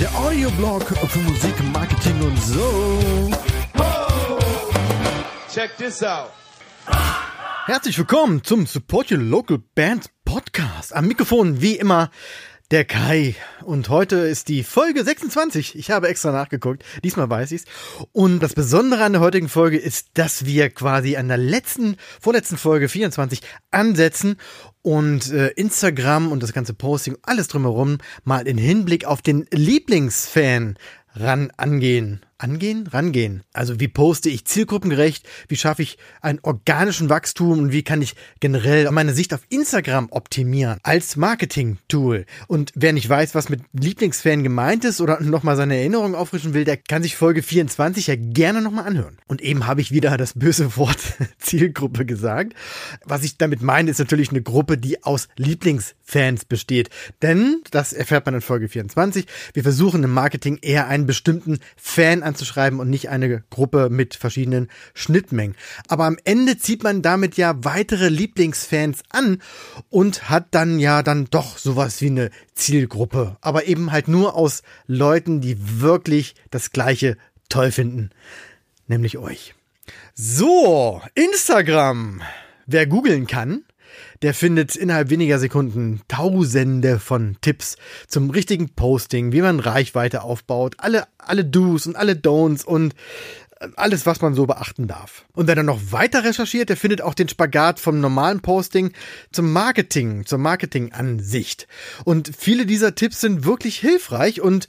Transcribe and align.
Der 0.00 0.14
Audioblog 0.18 0.82
für 1.08 1.18
Musik, 1.18 1.54
Marketing 1.74 2.22
und 2.22 2.42
so. 2.42 3.30
Check 5.52 5.76
this 5.76 6.02
out. 6.02 6.30
Herzlich 7.66 7.98
willkommen 7.98 8.42
zum 8.42 8.64
Support 8.66 9.12
Your 9.12 9.18
Local 9.18 9.58
Band 9.74 10.06
Podcast. 10.24 10.96
Am 10.96 11.06
Mikrofon 11.06 11.60
wie 11.60 11.76
immer 11.76 12.10
der 12.70 12.84
Kai. 12.84 13.34
Und 13.62 13.88
heute 13.88 14.16
ist 14.16 14.48
die 14.48 14.64
Folge 14.64 15.04
26. 15.04 15.78
Ich 15.78 15.90
habe 15.90 16.08
extra 16.08 16.32
nachgeguckt. 16.32 16.84
Diesmal 17.04 17.30
weiß 17.30 17.52
ich's. 17.52 17.64
Und 18.12 18.40
das 18.40 18.54
Besondere 18.54 19.04
an 19.04 19.12
der 19.12 19.20
heutigen 19.20 19.48
Folge 19.48 19.78
ist, 19.78 20.08
dass 20.14 20.46
wir 20.46 20.70
quasi 20.70 21.16
an 21.16 21.28
der 21.28 21.36
letzten, 21.36 21.96
vorletzten 22.20 22.56
Folge 22.56 22.88
24 22.88 23.40
ansetzen 23.70 24.36
und 24.82 25.30
äh, 25.30 25.48
Instagram 25.50 26.32
und 26.32 26.42
das 26.42 26.52
ganze 26.52 26.74
Posting, 26.74 27.16
alles 27.22 27.48
drumherum 27.48 27.98
mal 28.24 28.46
in 28.48 28.58
Hinblick 28.58 29.04
auf 29.04 29.22
den 29.22 29.46
Lieblingsfan 29.52 30.76
ran 31.14 31.52
angehen. 31.56 32.25
Angehen? 32.38 32.86
Rangehen. 32.86 33.42
Also 33.52 33.80
wie 33.80 33.88
poste 33.88 34.28
ich 34.28 34.44
zielgruppengerecht? 34.44 35.26
Wie 35.48 35.56
schaffe 35.56 35.82
ich 35.82 35.96
einen 36.20 36.38
organischen 36.42 37.08
Wachstum? 37.08 37.58
Und 37.58 37.72
wie 37.72 37.82
kann 37.82 38.02
ich 38.02 38.14
generell 38.40 38.90
meine 38.90 39.14
Sicht 39.14 39.32
auf 39.32 39.40
Instagram 39.48 40.08
optimieren? 40.10 40.78
Als 40.82 41.16
Marketing-Tool. 41.16 42.26
Und 42.46 42.72
wer 42.74 42.92
nicht 42.92 43.08
weiß, 43.08 43.34
was 43.34 43.48
mit 43.48 43.62
Lieblingsfan 43.72 44.42
gemeint 44.42 44.84
ist 44.84 45.00
oder 45.00 45.20
nochmal 45.20 45.56
seine 45.56 45.76
Erinnerung 45.76 46.14
auffrischen 46.14 46.52
will, 46.52 46.64
der 46.64 46.76
kann 46.76 47.02
sich 47.02 47.16
Folge 47.16 47.42
24 47.42 48.06
ja 48.08 48.16
gerne 48.16 48.60
nochmal 48.60 48.86
anhören. 48.86 49.16
Und 49.26 49.40
eben 49.40 49.66
habe 49.66 49.80
ich 49.80 49.90
wieder 49.90 50.16
das 50.18 50.34
böse 50.34 50.76
Wort 50.76 51.00
Zielgruppe 51.38 52.04
gesagt. 52.04 52.52
Was 53.04 53.24
ich 53.24 53.38
damit 53.38 53.62
meine, 53.62 53.90
ist 53.90 53.98
natürlich 53.98 54.28
eine 54.30 54.42
Gruppe, 54.42 54.76
die 54.76 55.02
aus 55.04 55.28
Lieblingsfans 55.36 56.44
besteht. 56.44 56.90
Denn, 57.22 57.62
das 57.70 57.94
erfährt 57.94 58.26
man 58.26 58.34
in 58.34 58.40
Folge 58.42 58.68
24, 58.68 59.26
wir 59.54 59.62
versuchen 59.62 60.04
im 60.04 60.12
Marketing 60.12 60.58
eher 60.60 60.86
einen 60.86 61.06
bestimmten 61.06 61.60
Fan 61.76 62.25
anzuschreiben 62.26 62.80
und 62.80 62.90
nicht 62.90 63.08
eine 63.08 63.42
Gruppe 63.50 63.88
mit 63.88 64.14
verschiedenen 64.14 64.68
Schnittmengen. 64.92 65.56
Aber 65.88 66.04
am 66.04 66.18
Ende 66.24 66.58
zieht 66.58 66.82
man 66.82 67.00
damit 67.00 67.36
ja 67.36 67.54
weitere 67.64 68.08
Lieblingsfans 68.08 69.02
an 69.08 69.40
und 69.88 70.28
hat 70.28 70.48
dann 70.50 70.78
ja 70.78 71.02
dann 71.02 71.26
doch 71.30 71.56
sowas 71.56 72.00
wie 72.02 72.10
eine 72.10 72.30
Zielgruppe. 72.54 73.36
Aber 73.40 73.66
eben 73.66 73.92
halt 73.92 74.08
nur 74.08 74.34
aus 74.34 74.62
Leuten, 74.86 75.40
die 75.40 75.80
wirklich 75.80 76.34
das 76.50 76.72
Gleiche 76.72 77.16
toll 77.48 77.72
finden. 77.72 78.10
Nämlich 78.86 79.18
euch. 79.18 79.54
So, 80.14 81.00
Instagram. 81.14 82.22
Wer 82.66 82.86
googeln 82.86 83.26
kann, 83.26 83.64
der 84.22 84.34
findet 84.34 84.76
innerhalb 84.76 85.10
weniger 85.10 85.38
Sekunden 85.38 86.00
tausende 86.08 86.98
von 86.98 87.36
Tipps 87.40 87.76
zum 88.08 88.30
richtigen 88.30 88.70
Posting, 88.70 89.32
wie 89.32 89.42
man 89.42 89.60
Reichweite 89.60 90.22
aufbaut, 90.22 90.74
alle, 90.78 91.06
alle 91.18 91.44
Do's 91.44 91.86
und 91.86 91.96
alle 91.96 92.12
Don'ts 92.12 92.64
und 92.64 92.94
alles, 93.76 94.06
was 94.06 94.20
man 94.20 94.34
so 94.34 94.46
beachten 94.46 94.86
darf. 94.86 95.24
Und 95.32 95.46
wer 95.46 95.54
dann 95.54 95.66
noch 95.66 95.80
weiter 95.90 96.24
recherchiert, 96.24 96.68
der 96.68 96.76
findet 96.76 97.00
auch 97.00 97.14
den 97.14 97.28
Spagat 97.28 97.80
vom 97.80 98.00
normalen 98.00 98.40
Posting 98.40 98.92
zum 99.32 99.52
Marketing, 99.52 100.26
zur 100.26 100.38
Marketing-Ansicht. 100.38 101.66
Und 102.04 102.30
viele 102.36 102.66
dieser 102.66 102.94
Tipps 102.94 103.20
sind 103.20 103.44
wirklich 103.44 103.78
hilfreich 103.78 104.40
und 104.40 104.68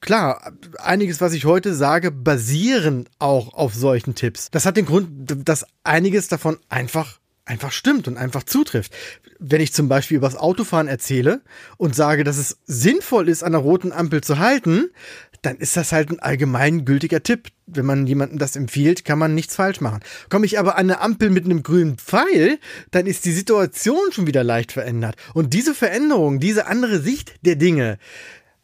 klar, 0.00 0.52
einiges, 0.78 1.20
was 1.20 1.34
ich 1.34 1.44
heute 1.44 1.74
sage, 1.74 2.10
basieren 2.10 3.08
auch 3.18 3.52
auf 3.54 3.74
solchen 3.74 4.14
Tipps. 4.14 4.50
Das 4.50 4.64
hat 4.64 4.76
den 4.76 4.86
Grund, 4.86 5.08
dass 5.46 5.66
einiges 5.84 6.28
davon 6.28 6.58
einfach 6.68 7.18
einfach 7.44 7.72
stimmt 7.72 8.08
und 8.08 8.16
einfach 8.16 8.44
zutrifft. 8.44 8.94
Wenn 9.38 9.60
ich 9.60 9.72
zum 9.72 9.88
Beispiel 9.88 10.16
übers 10.16 10.36
Autofahren 10.36 10.88
erzähle 10.88 11.40
und 11.76 11.94
sage, 11.94 12.24
dass 12.24 12.36
es 12.36 12.58
sinnvoll 12.64 13.28
ist, 13.28 13.42
an 13.42 13.52
der 13.52 13.60
roten 13.60 13.92
Ampel 13.92 14.22
zu 14.22 14.38
halten, 14.38 14.90
dann 15.42 15.56
ist 15.56 15.76
das 15.76 15.90
halt 15.90 16.10
ein 16.10 16.20
allgemeingültiger 16.20 17.22
Tipp. 17.22 17.48
Wenn 17.66 17.84
man 17.84 18.06
jemandem 18.06 18.38
das 18.38 18.54
empfiehlt, 18.54 19.04
kann 19.04 19.18
man 19.18 19.34
nichts 19.34 19.56
falsch 19.56 19.80
machen. 19.80 20.00
Komme 20.28 20.46
ich 20.46 20.58
aber 20.58 20.76
an 20.76 20.90
eine 20.90 21.00
Ampel 21.00 21.30
mit 21.30 21.44
einem 21.44 21.64
grünen 21.64 21.98
Pfeil, 21.98 22.58
dann 22.92 23.06
ist 23.06 23.24
die 23.24 23.32
Situation 23.32 24.12
schon 24.12 24.28
wieder 24.28 24.44
leicht 24.44 24.72
verändert. 24.72 25.16
Und 25.34 25.52
diese 25.52 25.74
Veränderung, 25.74 26.38
diese 26.38 26.66
andere 26.66 27.00
Sicht 27.00 27.34
der 27.44 27.56
Dinge, 27.56 27.98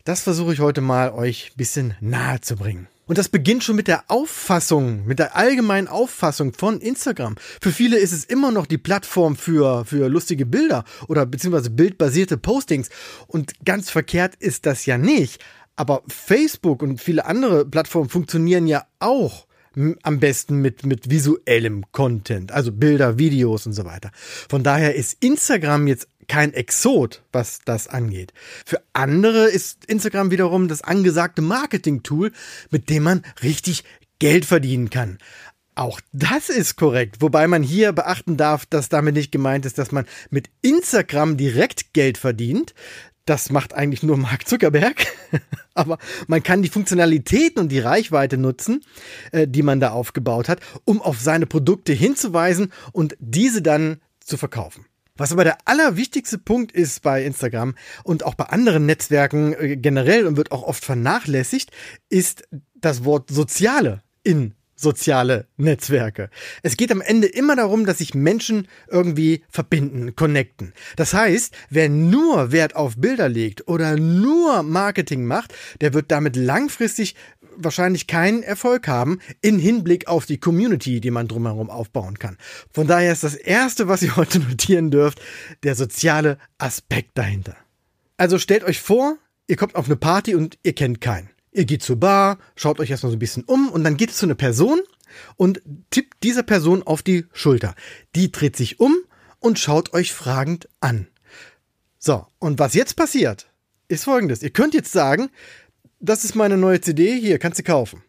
das 0.05 0.22
versuche 0.22 0.53
ich 0.53 0.60
heute 0.60 0.81
mal 0.81 1.10
euch 1.10 1.50
ein 1.53 1.59
bisschen 1.59 1.95
nahe 2.00 2.41
zu 2.41 2.56
bringen. 2.56 2.87
Und 3.09 3.17
das 3.17 3.31
beginnt 3.31 3.65
schon 3.65 3.75
mit 3.75 3.89
der 3.89 4.05
Auffassung, 4.09 5.07
mit 5.07 5.19
der 5.19 5.35
allgemeinen 5.35 5.89
Auffassung 5.89 6.53
von 6.53 6.81
Instagram. 6.81 7.37
Für 7.61 7.73
viele 7.73 7.97
ist 7.99 8.13
es 8.13 8.25
immer 8.25 8.53
noch 8.53 8.67
die 8.67 8.79
Plattform 8.79 9.35
für, 9.35 9.87
für 9.87 10.09
lustige 10.09 10.45
Bilder 10.45 10.85
oder 11.09 11.25
beziehungsweise 11.25 11.71
bildbasierte 11.71 12.37
Postings. 12.37 12.91
Und 13.27 13.65
ganz 13.65 13.91
verkehrt 13.91 14.35
ist 14.37 14.67
das 14.67 14.85
ja 14.85 14.99
nicht. 14.99 15.43
Aber 15.75 16.03
Facebook 16.07 16.83
und 16.83 17.01
viele 17.01 17.25
andere 17.25 17.65
Plattformen 17.65 18.11
funktionieren 18.11 18.67
ja 18.67 18.85
auch 18.99 19.47
am 20.03 20.19
besten 20.19 20.57
mit, 20.57 20.85
mit 20.85 21.09
visuellem 21.09 21.85
Content, 21.93 22.53
also 22.53 22.73
Bilder, 22.73 23.19
Videos 23.19 23.65
und 23.67 23.73
so 23.73 23.85
weiter. 23.85 24.11
Von 24.49 24.63
daher 24.63 24.95
ist 24.97 25.23
Instagram 25.23 25.87
jetzt 25.87 26.09
kein 26.28 26.53
Exot, 26.53 27.22
was 27.33 27.61
das 27.65 27.89
angeht. 27.89 28.33
Für 28.65 28.81
andere 28.93 29.47
ist 29.47 29.87
Instagram 29.87 30.31
wiederum 30.31 30.69
das 30.69 30.83
angesagte 30.83 31.43
Marketing-Tool, 31.43 32.33
mit 32.71 32.91
dem 32.91 33.03
man 33.03 33.25
richtig 33.43 33.84
Geld 34.19 34.44
verdienen 34.44 34.91
kann. 34.91 35.19
Auch 35.75 36.00
das 36.12 36.49
ist 36.49 36.77
korrekt, 36.77 37.21
wobei 37.21 37.47
man 37.47 37.62
hier 37.62 37.93
beachten 37.93 38.37
darf, 38.37 38.66
dass 38.66 38.89
damit 38.89 39.15
nicht 39.15 39.31
gemeint 39.31 39.65
ist, 39.65 39.78
dass 39.78 39.93
man 39.93 40.06
mit 40.28 40.50
Instagram 40.61 41.37
direkt 41.37 41.93
Geld 41.93 42.19
verdient. 42.19 42.75
Das 43.27 43.50
macht 43.50 43.75
eigentlich 43.75 44.03
nur 44.03 44.16
Mark 44.16 44.49
Zuckerberg. 44.49 45.06
Aber 45.75 45.99
man 46.27 46.43
kann 46.43 46.62
die 46.62 46.69
Funktionalitäten 46.69 47.62
und 47.62 47.69
die 47.69 47.78
Reichweite 47.78 48.39
nutzen, 48.39 48.81
äh, 49.31 49.47
die 49.47 49.62
man 49.62 49.78
da 49.78 49.91
aufgebaut 49.91 50.49
hat, 50.49 50.60
um 50.84 51.00
auf 51.00 51.21
seine 51.21 51.47
Produkte 51.47 51.93
hinzuweisen 51.93 52.72
und 52.93 53.16
diese 53.21 53.62
dann 53.62 54.00
zu 54.19 54.37
verkaufen. 54.37 54.84
Was 55.19 55.33
aber 55.33 55.45
der 55.45 55.59
allerwichtigste 55.67 56.39
Punkt 56.39 56.73
ist 56.73 57.03
bei 57.03 57.23
Instagram 57.25 57.75
und 58.05 58.25
auch 58.25 58.34
bei 58.34 58.45
anderen 58.45 58.87
Netzwerken 58.87 59.53
äh, 59.53 59.77
generell 59.77 60.27
und 60.27 60.39
wird 60.39 60.53
auch 60.53 60.62
oft 60.62 60.84
vernachlässigt, 60.84 61.71
ist 62.09 62.45
das 62.75 63.05
Wort 63.05 63.28
Soziale 63.28 64.03
in 64.23 64.55
soziale 64.78 65.49
Netzwerke. 65.57 66.31
Es 66.62 66.77
geht 66.77 66.93
am 66.93 67.01
Ende 67.01 67.27
immer 67.27 67.57
darum, 67.57 67.84
dass 67.84 67.99
sich 67.99 68.15
Menschen 68.15 68.69
irgendwie 68.89 69.43
verbinden, 69.51 70.15
connecten. 70.15 70.73
Das 70.95 71.12
heißt, 71.15 71.55
wer 71.69 71.89
nur 71.89 72.53
Wert 72.53 72.77
auf 72.77 72.97
Bilder 72.97 73.28
legt 73.28 73.67
oder 73.67 73.97
nur 73.97 74.62
Marketing 74.62 75.25
macht, 75.25 75.53
der 75.81 75.95
wird 75.95 76.12
damit 76.12 76.37
langfristig 76.37 77.17
wahrscheinlich 77.59 78.07
keinen 78.07 78.43
Erfolg 78.43 78.89
haben 78.89 79.21
in 79.41 79.59
Hinblick 79.59 80.09
auf 80.09 80.27
die 80.27 80.39
Community, 80.39 81.01
die 81.01 81.11
man 81.11 81.29
drumherum 81.29 81.71
aufbauen 81.71 82.19
kann. 82.19 82.39
Von 82.73 82.87
daher 82.87 83.13
ist 83.13 83.25
das 83.25 83.35
Erste, 83.35 83.89
was 83.89 84.03
ihr 84.03 84.17
heute 84.17 84.41
notieren 84.41 84.91
dürft, 84.91 85.21
der 85.63 85.75
soziale 85.75 86.39
Aspekt 86.59 87.17
dahinter. 87.19 87.57
Also 88.17 88.39
stellt 88.39 88.65
euch 88.65 88.81
vor, 88.81 89.17
ihr 89.47 89.57
kommt 89.57 89.75
auf 89.75 89.87
eine 89.87 89.97
Party 89.97 90.35
und 90.35 90.59
ihr 90.63 90.75
kennt 90.75 91.01
keinen. 91.01 91.31
Ihr 91.53 91.65
geht 91.65 91.83
zur 91.83 91.97
Bar, 91.97 92.39
schaut 92.57 92.81
euch 92.81 92.91
erstmal 92.91 93.11
so 93.11 93.17
ein 93.17 93.21
bisschen 93.21 93.45
um 93.45 93.69
und 93.71 93.85
dann 93.85 93.97
geht 93.97 94.11
es 94.11 94.19
zu 94.19 94.27
einer 94.27 94.35
Person 94.35 94.81
und 95.37 95.63
tippt 95.91 96.23
dieser 96.23 96.43
Person 96.43 96.83
auf 96.83 97.03
die 97.03 97.27
Schulter. 97.33 97.75
Die 98.15 98.31
dreht 98.31 98.57
sich 98.57 98.81
um 98.81 98.97
und 99.41 99.59
schaut 99.59 99.95
euch 99.95 100.13
fragend 100.13 100.69
an. 100.81 101.09
So, 101.99 102.27
und 102.39 102.59
was 102.59 102.75
jetzt 102.75 102.95
passiert, 102.95 103.49
ist 103.89 104.05
folgendes. 104.05 104.43
Ihr 104.43 104.51
könnt 104.51 104.75
jetzt 104.75 104.93
sagen, 104.93 105.31
das 106.00 106.25
ist 106.25 106.34
meine 106.34 106.56
neue 106.56 106.81
CD, 106.81 107.19
hier, 107.19 107.38
kannst 107.38 107.59
du 107.59 107.62
kaufen. 107.62 108.03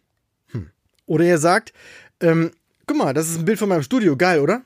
Hm. 0.51 0.69
Oder 1.05 1.25
ihr 1.25 1.37
sagt, 1.37 1.73
ähm, 2.21 2.51
guck 2.85 2.97
mal, 2.97 3.13
das 3.13 3.29
ist 3.29 3.37
ein 3.37 3.45
Bild 3.45 3.59
von 3.59 3.69
meinem 3.69 3.83
Studio, 3.83 4.15
geil, 4.15 4.39
oder? 4.39 4.63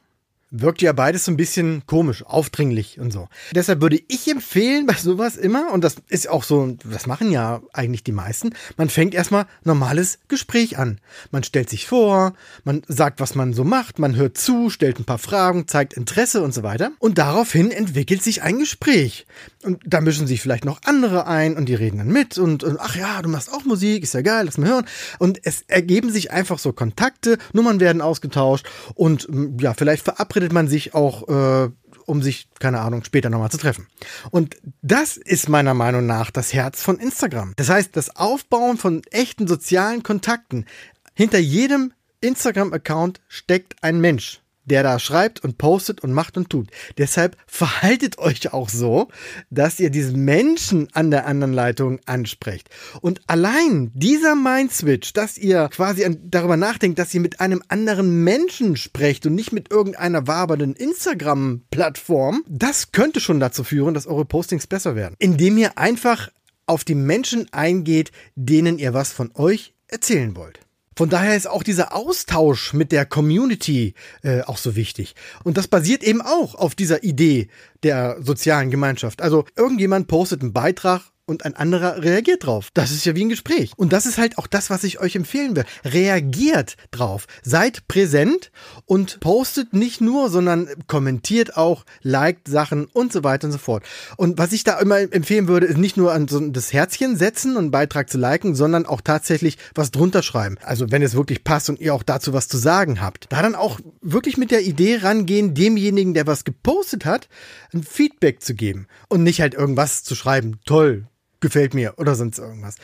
Wirkt 0.54 0.82
ja 0.84 0.94
beides 0.94 1.26
so 1.26 1.32
ein 1.32 1.38
bisschen 1.38 1.86
komisch, 1.88 2.24
aufdringlich 2.24 3.00
und 3.00 3.12
so. 3.12 3.28
Deshalb 3.54 3.82
würde 3.82 4.00
ich 4.08 4.30
empfehlen 4.30 4.86
bei 4.86 4.94
sowas 4.94 5.36
immer, 5.36 5.74
und 5.74 5.84
das 5.84 5.96
ist 6.10 6.30
auch 6.30 6.44
so, 6.44 6.78
das 6.90 7.08
machen 7.08 7.32
ja 7.32 7.62
eigentlich 7.74 8.04
die 8.04 8.12
meisten, 8.12 8.52
man 8.78 8.90
fängt 8.90 9.16
erstmal 9.16 9.48
normales 9.64 10.20
Gespräch 10.28 10.78
an. 10.78 11.02
Man 11.32 11.44
stellt 11.44 11.70
sich 11.70 11.88
vor, 11.88 12.34
man 12.64 12.84
sagt, 12.88 13.20
was 13.20 13.34
man 13.34 13.54
so 13.54 13.64
macht, 13.64 13.98
man 13.98 14.16
hört 14.16 14.38
zu, 14.38 14.70
stellt 14.70 15.00
ein 15.00 15.06
paar 15.06 15.18
Fragen, 15.18 15.68
zeigt 15.68 15.94
Interesse 15.94 16.44
und 16.44 16.54
so 16.54 16.62
weiter. 16.62 16.92
Und 17.00 17.18
daraufhin 17.18 17.72
entwickelt 17.72 18.24
sich 18.24 18.44
ein 18.44 18.60
Gespräch. 18.60 19.26
Und 19.64 19.82
da 19.86 20.02
mischen 20.02 20.28
sich 20.28 20.42
vielleicht 20.42 20.66
noch 20.66 20.82
andere 20.84 21.26
ein 21.26 21.58
und 21.58 21.68
die 21.68 21.76
reden 21.76 21.98
dann 21.98 22.10
mit 22.10 22.38
und, 22.38 22.64
und 22.64 22.78
ach 22.80 22.96
ja, 22.96 23.22
du 23.22 23.30
machst 23.30 23.52
auch 23.52 23.64
Musik, 23.64 24.04
ist 24.04 24.14
ja 24.14 24.22
geil, 24.22 24.46
lass 24.46 24.58
mal 24.58 24.70
hören. 24.70 24.86
Und 25.18 25.40
es 25.44 25.64
ergeben 25.68 26.12
sich 26.12 26.32
einfach 26.32 26.60
so 26.60 26.74
Kontakte, 26.74 27.38
Nummern 27.54 27.80
werden 27.80 28.02
ausgetauscht 28.02 28.68
und 28.94 29.28
ja, 29.60 29.74
vielleicht 29.74 30.04
verabredet 30.04 30.43
verabredet 30.44 30.54
man 30.54 30.68
sich 30.68 30.94
auch, 30.94 31.28
äh, 31.28 31.70
um 32.06 32.22
sich, 32.22 32.50
keine 32.60 32.82
Ahnung, 32.82 33.04
später 33.04 33.30
nochmal 33.30 33.52
zu 33.52 33.58
treffen. 33.58 33.88
Und 34.30 34.58
das 34.82 35.16
ist 35.18 35.48
meiner 35.48 35.74
Meinung 35.74 36.06
nach 36.06 36.32
das 36.32 36.54
Herz 36.54 36.82
von 36.82 37.00
Instagram. 37.00 37.54
Das 37.56 37.70
heißt, 37.70 37.96
das 37.96 38.16
Aufbauen 38.16 38.78
von 38.78 39.02
echten 39.12 39.48
sozialen 39.48 40.04
Kontakten. 40.04 40.66
Hinter 41.14 41.40
jedem 41.40 41.94
Instagram-Account 42.22 43.22
steckt 43.28 43.76
ein 43.82 44.02
Mensch. 44.02 44.42
Der 44.66 44.84
da 44.84 45.00
schreibt 45.00 45.44
und 45.44 45.58
postet 45.58 46.02
und 46.02 46.14
macht 46.14 46.38
und 46.38 46.50
tut. 46.50 46.70
Deshalb 46.98 47.38
verhaltet 47.48 48.18
euch 48.18 48.54
auch 48.54 48.70
so, 48.70 49.10
dass 49.50 49.80
ihr 49.80 49.90
diesen 49.90 50.24
Menschen 50.24 50.88
an 50.94 51.12
der 51.12 51.26
anderen 51.26 51.54
Leitung 51.54 52.00
ansprecht. 52.06 52.70
Und 53.02 53.22
allein 53.28 53.92
dieser 53.94 54.36
Mindswitch, 54.36 55.14
dass 55.14 55.38
ihr 55.38 55.68
quasi 55.70 56.06
darüber 56.24 56.58
nachdenkt, 56.58 57.00
dass 57.00 57.14
ihr 57.14 57.22
mit 57.22 57.40
einem 57.40 57.62
anderen 57.68 58.24
Menschen 58.24 58.76
sprecht 58.76 59.26
und 59.26 59.36
nicht 59.36 59.52
mit 59.52 59.72
irgendeiner 59.72 60.28
wabernden 60.28 60.76
Instagram-Plattform, 60.76 62.44
das 62.48 62.92
könnte 62.92 63.20
schon 63.20 63.40
dazu 63.40 63.64
führen, 63.64 63.94
dass 63.94 64.08
eure 64.08 64.26
Postings 64.26 64.68
besser 64.68 64.96
werden. 64.96 65.16
Indem 65.20 65.58
ihr 65.58 65.78
einfach 65.78 66.30
auf 66.66 66.84
die 66.84 66.96
Menschen 66.96 67.52
eingeht, 67.52 68.12
denen 68.36 68.80
ihr 68.80 68.94
was 68.94 69.12
von 69.12 69.32
euch 69.36 69.74
erzählen 69.88 70.36
wollt. 70.36 70.63
Von 70.96 71.10
daher 71.10 71.36
ist 71.36 71.48
auch 71.48 71.64
dieser 71.64 71.96
Austausch 71.96 72.74
mit 72.74 72.92
der 72.92 73.06
Community 73.06 73.94
äh, 74.22 74.42
auch 74.42 74.58
so 74.58 74.76
wichtig. 74.76 75.16
Und 75.44 75.58
das 75.58 75.68
basiert 75.68 76.04
eben 76.04 76.22
auch 76.22 76.56
auf 76.56 76.76
dieser 76.76 77.04
Idee 77.04 77.48
der 77.84 78.18
sozialen 78.22 78.72
Gemeinschaft. 78.72 79.22
Also 79.22 79.46
irgendjemand 79.56 80.08
postet 80.08 80.42
einen 80.42 80.54
Beitrag 80.54 81.13
und 81.26 81.46
ein 81.46 81.56
anderer 81.56 82.04
reagiert 82.04 82.46
drauf. 82.46 82.70
Das 82.74 82.92
ist 82.92 83.06
ja 83.06 83.16
wie 83.16 83.24
ein 83.24 83.30
Gespräch. 83.30 83.72
Und 83.78 83.94
das 83.94 84.06
ist 84.06 84.18
halt 84.18 84.38
auch 84.38 84.48
das, 84.48 84.70
was 84.70 84.84
ich 84.84 85.00
euch 85.00 85.16
empfehlen 85.16 85.56
will. 85.56 85.64
Reagiert 85.86 86.76
drauf. 86.92 87.28
Seid 87.44 87.88
präsent 87.88 88.52
und 88.86 89.20
postet 89.22 89.74
nicht 89.74 90.02
nur, 90.02 90.30
sondern 90.30 90.68
kommentiert 90.88 91.56
auch, 91.56 91.86
liked 92.02 92.48
Sachen 92.48 92.86
und 92.86 93.14
so 93.14 93.24
weiter 93.24 93.48
und 93.48 93.54
so 93.54 93.58
fort. 93.58 93.84
Und 94.18 94.38
was 94.38 94.52
ich 94.52 94.64
da 94.64 94.80
immer 94.80 95.00
empfehlen 95.00 95.48
würde, 95.48 95.66
ist 95.66 95.78
nicht 95.78 95.96
nur 95.96 96.14
an 96.14 96.28
so 96.28 96.40
das 96.40 96.74
Herzchen 96.74 97.16
setzen 97.16 97.52
und 97.52 97.64
einen 97.64 97.72
Beitrag 97.72 98.10
zu 98.10 98.18
liken, 98.18 98.54
sondern 98.54 98.86
auch 98.86 99.02
tatsächlich 99.02 99.58
was 99.76 99.92
drunter 99.92 100.24
schreiben. 100.24 100.58
Also 100.62 100.92
wenn 100.92 101.02
es 101.02 101.16
wirklich 101.16 101.44
passt 101.44 101.70
und 101.70 101.80
ihr 101.80 101.94
auch 101.94 102.04
dazu 102.04 102.34
was 102.34 102.50
zu 102.50 102.58
sagen 102.58 103.02
habt. 103.02 103.28
Da 103.30 103.42
dann 103.42 103.56
auch 103.56 103.80
wirklich 104.02 104.38
mit 104.38 104.52
der 104.52 104.64
Idee 104.64 104.98
rangehen, 104.98 105.54
demjenigen, 105.54 106.14
der 106.14 106.28
was 106.28 106.44
gepostet 106.44 107.06
hat, 107.06 107.30
ein 107.74 107.84
Feedback 107.84 108.42
zu 108.42 108.56
geben. 108.56 108.88
Und 109.08 109.24
nicht 109.24 109.40
halt 109.40 109.54
irgendwas 109.54 110.04
zu 110.04 110.16
schreiben. 110.16 110.60
Toll, 110.66 111.08
gefällt 111.44 111.76
mir 111.76 111.94
oder 111.98 112.16
sonst 112.16 112.40
irgendwas. 112.40 112.78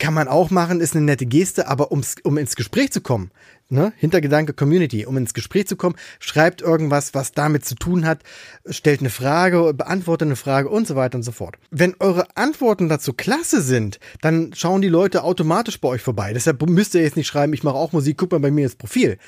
Kann 0.00 0.14
man 0.14 0.26
auch 0.26 0.50
machen, 0.50 0.80
ist 0.80 0.96
eine 0.96 1.04
nette 1.04 1.26
Geste, 1.26 1.68
aber 1.68 1.92
um 1.92 2.36
ins 2.36 2.56
Gespräch 2.56 2.90
zu 2.90 3.00
kommen, 3.00 3.30
ne, 3.72 3.92
Hintergedanke 3.96 4.52
Community, 4.52 5.06
um 5.06 5.16
ins 5.16 5.34
Gespräch 5.34 5.66
zu 5.66 5.76
kommen, 5.76 5.96
schreibt 6.20 6.62
irgendwas, 6.62 7.14
was 7.14 7.32
damit 7.32 7.64
zu 7.64 7.74
tun 7.74 8.06
hat, 8.06 8.20
stellt 8.66 9.00
eine 9.00 9.10
Frage, 9.10 9.72
beantwortet 9.74 10.26
eine 10.26 10.36
Frage 10.36 10.68
und 10.68 10.86
so 10.86 10.94
weiter 10.94 11.16
und 11.16 11.22
so 11.22 11.32
fort. 11.32 11.56
Wenn 11.70 11.96
eure 11.98 12.36
Antworten 12.36 12.88
dazu 12.88 13.14
klasse 13.14 13.62
sind, 13.62 13.98
dann 14.20 14.52
schauen 14.54 14.82
die 14.82 14.88
Leute 14.88 15.24
automatisch 15.24 15.80
bei 15.80 15.88
euch 15.88 16.02
vorbei. 16.02 16.32
Deshalb 16.32 16.62
müsst 16.68 16.94
ihr 16.94 17.02
jetzt 17.02 17.16
nicht 17.16 17.26
schreiben, 17.26 17.52
ich 17.54 17.64
mache 17.64 17.76
auch 17.76 17.92
Musik, 17.92 18.18
guck 18.18 18.32
mal 18.32 18.40
bei 18.40 18.50
mir 18.50 18.64
ins 18.64 18.76
Profil. 18.76 19.18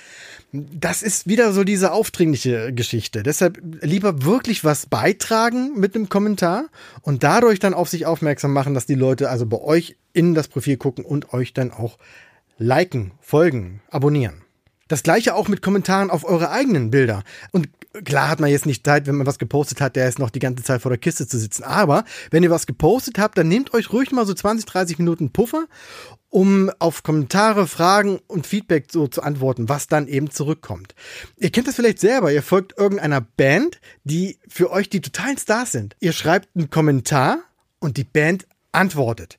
Das 0.52 1.02
ist 1.02 1.26
wieder 1.26 1.52
so 1.52 1.64
diese 1.64 1.92
aufdringliche 1.92 2.72
Geschichte. 2.72 3.22
Deshalb 3.22 3.60
lieber 3.80 4.24
wirklich 4.24 4.64
was 4.64 4.86
beitragen 4.86 5.72
mit 5.78 5.96
einem 5.96 6.08
Kommentar 6.08 6.66
und 7.02 7.24
dadurch 7.24 7.58
dann 7.58 7.74
auf 7.74 7.88
sich 7.88 8.06
aufmerksam 8.06 8.52
machen, 8.52 8.74
dass 8.74 8.86
die 8.86 8.94
Leute 8.94 9.30
also 9.30 9.46
bei 9.46 9.60
euch 9.60 9.96
in 10.12 10.34
das 10.34 10.48
Profil 10.48 10.76
gucken 10.76 11.04
und 11.04 11.32
euch 11.32 11.52
dann 11.52 11.72
auch 11.72 11.98
liken, 12.58 13.12
folgen, 13.20 13.80
abonnieren. 13.90 14.42
Das 14.88 15.02
gleiche 15.02 15.34
auch 15.34 15.48
mit 15.48 15.62
Kommentaren 15.62 16.10
auf 16.10 16.24
eure 16.24 16.50
eigenen 16.50 16.90
Bilder. 16.90 17.22
Und 17.52 17.68
klar 18.04 18.28
hat 18.28 18.40
man 18.40 18.50
jetzt 18.50 18.66
nicht 18.66 18.84
Zeit, 18.84 19.06
wenn 19.06 19.16
man 19.16 19.26
was 19.26 19.38
gepostet 19.38 19.80
hat, 19.80 19.96
der 19.96 20.08
ist 20.08 20.18
noch 20.18 20.30
die 20.30 20.40
ganze 20.40 20.62
Zeit 20.62 20.82
vor 20.82 20.90
der 20.90 20.98
Kiste 20.98 21.26
zu 21.26 21.38
sitzen. 21.38 21.62
Aber 21.62 22.04
wenn 22.30 22.42
ihr 22.42 22.50
was 22.50 22.66
gepostet 22.66 23.18
habt, 23.18 23.38
dann 23.38 23.48
nehmt 23.48 23.72
euch 23.72 23.92
ruhig 23.92 24.12
mal 24.12 24.26
so 24.26 24.34
20, 24.34 24.66
30 24.66 24.98
Minuten 24.98 25.30
Puffer, 25.30 25.66
um 26.28 26.70
auf 26.80 27.02
Kommentare, 27.02 27.66
Fragen 27.66 28.20
und 28.26 28.46
Feedback 28.46 28.88
so 28.90 29.06
zu 29.06 29.22
antworten, 29.22 29.70
was 29.70 29.86
dann 29.86 30.06
eben 30.06 30.30
zurückkommt. 30.30 30.94
Ihr 31.38 31.50
kennt 31.50 31.66
das 31.66 31.76
vielleicht 31.76 32.00
selber. 32.00 32.30
Ihr 32.30 32.42
folgt 32.42 32.76
irgendeiner 32.76 33.22
Band, 33.22 33.80
die 34.04 34.38
für 34.48 34.70
euch 34.70 34.90
die 34.90 35.00
totalen 35.00 35.38
Stars 35.38 35.72
sind. 35.72 35.96
Ihr 36.00 36.12
schreibt 36.12 36.54
einen 36.54 36.68
Kommentar 36.68 37.38
und 37.78 37.96
die 37.96 38.04
Band 38.04 38.46
antwortet 38.72 39.38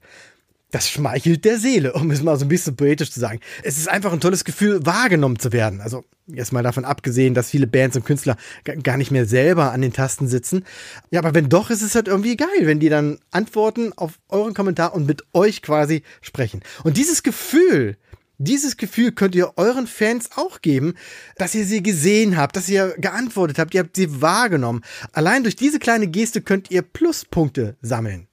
das 0.76 0.90
schmeichelt 0.90 1.46
der 1.46 1.58
Seele, 1.58 1.94
um 1.94 2.12
es 2.12 2.22
mal 2.22 2.38
so 2.38 2.44
ein 2.44 2.50
bisschen 2.50 2.76
poetisch 2.76 3.10
zu 3.10 3.22
sagen. 3.22 3.40
Es 3.64 3.78
ist 3.78 3.88
einfach 3.88 4.12
ein 4.12 4.20
tolles 4.20 4.44
Gefühl, 4.44 4.86
wahrgenommen 4.86 5.40
zu 5.40 5.54
werden. 5.54 5.80
Also 5.80 6.04
jetzt 6.28 6.52
mal 6.52 6.64
davon 6.64 6.84
abgesehen, 6.84 7.34
dass 7.34 7.50
viele 7.50 7.66
Bands 7.66 7.96
und 7.96 8.06
Künstler 8.06 8.36
gar 8.84 8.98
nicht 8.98 9.10
mehr 9.10 9.26
selber 9.26 9.72
an 9.72 9.82
den 9.82 9.94
Tasten 9.94 10.28
sitzen. 10.28 10.66
Ja, 11.12 11.22
aber 11.22 11.34
wenn 11.34 11.48
doch, 11.48 11.70
ist 11.70 11.82
es 11.82 11.96
halt 11.96 12.10
irgendwie 12.10 12.36
geil, 12.36 12.50
wenn 12.64 12.82
die 12.82 12.90
dann 12.90 13.20
antworten 13.32 13.94
auf 13.96 14.20
euren 14.28 14.54
Kommentar 14.54 14.94
und 14.94 15.08
mit 15.08 15.24
euch 15.32 15.62
quasi 15.62 16.04
sprechen. 16.20 16.62
Und 16.84 16.98
dieses 16.98 17.24
Gefühl, 17.24 17.96
dieses 18.38 18.76
Gefühl 18.76 19.14
könnt 19.14 19.34
ihr 19.34 19.54
euren 19.56 19.88
Fans 19.88 20.32
auch 20.36 20.60
geben, 20.60 20.96
dass 21.38 21.56
ihr 21.56 21.66
sie 21.66 21.84
gesehen 21.84 22.36
habt, 22.36 22.58
dass 22.58 22.68
ihr 22.68 22.96
geantwortet 22.98 23.60
habt, 23.60 23.74
ihr 23.74 23.80
habt 23.80 23.96
sie 23.96 24.22
wahrgenommen. 24.22 24.82
Allein 25.14 25.44
durch 25.44 25.56
diese 25.56 25.80
kleine 25.80 26.08
Geste 26.08 26.42
könnt 26.42 26.70
ihr 26.70 26.82
Pluspunkte 26.82 27.78
sammeln. 27.82 28.28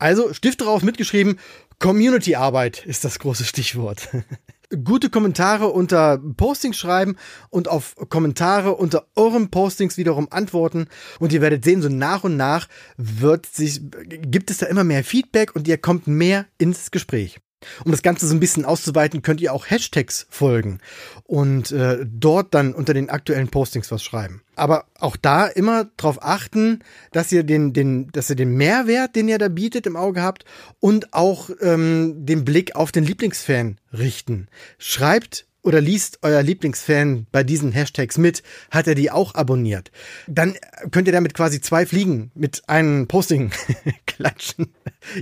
Also 0.00 0.32
Stift 0.32 0.62
drauf 0.62 0.82
mitgeschrieben, 0.82 1.38
Community-Arbeit 1.78 2.84
ist 2.86 3.04
das 3.04 3.18
große 3.18 3.44
Stichwort. 3.44 4.08
Gute 4.84 5.10
Kommentare 5.10 5.66
unter 5.68 6.18
Postings 6.18 6.78
schreiben 6.78 7.16
und 7.50 7.68
auf 7.68 7.96
Kommentare 8.08 8.76
unter 8.76 9.06
euren 9.14 9.50
Postings 9.50 9.98
wiederum 9.98 10.28
antworten. 10.30 10.86
Und 11.18 11.32
ihr 11.32 11.42
werdet 11.42 11.64
sehen, 11.64 11.82
so 11.82 11.88
nach 11.88 12.24
und 12.24 12.36
nach 12.36 12.68
wird 12.96 13.46
sich, 13.46 13.80
gibt 14.08 14.50
es 14.50 14.58
da 14.58 14.66
immer 14.66 14.84
mehr 14.84 15.04
Feedback 15.04 15.54
und 15.54 15.68
ihr 15.68 15.76
kommt 15.76 16.06
mehr 16.06 16.46
ins 16.56 16.90
Gespräch. 16.90 17.40
Um 17.84 17.90
das 17.90 18.02
Ganze 18.02 18.26
so 18.26 18.34
ein 18.34 18.40
bisschen 18.40 18.64
auszuweiten, 18.64 19.22
könnt 19.22 19.40
ihr 19.40 19.52
auch 19.52 19.68
Hashtags 19.68 20.26
folgen 20.30 20.78
und 21.24 21.72
äh, 21.72 22.04
dort 22.06 22.54
dann 22.54 22.74
unter 22.74 22.94
den 22.94 23.10
aktuellen 23.10 23.48
Postings 23.48 23.90
was 23.90 24.02
schreiben. 24.02 24.42
Aber 24.56 24.86
auch 24.98 25.16
da 25.16 25.46
immer 25.46 25.90
darauf 25.96 26.22
achten, 26.22 26.80
dass 27.12 27.32
ihr 27.32 27.44
den, 27.44 27.72
den, 27.72 28.10
dass 28.12 28.30
ihr 28.30 28.36
den 28.36 28.54
Mehrwert, 28.56 29.16
den 29.16 29.28
ihr 29.28 29.38
da 29.38 29.48
bietet, 29.48 29.86
im 29.86 29.96
Auge 29.96 30.22
habt 30.22 30.44
und 30.80 31.12
auch 31.12 31.50
ähm, 31.60 32.26
den 32.26 32.44
Blick 32.44 32.76
auf 32.76 32.92
den 32.92 33.04
Lieblingsfan 33.04 33.78
richten. 33.92 34.48
Schreibt 34.78 35.46
oder 35.62 35.80
liest 35.80 36.20
euer 36.22 36.42
Lieblingsfan 36.42 37.26
bei 37.30 37.44
diesen 37.44 37.72
Hashtags 37.72 38.18
mit, 38.18 38.42
hat 38.70 38.86
er 38.86 38.94
die 38.94 39.10
auch 39.10 39.34
abonniert. 39.34 39.90
Dann 40.26 40.56
könnt 40.90 41.06
ihr 41.06 41.12
damit 41.12 41.34
quasi 41.34 41.60
zwei 41.60 41.86
Fliegen 41.86 42.30
mit 42.34 42.68
einem 42.68 43.06
Posting 43.08 43.50
klatschen. 44.06 44.72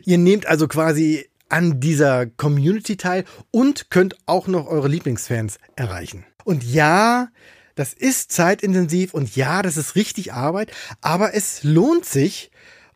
Ihr 0.04 0.18
nehmt 0.18 0.46
also 0.46 0.68
quasi 0.68 1.28
an 1.48 1.80
dieser 1.80 2.26
Community 2.26 2.96
teil 2.96 3.24
und 3.50 3.90
könnt 3.90 4.16
auch 4.26 4.46
noch 4.46 4.66
eure 4.66 4.88
Lieblingsfans 4.88 5.58
erreichen. 5.76 6.24
Und 6.44 6.64
ja, 6.64 7.28
das 7.74 7.92
ist 7.92 8.32
zeitintensiv 8.32 9.14
und 9.14 9.36
ja, 9.36 9.62
das 9.62 9.76
ist 9.76 9.94
richtig 9.94 10.32
Arbeit, 10.32 10.72
aber 11.00 11.34
es 11.34 11.62
lohnt 11.62 12.04
sich, 12.04 12.50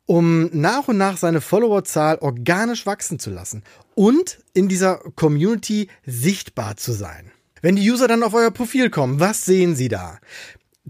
um 0.06 0.50
nach 0.52 0.88
und 0.88 0.98
nach 0.98 1.16
seine 1.16 1.40
Followerzahl 1.40 2.18
organisch 2.18 2.86
wachsen 2.86 3.18
zu 3.18 3.30
lassen 3.30 3.62
und 3.94 4.42
in 4.54 4.68
dieser 4.68 4.96
Community 5.14 5.88
sichtbar 6.04 6.76
zu 6.76 6.92
sein. 6.92 7.30
Wenn 7.60 7.76
die 7.76 7.88
User 7.88 8.08
dann 8.08 8.24
auf 8.24 8.34
euer 8.34 8.50
Profil 8.50 8.90
kommen, 8.90 9.20
was 9.20 9.44
sehen 9.44 9.76
sie 9.76 9.88
da? 9.88 10.18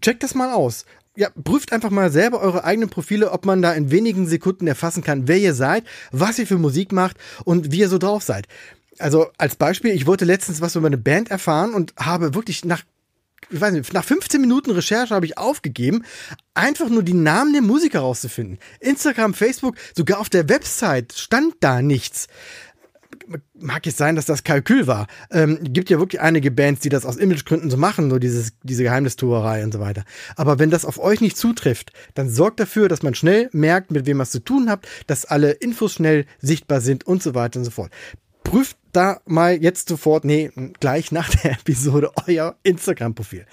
Checkt 0.00 0.22
das 0.22 0.34
mal 0.34 0.52
aus 0.52 0.86
ja, 1.16 1.28
prüft 1.44 1.72
einfach 1.72 1.90
mal 1.90 2.10
selber 2.10 2.40
eure 2.40 2.64
eigenen 2.64 2.88
Profile, 2.88 3.32
ob 3.32 3.44
man 3.44 3.62
da 3.62 3.72
in 3.72 3.90
wenigen 3.90 4.26
Sekunden 4.26 4.66
erfassen 4.66 5.02
kann, 5.02 5.28
wer 5.28 5.38
ihr 5.38 5.54
seid, 5.54 5.84
was 6.10 6.38
ihr 6.38 6.46
für 6.46 6.58
Musik 6.58 6.92
macht 6.92 7.16
und 7.44 7.72
wie 7.72 7.80
ihr 7.80 7.88
so 7.88 7.98
drauf 7.98 8.22
seid. 8.22 8.46
Also 8.98 9.28
als 9.38 9.56
Beispiel, 9.56 9.92
ich 9.92 10.06
wollte 10.06 10.24
letztens 10.24 10.60
was 10.60 10.76
über 10.76 10.86
eine 10.86 10.98
Band 10.98 11.30
erfahren 11.30 11.74
und 11.74 11.94
habe 11.98 12.34
wirklich 12.34 12.64
nach 12.64 12.82
ich 13.50 13.60
weiß 13.60 13.72
nicht, 13.72 13.92
nach 13.92 14.04
15 14.04 14.40
Minuten 14.40 14.70
Recherche 14.70 15.14
habe 15.14 15.26
ich 15.26 15.36
aufgegeben, 15.36 16.04
einfach 16.54 16.88
nur 16.88 17.02
die 17.02 17.12
Namen 17.12 17.52
der 17.52 17.60
Musiker 17.60 18.00
rauszufinden. 18.00 18.58
Instagram, 18.80 19.34
Facebook, 19.34 19.76
sogar 19.94 20.20
auf 20.20 20.30
der 20.30 20.48
Website 20.48 21.12
stand 21.12 21.56
da 21.60 21.82
nichts 21.82 22.28
mag 23.58 23.86
jetzt 23.86 23.98
sein, 23.98 24.16
dass 24.16 24.26
das 24.26 24.44
Kalkül 24.44 24.86
war. 24.86 25.06
Ähm, 25.30 25.58
gibt 25.62 25.90
ja 25.90 25.98
wirklich 25.98 26.20
einige 26.20 26.50
Bands, 26.50 26.80
die 26.80 26.88
das 26.88 27.04
aus 27.06 27.16
Imagegründen 27.16 27.70
so 27.70 27.76
machen, 27.76 28.10
so 28.10 28.18
dieses, 28.18 28.52
diese 28.62 28.82
Geheimnistuerei 28.82 29.64
und 29.64 29.72
so 29.72 29.80
weiter. 29.80 30.04
Aber 30.36 30.58
wenn 30.58 30.70
das 30.70 30.84
auf 30.84 30.98
euch 30.98 31.20
nicht 31.20 31.36
zutrifft, 31.36 31.92
dann 32.14 32.28
sorgt 32.28 32.60
dafür, 32.60 32.88
dass 32.88 33.02
man 33.02 33.14
schnell 33.14 33.48
merkt, 33.52 33.90
mit 33.90 34.06
wem 34.06 34.18
was 34.18 34.30
zu 34.30 34.40
tun 34.40 34.68
habt, 34.68 34.88
dass 35.06 35.24
alle 35.24 35.52
Infos 35.52 35.94
schnell 35.94 36.26
sichtbar 36.40 36.80
sind 36.80 37.06
und 37.06 37.22
so 37.22 37.34
weiter 37.34 37.58
und 37.58 37.64
so 37.64 37.70
fort. 37.70 37.92
Prüft 38.44 38.76
da 38.92 39.20
mal 39.24 39.62
jetzt 39.62 39.88
sofort, 39.88 40.24
nee, 40.24 40.50
gleich 40.80 41.12
nach 41.12 41.30
der 41.30 41.52
Episode 41.60 42.10
euer 42.26 42.56
Instagram-Profil. 42.62 43.46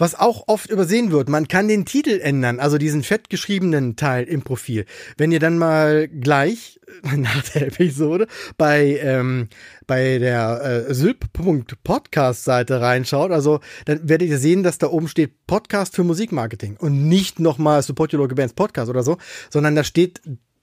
Was 0.00 0.14
auch 0.14 0.44
oft 0.46 0.70
übersehen 0.70 1.12
wird, 1.12 1.28
man 1.28 1.46
kann 1.46 1.68
den 1.68 1.84
Titel 1.84 2.20
ändern, 2.22 2.58
also 2.58 2.78
diesen 2.78 3.02
fett 3.02 3.28
geschriebenen 3.28 3.96
Teil 3.96 4.24
im 4.24 4.40
Profil. 4.40 4.86
Wenn 5.18 5.30
ihr 5.30 5.40
dann 5.40 5.58
mal 5.58 6.08
gleich 6.08 6.80
nach 7.16 7.42
der 7.50 7.66
Episode 7.66 8.26
bei, 8.56 8.98
ähm, 9.02 9.48
bei 9.86 10.18
der 10.18 10.86
äh, 10.88 10.94
sylp.podcast-Seite 10.94 12.80
reinschaut, 12.80 13.30
also 13.30 13.60
dann 13.84 14.08
werdet 14.08 14.30
ihr 14.30 14.38
sehen, 14.38 14.62
dass 14.62 14.78
da 14.78 14.86
oben 14.86 15.06
steht 15.06 15.46
Podcast 15.46 15.94
für 15.94 16.02
Musikmarketing 16.02 16.78
und 16.78 17.06
nicht 17.06 17.38
nochmal 17.38 17.82
Support 17.82 18.14
Your 18.14 18.20
Local 18.20 18.36
Bands 18.36 18.54
Podcast 18.54 18.88
oder 18.88 19.02
so, 19.02 19.18
sondern 19.50 19.74
da 19.74 19.84
steht 19.84 20.22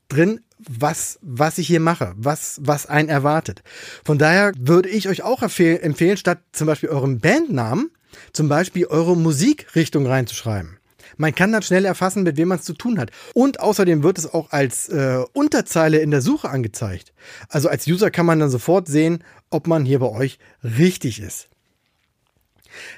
drin, 0.09 0.39
was, 0.57 1.19
was 1.21 1.59
ich 1.59 1.67
hier 1.67 1.79
mache, 1.79 2.15
was, 2.17 2.59
was 2.63 2.87
einen 2.87 3.09
erwartet. 3.09 3.61
Von 4.03 4.17
daher 4.17 4.51
würde 4.57 4.89
ich 4.89 5.07
euch 5.07 5.21
auch 5.21 5.43
empfehlen, 5.43 6.17
statt 6.17 6.39
zum 6.53 6.65
Beispiel 6.65 6.89
eurem 6.89 7.19
Bandnamen 7.19 7.91
zum 8.33 8.49
Beispiel 8.49 8.87
eure 8.87 9.15
Musikrichtung 9.15 10.05
reinzuschreiben. 10.05 10.77
Man 11.15 11.33
kann 11.33 11.51
dann 11.51 11.61
schnell 11.61 11.85
erfassen, 11.85 12.23
mit 12.23 12.37
wem 12.37 12.49
man 12.49 12.59
es 12.59 12.65
zu 12.65 12.73
tun 12.73 12.99
hat. 12.99 13.11
Und 13.33 13.59
außerdem 13.59 14.03
wird 14.03 14.17
es 14.17 14.31
auch 14.31 14.51
als 14.51 14.89
äh, 14.89 15.23
Unterzeile 15.33 15.97
in 15.99 16.11
der 16.11 16.21
Suche 16.21 16.49
angezeigt. 16.49 17.13
Also 17.49 17.69
als 17.69 17.87
User 17.87 18.11
kann 18.11 18.25
man 18.25 18.39
dann 18.39 18.49
sofort 18.49 18.87
sehen, 18.87 19.23
ob 19.49 19.67
man 19.67 19.85
hier 19.85 19.99
bei 19.99 20.09
euch 20.09 20.37
richtig 20.63 21.21
ist. 21.21 21.49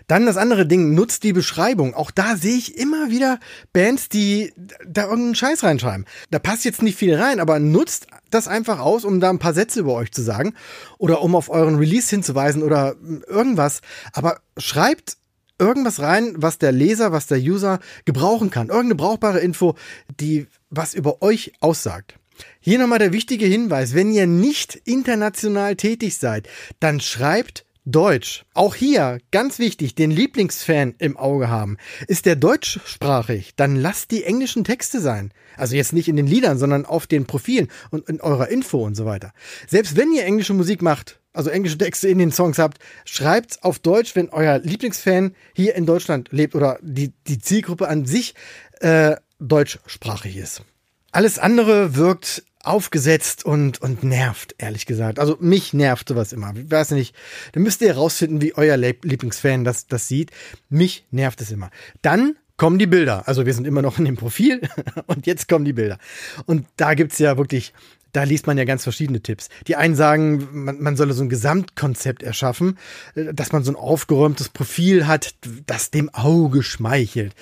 Dann 0.08 0.26
das 0.26 0.38
andere 0.38 0.66
Ding, 0.66 0.94
nutzt 0.94 1.24
die 1.24 1.34
Beschreibung. 1.34 1.94
Auch 1.94 2.12
da 2.12 2.36
sehe 2.36 2.58
ich 2.58 2.78
immer 2.78 3.10
wieder 3.10 3.40
Bands, 3.74 4.10
die 4.10 4.54
da 4.88 5.04
irgendeinen 5.04 5.36
Scheiß 5.36 5.64
reinschreiben. 5.64 6.06
Da 6.32 6.40
passt 6.40 6.66
jetzt 6.66 6.82
nicht 6.82 6.98
viel 6.98 7.16
rein, 7.16 7.40
aber 7.40 7.60
nutzt 7.60 8.08
das 8.30 8.48
einfach 8.48 8.80
aus, 8.80 9.06
um 9.06 9.20
da 9.20 9.30
ein 9.30 9.40
paar 9.40 9.54
Sätze 9.54 9.80
über 9.80 9.94
euch 9.94 10.12
zu 10.12 10.22
sagen 10.22 10.54
oder 10.98 11.22
um 11.22 11.36
auf 11.36 11.50
euren 11.50 11.76
Release 11.76 12.10
hinzuweisen 12.10 12.64
oder 12.64 12.96
irgendwas. 13.28 13.82
Aber 14.14 14.40
schreibt 14.58 15.18
irgendwas 15.60 16.00
rein, 16.00 16.34
was 16.38 16.58
der 16.58 16.72
Leser, 16.72 17.12
was 17.12 17.28
der 17.28 17.40
User 17.40 17.80
gebrauchen 18.06 18.50
kann. 18.50 18.68
Irgendeine 18.68 18.96
brauchbare 18.96 19.40
Info, 19.40 19.76
die 20.20 20.48
was 20.70 20.94
über 20.94 21.22
euch 21.22 21.54
aussagt. 21.60 22.16
Hier 22.62 22.80
nochmal 22.80 23.00
der 23.00 23.12
wichtige 23.12 23.46
Hinweis, 23.46 23.94
wenn 23.94 24.12
ihr 24.12 24.28
nicht 24.28 24.76
international 24.86 25.76
tätig 25.76 26.18
seid, 26.18 26.48
dann 26.80 27.02
schreibt 27.02 27.66
Deutsch. 27.92 28.46
Auch 28.54 28.76
hier, 28.76 29.20
ganz 29.32 29.60
wichtig, 29.60 29.96
den 29.96 30.12
Lieblingsfan 30.12 30.96
im 30.98 31.18
Auge 31.18 31.50
haben. 31.50 31.78
Ist 32.08 32.26
der 32.26 32.36
deutschsprachig, 32.36 33.56
dann 33.56 33.76
lasst 33.76 34.12
die 34.12 34.24
englischen 34.24 34.64
Texte 34.64 35.00
sein. 35.00 35.32
Also 35.58 35.76
jetzt 35.76 35.94
nicht 35.94 36.08
in 36.08 36.16
den 36.16 36.28
Liedern, 36.28 36.58
sondern 36.58 36.86
auf 36.86 37.08
den 37.08 37.26
Profilen 37.26 37.70
und 37.92 38.08
in 38.10 38.22
eurer 38.22 38.50
Info 38.50 38.86
und 38.86 38.96
so 38.96 39.06
weiter. 39.06 39.34
Selbst 39.68 39.96
wenn 39.96 40.14
ihr 40.14 40.26
englische 40.26 40.54
Musik 40.54 40.82
macht, 40.82 41.20
also 41.34 41.50
englische 41.50 41.78
Texte 41.78 42.08
in 42.08 42.18
den 42.18 42.32
Songs 42.32 42.58
habt, 42.58 42.80
schreibt's 43.06 43.62
auf 43.64 43.80
Deutsch, 43.80 44.16
wenn 44.16 44.30
euer 44.30 44.60
Lieblingsfan 44.60 45.36
hier 45.54 45.76
in 45.76 45.86
Deutschland 45.86 46.30
lebt 46.32 46.56
oder 46.56 46.80
die, 46.82 47.14
die 47.28 47.40
Zielgruppe 47.40 47.88
an 47.88 48.06
sich 48.06 48.36
äh, 48.82 49.16
deutschsprachig 49.40 50.38
ist. 50.38 50.64
Alles 51.12 51.40
andere 51.40 51.96
wirkt 51.96 52.44
aufgesetzt 52.70 53.44
und, 53.46 53.82
und 53.82 54.04
nervt, 54.04 54.56
ehrlich 54.58 54.86
gesagt. 54.86 55.20
Also 55.20 55.38
mich 55.40 55.74
nervt 55.74 56.08
sowas 56.08 56.34
immer. 56.34 56.54
Ich 56.56 56.70
weiß 56.70 56.92
nicht, 56.92 57.16
da 57.54 57.60
müsst 57.60 57.82
ihr 57.82 57.90
herausfinden, 57.90 58.42
wie 58.42 58.56
euer 58.56 58.78
Lieblingsfan 58.78 59.64
das, 59.64 59.88
das 59.88 60.08
sieht. 60.08 60.32
Mich 60.70 61.06
nervt 61.12 61.42
es 61.42 61.52
immer. 61.52 61.72
Dann 62.02 62.36
kommen 62.58 62.78
die 62.78 62.88
Bilder. 62.88 63.28
Also 63.28 63.46
wir 63.46 63.54
sind 63.54 63.66
immer 63.66 63.82
noch 63.82 63.98
in 63.98 64.06
dem 64.06 64.18
Profil 64.18 64.62
und 65.08 65.26
jetzt 65.26 65.48
kommen 65.48 65.66
die 65.66 65.74
Bilder. 65.74 65.98
Und 66.46 66.68
da 66.78 66.94
gibt's 66.94 67.18
ja 67.18 67.38
wirklich, 67.38 67.74
da 68.12 68.24
liest 68.24 68.48
man 68.48 68.58
ja 68.58 68.66
ganz 68.66 68.84
verschiedene 68.84 69.22
Tipps. 69.22 69.50
Die 69.68 69.76
einen 69.76 69.96
sagen, 69.96 70.48
man, 70.52 70.82
man 70.82 70.96
solle 70.96 71.14
so 71.14 71.24
ein 71.24 71.30
Gesamtkonzept 71.30 72.22
erschaffen, 72.22 72.78
dass 73.16 73.52
man 73.52 73.64
so 73.64 73.72
ein 73.72 73.76
aufgeräumtes 73.76 74.50
Profil 74.50 75.08
hat, 75.08 75.34
das 75.66 75.90
dem 75.90 76.14
Auge 76.14 76.62
schmeichelt. 76.62 77.34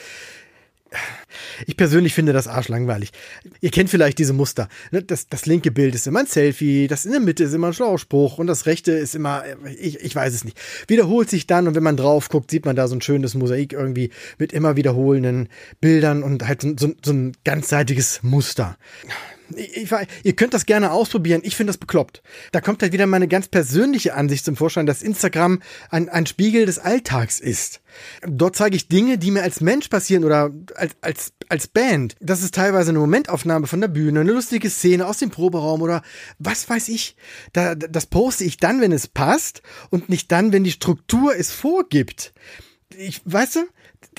Ich 1.66 1.78
persönlich 1.78 2.14
finde 2.14 2.34
das 2.34 2.48
arschlangweilig. 2.48 3.12
Ihr 3.62 3.72
kennt 3.72 3.90
vielleicht 3.90 4.20
diese 4.20 4.34
Muster. 4.34 4.70
Ne? 4.92 5.04
Das, 5.04 5.28
das 5.28 5.46
linke 5.46 5.72
Bild 5.72 5.96
ist 5.96 6.08
immer 6.08 6.20
ein 6.20 6.28
Selfie, 6.28 6.88
das 6.88 7.06
in 7.06 7.12
der 7.12 7.20
Mitte 7.20 7.44
ist 7.44 7.54
immer 7.54 7.68
ein 7.68 7.74
Schlauspruch 7.74 8.38
und 8.38 8.48
das 8.48 8.66
rechte 8.66 8.92
ist 8.92 9.16
immer, 9.16 9.44
ich, 9.80 10.00
ich 10.00 10.16
weiß 10.16 10.34
es 10.34 10.44
nicht. 10.44 10.60
Wiederholt 10.88 11.30
sich 11.30 11.48
dann 11.48 11.68
und 11.68 11.76
wenn 11.76 11.84
man 11.84 11.98
drauf 11.98 12.30
guckt, 12.30 12.52
sieht 12.52 12.66
man 12.66 12.76
da 12.76 12.88
so 12.88 12.96
ein 12.96 13.02
schönes 13.02 13.36
Mosaik 13.36 13.74
irgendwie 13.74 14.12
mit 14.38 14.54
immer 14.54 14.76
wiederholenden 14.76 15.50
Bildern 15.82 16.24
und 16.24 16.48
halt 16.48 16.62
so, 16.62 16.74
so, 16.78 16.94
so 17.04 17.12
ein 17.12 17.34
ganzseitiges 17.44 18.22
Muster 18.24 18.78
ich, 19.56 19.90
ihr 20.24 20.36
könnt 20.36 20.54
das 20.54 20.66
gerne 20.66 20.92
ausprobieren. 20.92 21.42
Ich 21.44 21.56
finde 21.56 21.72
das 21.72 21.78
bekloppt. 21.78 22.22
Da 22.52 22.62
kommt 22.62 22.82
halt 22.82 22.94
wieder 22.94 23.06
meine 23.06 23.28
ganz 23.28 23.48
persönliche 23.48 24.14
Ansicht 24.14 24.46
zum 24.46 24.56
Vorschein, 24.56 24.86
dass 24.86 25.02
Instagram 25.02 25.62
ein, 25.90 26.10
ein 26.10 26.26
Spiegel 26.26 26.66
des 26.66 26.80
Alltags 26.80 27.40
ist. 27.40 27.82
Dort 28.28 28.56
zeige 28.56 28.76
ich 28.76 28.88
Dinge, 28.88 29.18
die 29.18 29.32
mir 29.32 29.44
als 29.44 29.62
Mensch 29.62 29.88
passieren 29.88 30.24
oder 30.24 30.52
als, 30.76 30.96
als, 31.02 31.34
als 31.50 31.68
Band. 31.68 32.16
Das 32.20 32.44
ist 32.44 32.56
teilweise 32.56 32.90
eine 32.90 33.00
Momentaufnahme 33.00 33.68
von 33.68 33.82
der 33.82 33.88
Bühne, 33.88 34.20
eine 34.20 34.32
lustige 34.32 34.70
Szene 34.70 35.08
aus 35.08 35.20
dem 35.20 35.30
Proberaum 35.30 35.82
oder 35.82 36.04
was 36.40 36.70
weiß 36.70 36.90
ich. 36.90 37.16
Da, 37.54 37.76
das 37.76 38.06
poste 38.06 38.44
ich 38.44 38.58
dann, 38.58 38.82
wenn 38.82 38.92
es 38.92 39.08
passt 39.08 39.62
und 39.90 40.10
nicht 40.10 40.32
dann, 40.32 40.52
wenn 40.52 40.64
die 40.64 40.72
Struktur 40.72 41.36
es 41.36 41.52
vorgibt. 41.52 42.34
Ich, 42.96 43.22
weißt 43.26 43.58
du, 43.58 43.60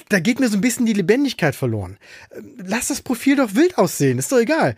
da 0.09 0.21
geht 0.21 0.41
mir 0.41 0.49
so 0.49 0.57
ein 0.57 0.61
bisschen 0.61 0.87
die 0.87 0.93
Lebendigkeit 0.93 1.55
verloren. 1.55 1.99
Lass 2.57 2.89
das 2.89 3.03
Profil 3.03 3.37
doch 3.37 3.55
wild 3.55 3.79
aussehen, 3.79 4.19
ist 4.19 4.33
doch 4.33 4.39
egal. 4.39 4.75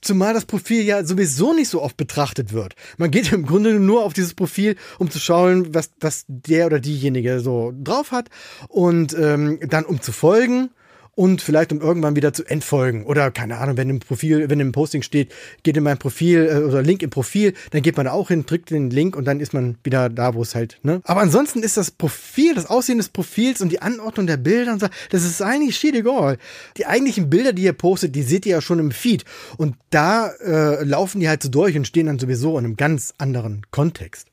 Zumal 0.00 0.34
das 0.34 0.46
Profil 0.46 0.82
ja 0.82 1.04
sowieso 1.04 1.52
nicht 1.52 1.68
so 1.68 1.80
oft 1.80 1.96
betrachtet 1.96 2.52
wird. 2.52 2.74
Man 2.96 3.10
geht 3.10 3.32
im 3.32 3.46
Grunde 3.46 3.78
nur 3.78 4.04
auf 4.04 4.12
dieses 4.12 4.34
Profil, 4.34 4.76
um 4.98 5.10
zu 5.10 5.20
schauen, 5.20 5.74
was, 5.74 5.90
was 6.00 6.24
der 6.28 6.66
oder 6.66 6.80
diejenige 6.80 7.40
so 7.40 7.72
drauf 7.82 8.10
hat 8.10 8.30
und 8.68 9.12
ähm, 9.14 9.60
dann 9.68 9.84
um 9.84 10.00
zu 10.00 10.12
folgen 10.12 10.70
und 11.14 11.42
vielleicht 11.42 11.72
um 11.72 11.80
irgendwann 11.80 12.16
wieder 12.16 12.32
zu 12.32 12.44
entfolgen. 12.44 13.04
Oder 13.04 13.30
keine 13.30 13.58
Ahnung, 13.58 13.76
wenn 13.76 13.90
im 13.90 14.00
Profil, 14.00 14.48
wenn 14.48 14.60
im 14.60 14.72
Posting 14.72 15.02
steht, 15.02 15.32
geht 15.62 15.76
in 15.76 15.82
mein 15.82 15.98
Profil 15.98 16.48
äh, 16.50 16.64
oder 16.64 16.82
Link 16.82 17.02
im 17.02 17.10
Profil, 17.10 17.54
dann 17.70 17.82
geht 17.82 17.96
man 17.96 18.06
da 18.06 18.12
auch 18.12 18.28
hin, 18.28 18.46
drückt 18.46 18.70
den 18.70 18.90
Link 18.90 19.16
und 19.16 19.24
dann 19.24 19.40
ist 19.40 19.52
man 19.52 19.76
wieder 19.82 20.08
da, 20.08 20.34
wo 20.34 20.42
es 20.42 20.54
halt, 20.54 20.78
ne? 20.82 21.00
Aber 21.04 21.20
ansonsten 21.20 21.62
ist 21.62 21.76
das 21.76 21.90
Profil, 21.90 22.54
das 22.54 22.66
Aussehen 22.66 22.98
des 22.98 23.08
Profils 23.08 23.60
und 23.60 23.70
die 23.70 23.82
Anordnung 23.82 24.26
der 24.26 24.36
Bilder 24.36 24.72
und 24.72 24.80
so, 24.80 24.86
das 25.10 25.24
ist 25.24 25.42
eigentlich 25.42 25.76
shit 25.76 25.94
egal. 25.94 26.38
Die 26.76 26.86
eigentlichen 26.86 27.30
Bilder, 27.30 27.52
die 27.52 27.62
ihr 27.62 27.72
postet, 27.72 28.14
die 28.14 28.22
seht 28.22 28.46
ihr 28.46 28.52
ja 28.52 28.60
schon 28.60 28.78
im 28.78 28.90
Feed. 28.90 29.24
Und 29.56 29.76
da 29.90 30.28
äh, 30.28 30.84
laufen 30.84 31.20
die 31.20 31.28
halt 31.28 31.42
so 31.42 31.48
durch 31.48 31.76
und 31.76 31.86
stehen 31.86 32.06
dann 32.06 32.18
sowieso 32.18 32.58
in 32.58 32.64
einem 32.64 32.76
ganz 32.76 33.14
anderen 33.18 33.66
Kontext. 33.70 34.28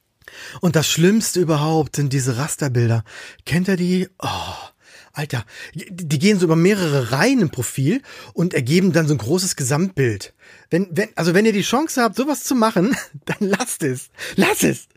Und 0.61 0.75
das 0.75 0.87
Schlimmste 0.87 1.39
überhaupt 1.39 1.95
sind 1.95 2.13
diese 2.13 2.37
Rasterbilder. 2.37 3.03
Kennt 3.45 3.67
ihr 3.67 3.77
die? 3.77 4.07
Oh 4.19 4.27
Alter, 5.17 5.45
die 5.73 6.19
gehen 6.19 6.37
so 6.39 6.45
über 6.45 6.55
mehrere 6.55 7.11
Reihen 7.11 7.41
im 7.41 7.49
Profil 7.49 8.01
und 8.33 8.53
ergeben 8.53 8.93
dann 8.93 9.07
so 9.07 9.15
ein 9.15 9.17
großes 9.17 9.55
Gesamtbild. 9.55 10.33
Wenn, 10.69 10.87
wenn, 10.91 11.09
also 11.15 11.33
wenn 11.33 11.45
ihr 11.45 11.53
die 11.53 11.61
Chance 11.61 12.01
habt, 12.01 12.15
sowas 12.15 12.43
zu 12.43 12.53
machen, 12.55 12.95
dann 13.25 13.49
lasst 13.49 13.83
es. 13.83 14.09
Lasst 14.35 14.63
es. 14.63 14.87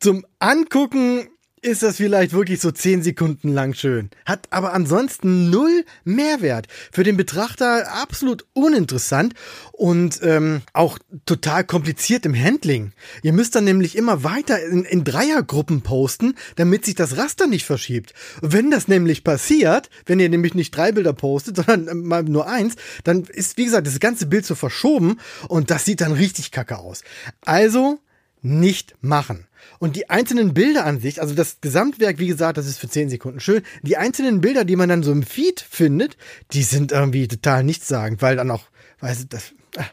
Zum 0.00 0.24
Angucken 0.38 1.28
ist 1.62 1.84
das 1.84 1.96
vielleicht 1.96 2.32
wirklich 2.32 2.60
so 2.60 2.72
zehn 2.72 3.02
Sekunden 3.02 3.48
lang 3.48 3.72
schön. 3.74 4.10
Hat 4.26 4.48
aber 4.50 4.72
ansonsten 4.72 5.48
null 5.48 5.84
Mehrwert. 6.04 6.66
Für 6.90 7.04
den 7.04 7.16
Betrachter 7.16 7.92
absolut 8.02 8.44
uninteressant 8.52 9.34
und 9.70 10.18
ähm, 10.22 10.62
auch 10.72 10.98
total 11.24 11.62
kompliziert 11.64 12.26
im 12.26 12.34
Handling. 12.34 12.92
Ihr 13.22 13.32
müsst 13.32 13.54
dann 13.54 13.64
nämlich 13.64 13.96
immer 13.96 14.24
weiter 14.24 14.60
in, 14.60 14.84
in 14.84 15.04
Dreiergruppen 15.04 15.82
posten, 15.82 16.34
damit 16.56 16.84
sich 16.84 16.96
das 16.96 17.16
Raster 17.16 17.46
nicht 17.46 17.64
verschiebt. 17.64 18.12
Wenn 18.40 18.72
das 18.72 18.88
nämlich 18.88 19.22
passiert, 19.22 19.88
wenn 20.04 20.18
ihr 20.18 20.28
nämlich 20.28 20.54
nicht 20.54 20.76
drei 20.76 20.90
Bilder 20.90 21.12
postet, 21.12 21.56
sondern 21.64 21.86
äh, 21.86 21.94
mal 21.94 22.24
nur 22.24 22.48
eins, 22.48 22.74
dann 23.04 23.22
ist, 23.22 23.56
wie 23.56 23.66
gesagt, 23.66 23.86
das 23.86 24.00
ganze 24.00 24.26
Bild 24.26 24.44
so 24.44 24.56
verschoben 24.56 25.18
und 25.46 25.70
das 25.70 25.84
sieht 25.84 26.00
dann 26.00 26.12
richtig 26.12 26.50
kacke 26.50 26.78
aus. 26.78 27.02
Also 27.42 28.00
nicht 28.42 28.96
machen. 29.00 29.46
Und 29.78 29.96
die 29.96 30.10
einzelnen 30.10 30.54
Bilder 30.54 30.84
an 30.84 31.00
sich, 31.00 31.20
also 31.20 31.34
das 31.34 31.60
Gesamtwerk, 31.60 32.18
wie 32.18 32.26
gesagt, 32.26 32.56
das 32.58 32.66
ist 32.66 32.78
für 32.78 32.88
10 32.88 33.10
Sekunden 33.10 33.40
schön. 33.40 33.62
Die 33.82 33.96
einzelnen 33.96 34.40
Bilder, 34.40 34.64
die 34.64 34.76
man 34.76 34.88
dann 34.88 35.02
so 35.02 35.12
im 35.12 35.22
Feed 35.22 35.60
findet, 35.60 36.16
die 36.52 36.62
sind 36.62 36.92
irgendwie 36.92 37.28
total 37.28 37.64
nichtssagend, 37.64 38.22
weil 38.22 38.36
dann 38.36 38.50
auch, 38.50 38.64
weißt 39.00 39.22
du, 39.22 39.26
das. 39.28 39.52
Ach, 39.76 39.90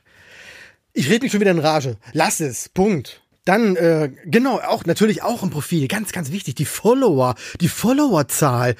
ich 0.94 1.10
rede 1.10 1.24
mich 1.24 1.32
schon 1.32 1.42
wieder 1.42 1.52
in 1.52 1.60
Rage. 1.60 1.98
Lass 2.14 2.40
es. 2.40 2.70
Punkt. 2.70 3.22
Dann, 3.46 3.76
äh, 3.78 4.12
genau, 4.26 4.60
auch 4.60 4.86
natürlich 4.86 5.24
auch 5.24 5.44
im 5.44 5.50
Profil. 5.50 5.88
Ganz, 5.88 6.12
ganz 6.12 6.32
wichtig, 6.32 6.56
die 6.56 6.66
Follower, 6.66 7.36
die 7.62 7.68
Followerzahl. 7.68 8.76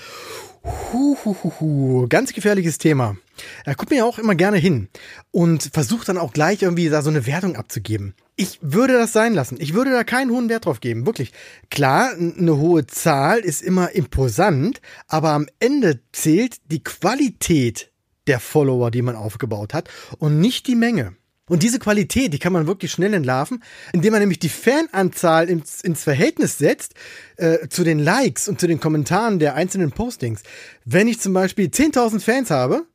Huhuhuhu, 0.64 2.08
ganz 2.10 2.34
gefährliches 2.34 2.78
Thema. 2.78 3.18
Er 3.66 3.76
guckt 3.76 3.92
mir 3.92 3.98
ja 3.98 4.06
auch 4.06 4.20
immer 4.20 4.36
gerne 4.36 4.58
hin 4.58 4.90
und 5.32 5.70
versucht 5.74 6.10
dann 6.10 6.18
auch 6.18 6.34
gleich 6.34 6.62
irgendwie 6.62 6.90
da 6.90 7.02
so 7.02 7.10
eine 7.10 7.26
Wertung 7.26 7.56
abzugeben. 7.56 8.14
Ich 8.42 8.58
würde 8.62 8.94
das 8.94 9.12
sein 9.12 9.34
lassen. 9.34 9.58
Ich 9.60 9.74
würde 9.74 9.92
da 9.92 10.06
keinen 10.06 10.32
hohen 10.32 10.48
Wert 10.48 10.66
drauf 10.66 10.80
geben. 10.80 11.06
Wirklich. 11.06 11.34
Klar, 11.70 12.14
eine 12.14 12.56
hohe 12.56 12.88
Zahl 12.88 13.40
ist 13.40 13.62
immer 13.62 13.92
imposant, 13.92 14.80
aber 15.10 15.32
am 15.32 15.48
Ende 15.60 16.00
zählt 16.14 16.56
die 16.72 16.82
Qualität 16.82 17.92
der 18.28 18.40
Follower, 18.40 18.92
die 18.92 19.02
man 19.02 19.18
aufgebaut 19.18 19.74
hat 19.74 19.90
und 20.20 20.40
nicht 20.40 20.68
die 20.68 20.76
Menge. 20.76 21.18
Und 21.50 21.64
diese 21.64 21.80
Qualität, 21.80 22.32
die 22.34 22.40
kann 22.40 22.54
man 22.54 22.66
wirklich 22.66 22.94
schnell 22.94 23.14
entlarven, 23.14 23.62
indem 23.92 24.14
man 24.14 24.22
nämlich 24.22 24.40
die 24.40 24.48
Fananzahl 24.48 25.50
ins, 25.50 25.82
ins 25.82 26.04
Verhältnis 26.04 26.58
setzt 26.58 26.94
äh, 27.36 27.68
zu 27.68 27.84
den 27.84 28.00
Likes 28.00 28.48
und 28.48 28.62
zu 28.62 28.68
den 28.68 28.80
Kommentaren 28.80 29.40
der 29.40 29.56
einzelnen 29.56 29.92
Postings. 29.92 30.44
Wenn 30.86 31.10
ich 31.10 31.20
zum 31.20 31.34
Beispiel 31.34 31.66
10.000 31.66 32.22
Fans 32.22 32.52
habe, 32.52 32.86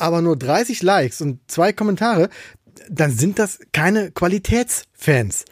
aber 0.00 0.22
nur 0.22 0.36
30 0.36 0.82
Likes 0.82 1.20
und 1.20 1.40
zwei 1.46 1.72
Kommentare, 1.72 2.30
dann 2.88 3.12
sind 3.12 3.38
das 3.38 3.58
keine 3.72 4.10
Qualitätsfans. 4.10 5.44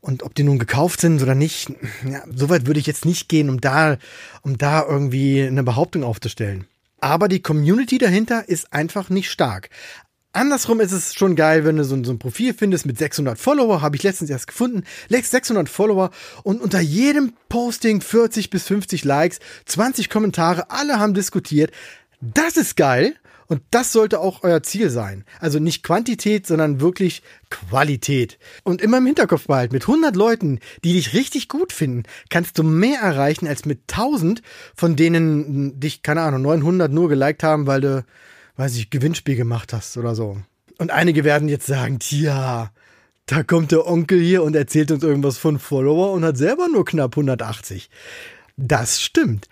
Und 0.00 0.22
ob 0.22 0.34
die 0.34 0.44
nun 0.44 0.58
gekauft 0.58 1.00
sind 1.00 1.22
oder 1.22 1.34
nicht, 1.34 1.70
ja, 2.08 2.22
soweit 2.34 2.66
würde 2.66 2.80
ich 2.80 2.86
jetzt 2.86 3.04
nicht 3.04 3.28
gehen, 3.28 3.50
um 3.50 3.60
da, 3.60 3.98
um 4.42 4.56
da 4.56 4.84
irgendwie 4.86 5.42
eine 5.42 5.62
Behauptung 5.62 6.04
aufzustellen. 6.04 6.66
Aber 7.00 7.28
die 7.28 7.42
Community 7.42 7.98
dahinter 7.98 8.48
ist 8.48 8.72
einfach 8.72 9.10
nicht 9.10 9.30
stark. 9.30 9.68
Andersrum 10.32 10.80
ist 10.80 10.92
es 10.92 11.14
schon 11.14 11.34
geil, 11.34 11.64
wenn 11.64 11.76
du 11.76 11.84
so, 11.84 12.02
so 12.04 12.12
ein 12.12 12.18
Profil 12.20 12.54
findest 12.54 12.86
mit 12.86 12.98
600 12.98 13.36
Follower, 13.36 13.82
habe 13.82 13.96
ich 13.96 14.04
letztens 14.04 14.30
erst 14.30 14.46
gefunden, 14.46 14.84
600 15.08 15.68
Follower 15.68 16.10
und 16.44 16.60
unter 16.60 16.78
jedem 16.78 17.32
Posting 17.48 18.00
40 18.00 18.48
bis 18.48 18.64
50 18.64 19.04
Likes, 19.04 19.40
20 19.66 20.08
Kommentare, 20.08 20.70
alle 20.70 21.00
haben 21.00 21.14
diskutiert. 21.14 21.72
Das 22.20 22.56
ist 22.56 22.76
geil 22.76 23.16
und 23.50 23.60
das 23.70 23.92
sollte 23.92 24.20
auch 24.20 24.42
euer 24.42 24.62
Ziel 24.62 24.88
sein. 24.88 25.26
Also 25.40 25.58
nicht 25.58 25.82
Quantität, 25.82 26.46
sondern 26.46 26.80
wirklich 26.80 27.22
Qualität. 27.50 28.38
Und 28.62 28.80
immer 28.80 28.98
im 28.98 29.06
Hinterkopf 29.06 29.48
behalten, 29.48 29.74
mit 29.74 29.82
100 29.82 30.16
Leuten, 30.16 30.60
die 30.84 30.94
dich 30.94 31.12
richtig 31.12 31.48
gut 31.48 31.74
finden, 31.74 32.04
kannst 32.30 32.58
du 32.58 32.62
mehr 32.62 33.00
erreichen 33.00 33.46
als 33.46 33.66
mit 33.66 33.80
1000, 33.92 34.40
von 34.74 34.96
denen 34.96 35.78
dich, 35.78 36.02
keine 36.02 36.22
Ahnung, 36.22 36.42
900 36.42 36.90
nur 36.90 37.10
geliked 37.10 37.42
haben, 37.42 37.66
weil 37.66 37.82
du 37.82 38.04
weiß 38.60 38.76
ich, 38.76 38.90
Gewinnspiel 38.90 39.36
gemacht 39.36 39.72
hast 39.72 39.96
oder 39.96 40.14
so. 40.14 40.36
Und 40.78 40.90
einige 40.90 41.24
werden 41.24 41.48
jetzt 41.48 41.66
sagen, 41.66 41.98
tja, 41.98 42.70
da 43.26 43.42
kommt 43.42 43.72
der 43.72 43.86
Onkel 43.86 44.20
hier 44.20 44.42
und 44.42 44.54
erzählt 44.54 44.90
uns 44.90 45.02
irgendwas 45.02 45.38
von 45.38 45.58
Follower 45.58 46.12
und 46.12 46.24
hat 46.24 46.36
selber 46.36 46.68
nur 46.68 46.84
knapp 46.84 47.12
180. 47.12 47.90
Das 48.56 49.00
stimmt. 49.00 49.48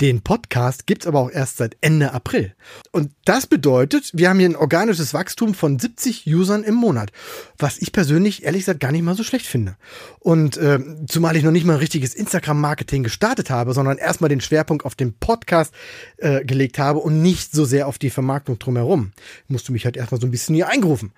Den 0.00 0.22
Podcast 0.22 0.86
gibt's 0.86 1.08
aber 1.08 1.18
auch 1.18 1.30
erst 1.30 1.56
seit 1.56 1.76
Ende 1.80 2.12
April. 2.12 2.54
Und 2.92 3.10
das 3.24 3.48
bedeutet, 3.48 4.12
wir 4.14 4.28
haben 4.28 4.38
hier 4.38 4.48
ein 4.48 4.54
organisches 4.54 5.12
Wachstum 5.12 5.54
von 5.54 5.76
70 5.76 6.24
Usern 6.28 6.62
im 6.62 6.76
Monat, 6.76 7.10
was 7.58 7.78
ich 7.78 7.90
persönlich 7.90 8.44
ehrlich 8.44 8.60
gesagt 8.60 8.78
gar 8.78 8.92
nicht 8.92 9.02
mal 9.02 9.16
so 9.16 9.24
schlecht 9.24 9.46
finde. 9.46 9.76
Und 10.20 10.56
äh, 10.56 10.78
zumal 11.08 11.34
ich 11.34 11.42
noch 11.42 11.50
nicht 11.50 11.66
mal 11.66 11.72
ein 11.72 11.78
richtiges 11.80 12.14
Instagram-Marketing 12.14 13.02
gestartet 13.02 13.50
habe, 13.50 13.74
sondern 13.74 13.98
erstmal 13.98 14.28
den 14.28 14.40
Schwerpunkt 14.40 14.84
auf 14.84 14.94
den 14.94 15.14
Podcast 15.14 15.74
äh, 16.18 16.44
gelegt 16.44 16.78
habe 16.78 17.00
und 17.00 17.20
nicht 17.20 17.50
so 17.50 17.64
sehr 17.64 17.88
auf 17.88 17.98
die 17.98 18.10
Vermarktung 18.10 18.60
drumherum. 18.60 19.10
Musste 19.48 19.72
mich 19.72 19.84
halt 19.84 19.96
erstmal 19.96 20.20
so 20.20 20.28
ein 20.28 20.30
bisschen 20.30 20.54
hier 20.54 20.68
eingerufen. 20.68 21.12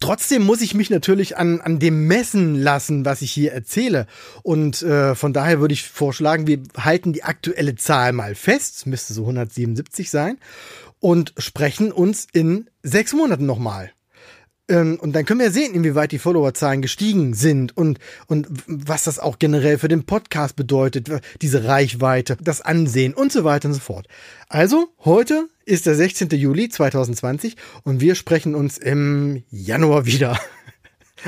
Trotzdem 0.00 0.42
muss 0.42 0.62
ich 0.62 0.74
mich 0.74 0.88
natürlich 0.88 1.36
an, 1.36 1.60
an 1.60 1.78
dem 1.78 2.06
messen 2.06 2.54
lassen, 2.54 3.04
was 3.04 3.20
ich 3.20 3.30
hier 3.30 3.52
erzähle. 3.52 4.06
Und 4.42 4.82
äh, 4.82 5.14
von 5.14 5.34
daher 5.34 5.60
würde 5.60 5.74
ich 5.74 5.86
vorschlagen, 5.86 6.46
wir 6.46 6.62
halten 6.76 7.12
die 7.12 7.22
aktuelle 7.22 7.74
Zahl 7.74 8.12
mal 8.12 8.34
fest, 8.34 8.76
es 8.78 8.86
müsste 8.86 9.12
so 9.12 9.22
177 9.22 10.10
sein, 10.10 10.38
und 11.00 11.34
sprechen 11.36 11.92
uns 11.92 12.26
in 12.32 12.68
sechs 12.82 13.12
Monaten 13.12 13.44
nochmal. 13.44 13.92
Ähm, 14.70 14.98
und 15.00 15.12
dann 15.12 15.26
können 15.26 15.40
wir 15.40 15.50
sehen, 15.50 15.74
inwieweit 15.74 16.12
die 16.12 16.18
Followerzahlen 16.18 16.80
gestiegen 16.80 17.34
sind 17.34 17.76
und, 17.76 17.98
und 18.26 18.46
was 18.66 19.04
das 19.04 19.18
auch 19.18 19.38
generell 19.38 19.78
für 19.78 19.88
den 19.88 20.04
Podcast 20.04 20.56
bedeutet, 20.56 21.10
diese 21.42 21.64
Reichweite, 21.64 22.38
das 22.40 22.62
Ansehen 22.62 23.12
und 23.12 23.32
so 23.32 23.44
weiter 23.44 23.68
und 23.68 23.74
so 23.74 23.80
fort. 23.80 24.06
Also, 24.48 24.88
heute 25.04 25.48
ist 25.70 25.86
der 25.86 25.94
16. 25.94 26.28
Juli 26.30 26.68
2020 26.68 27.56
und 27.84 28.00
wir 28.00 28.16
sprechen 28.16 28.54
uns 28.54 28.76
im 28.76 29.44
Januar 29.50 30.06
wieder. 30.06 30.38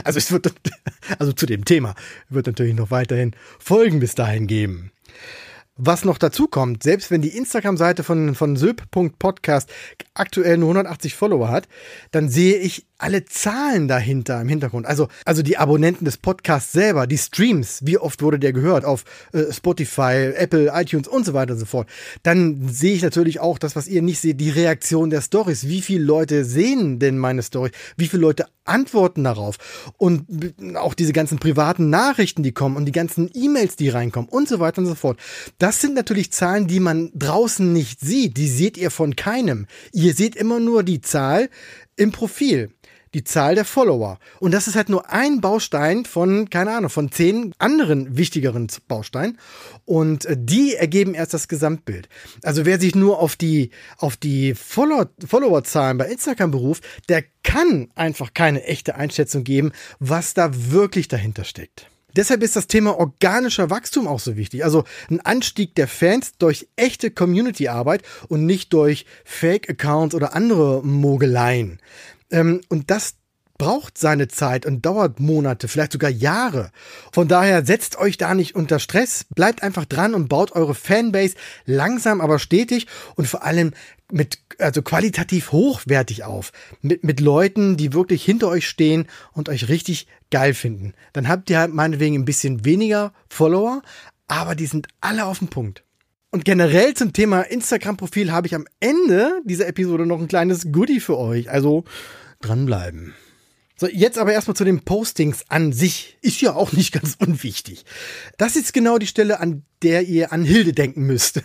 Also 0.04 0.16
es 0.16 0.32
wird, 0.32 0.50
also 1.18 1.34
zu 1.34 1.44
dem 1.44 1.66
Thema 1.66 1.94
wird 2.30 2.46
natürlich 2.46 2.74
noch 2.74 2.90
weiterhin 2.90 3.32
Folgen 3.58 4.00
bis 4.00 4.14
dahin 4.14 4.46
geben. 4.46 4.90
Was 5.76 6.06
noch 6.06 6.16
dazu 6.16 6.46
kommt, 6.46 6.82
selbst 6.82 7.10
wenn 7.10 7.20
die 7.20 7.36
Instagram-Seite 7.36 8.02
von, 8.02 8.34
von 8.34 8.56
söb.podcast 8.56 9.70
aktuell 10.14 10.56
nur 10.56 10.70
180 10.70 11.14
Follower 11.14 11.50
hat, 11.50 11.68
dann 12.10 12.30
sehe 12.30 12.56
ich 12.56 12.86
alle 13.02 13.24
Zahlen 13.24 13.88
dahinter 13.88 14.40
im 14.40 14.48
Hintergrund. 14.48 14.86
Also, 14.86 15.08
also 15.24 15.42
die 15.42 15.58
Abonnenten 15.58 16.04
des 16.04 16.16
Podcasts 16.16 16.72
selber, 16.72 17.06
die 17.06 17.18
Streams, 17.18 17.80
wie 17.84 17.98
oft 17.98 18.22
wurde 18.22 18.38
der 18.38 18.52
gehört 18.52 18.84
auf 18.84 19.04
äh, 19.32 19.52
Spotify, 19.52 20.32
Apple, 20.34 20.70
iTunes 20.74 21.08
und 21.08 21.26
so 21.26 21.34
weiter 21.34 21.54
und 21.54 21.58
so 21.58 21.66
fort. 21.66 21.88
Dann 22.22 22.68
sehe 22.68 22.94
ich 22.94 23.02
natürlich 23.02 23.40
auch 23.40 23.58
das, 23.58 23.74
was 23.76 23.88
ihr 23.88 24.02
nicht 24.02 24.20
seht, 24.20 24.40
die 24.40 24.50
Reaktion 24.50 25.10
der 25.10 25.20
Stories. 25.20 25.66
Wie 25.66 25.82
viele 25.82 26.04
Leute 26.04 26.44
sehen 26.44 26.98
denn 27.00 27.18
meine 27.18 27.42
Story? 27.42 27.70
Wie 27.96 28.06
viele 28.06 28.22
Leute 28.22 28.46
antworten 28.64 29.24
darauf? 29.24 29.58
Und 29.98 30.26
auch 30.76 30.94
diese 30.94 31.12
ganzen 31.12 31.38
privaten 31.38 31.90
Nachrichten, 31.90 32.42
die 32.42 32.52
kommen 32.52 32.76
und 32.76 32.84
die 32.84 32.92
ganzen 32.92 33.30
E-Mails, 33.34 33.74
die 33.76 33.88
reinkommen 33.88 34.28
und 34.28 34.48
so 34.48 34.60
weiter 34.60 34.80
und 34.80 34.86
so 34.86 34.94
fort. 34.94 35.18
Das 35.58 35.80
sind 35.80 35.94
natürlich 35.94 36.30
Zahlen, 36.30 36.68
die 36.68 36.80
man 36.80 37.10
draußen 37.14 37.72
nicht 37.72 38.00
sieht. 38.00 38.36
Die 38.36 38.48
seht 38.48 38.76
ihr 38.76 38.92
von 38.92 39.16
keinem. 39.16 39.66
Ihr 39.92 40.14
seht 40.14 40.36
immer 40.36 40.60
nur 40.60 40.84
die 40.84 41.00
Zahl 41.00 41.50
im 41.96 42.12
Profil 42.12 42.70
die 43.14 43.24
Zahl 43.24 43.54
der 43.54 43.64
Follower. 43.64 44.18
Und 44.40 44.52
das 44.52 44.68
ist 44.68 44.76
halt 44.76 44.88
nur 44.88 45.10
ein 45.10 45.40
Baustein 45.40 46.04
von, 46.04 46.48
keine 46.50 46.74
Ahnung, 46.74 46.90
von 46.90 47.10
zehn 47.10 47.54
anderen 47.58 48.16
wichtigeren 48.16 48.68
Bausteinen. 48.88 49.38
Und 49.84 50.24
äh, 50.24 50.36
die 50.38 50.74
ergeben 50.74 51.14
erst 51.14 51.34
das 51.34 51.48
Gesamtbild. 51.48 52.08
Also 52.42 52.64
wer 52.64 52.80
sich 52.80 52.94
nur 52.94 53.18
auf 53.18 53.36
die, 53.36 53.70
auf 53.98 54.16
die 54.16 54.54
Follower, 54.54 55.08
Followerzahlen 55.26 55.98
bei 55.98 56.06
Instagram 56.06 56.50
beruft, 56.50 56.84
der 57.08 57.24
kann 57.42 57.90
einfach 57.94 58.34
keine 58.34 58.64
echte 58.64 58.94
Einschätzung 58.94 59.44
geben, 59.44 59.72
was 59.98 60.34
da 60.34 60.50
wirklich 60.70 61.08
dahinter 61.08 61.44
steckt. 61.44 61.88
Deshalb 62.14 62.42
ist 62.42 62.56
das 62.56 62.66
Thema 62.66 62.98
organischer 62.98 63.70
Wachstum 63.70 64.06
auch 64.06 64.20
so 64.20 64.36
wichtig. 64.36 64.64
Also 64.64 64.84
ein 65.10 65.20
Anstieg 65.20 65.74
der 65.74 65.88
Fans 65.88 66.32
durch 66.38 66.68
echte 66.76 67.10
Community-Arbeit 67.10 68.02
und 68.28 68.44
nicht 68.44 68.72
durch 68.74 69.06
Fake-Accounts 69.24 70.14
oder 70.14 70.34
andere 70.34 70.84
Mogeleien. 70.84 71.78
Ähm, 72.32 72.62
und 72.68 72.90
das 72.90 73.14
braucht 73.58 73.96
seine 73.96 74.26
Zeit 74.26 74.66
und 74.66 74.84
dauert 74.84 75.20
Monate, 75.20 75.68
vielleicht 75.68 75.92
sogar 75.92 76.10
Jahre. 76.10 76.72
Von 77.12 77.28
daher 77.28 77.64
setzt 77.64 77.96
euch 77.96 78.16
da 78.16 78.34
nicht 78.34 78.56
unter 78.56 78.80
Stress, 78.80 79.24
bleibt 79.36 79.62
einfach 79.62 79.84
dran 79.84 80.14
und 80.14 80.28
baut 80.28 80.50
eure 80.50 80.74
Fanbase 80.74 81.36
langsam 81.64 82.20
aber 82.20 82.40
stetig 82.40 82.88
und 83.14 83.28
vor 83.28 83.44
allem 83.44 83.72
mit, 84.10 84.40
also 84.58 84.82
qualitativ 84.82 85.52
hochwertig 85.52 86.24
auf. 86.24 86.52
Mit, 86.80 87.04
mit 87.04 87.20
Leuten, 87.20 87.76
die 87.76 87.92
wirklich 87.92 88.24
hinter 88.24 88.48
euch 88.48 88.66
stehen 88.66 89.06
und 89.32 89.48
euch 89.48 89.68
richtig 89.68 90.08
geil 90.32 90.54
finden. 90.54 90.94
Dann 91.12 91.28
habt 91.28 91.48
ihr 91.48 91.60
halt 91.60 91.72
meinetwegen 91.72 92.16
ein 92.16 92.24
bisschen 92.24 92.64
weniger 92.64 93.12
Follower, 93.28 93.82
aber 94.26 94.56
die 94.56 94.66
sind 94.66 94.88
alle 95.00 95.24
auf 95.24 95.38
dem 95.38 95.48
Punkt. 95.48 95.84
Und 96.32 96.46
generell 96.46 96.94
zum 96.94 97.12
Thema 97.12 97.42
Instagram-Profil 97.42 98.32
habe 98.32 98.46
ich 98.46 98.54
am 98.54 98.64
Ende 98.80 99.42
dieser 99.44 99.68
Episode 99.68 100.06
noch 100.06 100.18
ein 100.18 100.28
kleines 100.28 100.72
Goodie 100.72 100.98
für 100.98 101.18
euch. 101.18 101.50
Also 101.50 101.84
dranbleiben. 102.40 103.12
So, 103.76 103.86
jetzt 103.86 104.16
aber 104.16 104.32
erstmal 104.32 104.56
zu 104.56 104.64
den 104.64 104.80
Postings 104.80 105.44
an 105.48 105.74
sich. 105.74 106.16
Ist 106.22 106.40
ja 106.40 106.54
auch 106.54 106.72
nicht 106.72 106.92
ganz 107.00 107.16
unwichtig. 107.18 107.84
Das 108.38 108.56
ist 108.56 108.72
genau 108.72 108.96
die 108.96 109.06
Stelle, 109.06 109.40
an 109.40 109.64
der 109.82 110.04
ihr 110.04 110.32
an 110.32 110.42
Hilde 110.42 110.72
denken 110.72 111.02
müsst. 111.02 111.42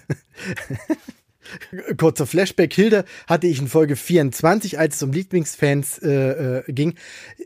Kurzer 1.98 2.26
Flashback. 2.26 2.74
Hilde 2.74 3.04
hatte 3.28 3.48
ich 3.48 3.60
in 3.60 3.68
Folge 3.68 3.98
24, 3.98 4.80
als 4.80 4.96
es 4.96 5.04
um 5.04 5.12
Lieblingsfans 5.12 5.98
äh, 5.98 6.60
äh, 6.60 6.72
ging. 6.72 6.96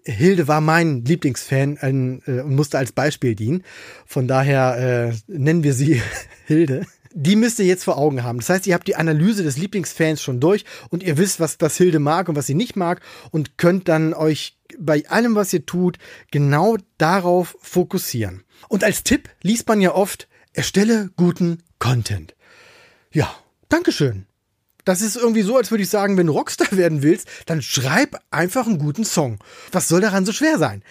Hilde 0.03 0.47
war 0.47 0.61
mein 0.61 1.05
Lieblingsfan 1.05 1.77
äh, 1.77 2.41
und 2.41 2.55
musste 2.55 2.77
als 2.77 2.91
Beispiel 2.91 3.33
dienen. 3.33 3.63
Von 4.05 4.27
daher 4.27 5.09
äh, 5.09 5.15
nennen 5.27 5.63
wir 5.63 5.73
sie 5.73 5.99
Hilde 6.45 6.85
die 7.13 7.35
müsst 7.35 7.59
ihr 7.59 7.65
jetzt 7.65 7.83
vor 7.83 7.97
Augen 7.97 8.23
haben. 8.23 8.39
Das 8.39 8.49
heißt, 8.49 8.67
ihr 8.67 8.73
habt 8.73 8.87
die 8.87 8.95
Analyse 8.95 9.43
des 9.43 9.57
Lieblingsfans 9.57 10.21
schon 10.21 10.39
durch 10.39 10.65
und 10.89 11.03
ihr 11.03 11.17
wisst, 11.17 11.39
was, 11.39 11.57
was 11.59 11.77
Hilde 11.77 11.99
mag 11.99 12.29
und 12.29 12.35
was 12.35 12.47
sie 12.47 12.53
nicht 12.53 12.75
mag 12.75 13.01
und 13.31 13.57
könnt 13.57 13.87
dann 13.87 14.13
euch 14.13 14.57
bei 14.79 15.07
allem, 15.09 15.35
was 15.35 15.53
ihr 15.53 15.65
tut, 15.65 15.97
genau 16.31 16.77
darauf 16.97 17.57
fokussieren. 17.61 18.43
Und 18.69 18.83
als 18.83 19.03
Tipp 19.03 19.29
liest 19.41 19.67
man 19.67 19.81
ja 19.81 19.93
oft, 19.93 20.27
erstelle 20.53 21.09
guten 21.15 21.63
Content. 21.79 22.35
Ja, 23.11 23.33
Dankeschön. 23.71 24.25
Das 24.83 25.01
ist 25.01 25.15
irgendwie 25.15 25.43
so, 25.43 25.57
als 25.57 25.71
würde 25.71 25.83
ich 25.83 25.89
sagen, 25.89 26.17
wenn 26.17 26.27
du 26.27 26.33
Rockstar 26.33 26.71
werden 26.71 27.03
willst, 27.03 27.27
dann 27.45 27.61
schreib 27.61 28.19
einfach 28.31 28.65
einen 28.65 28.79
guten 28.79 29.05
Song. 29.05 29.39
Was 29.71 29.87
soll 29.87 30.01
daran 30.01 30.25
so 30.25 30.31
schwer 30.31 30.57
sein? 30.57 30.83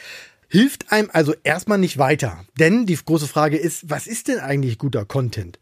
Hilft 0.49 0.91
einem 0.91 1.11
also 1.13 1.35
erstmal 1.45 1.79
nicht 1.79 1.99
weiter. 1.99 2.45
Denn 2.59 2.87
die 2.87 2.97
große 2.97 3.29
Frage 3.29 3.57
ist, 3.57 3.91
was 3.91 4.07
ist 4.07 4.29
denn 4.29 4.41
eigentlich 4.41 4.79
guter 4.79 5.05
Content? 5.05 5.59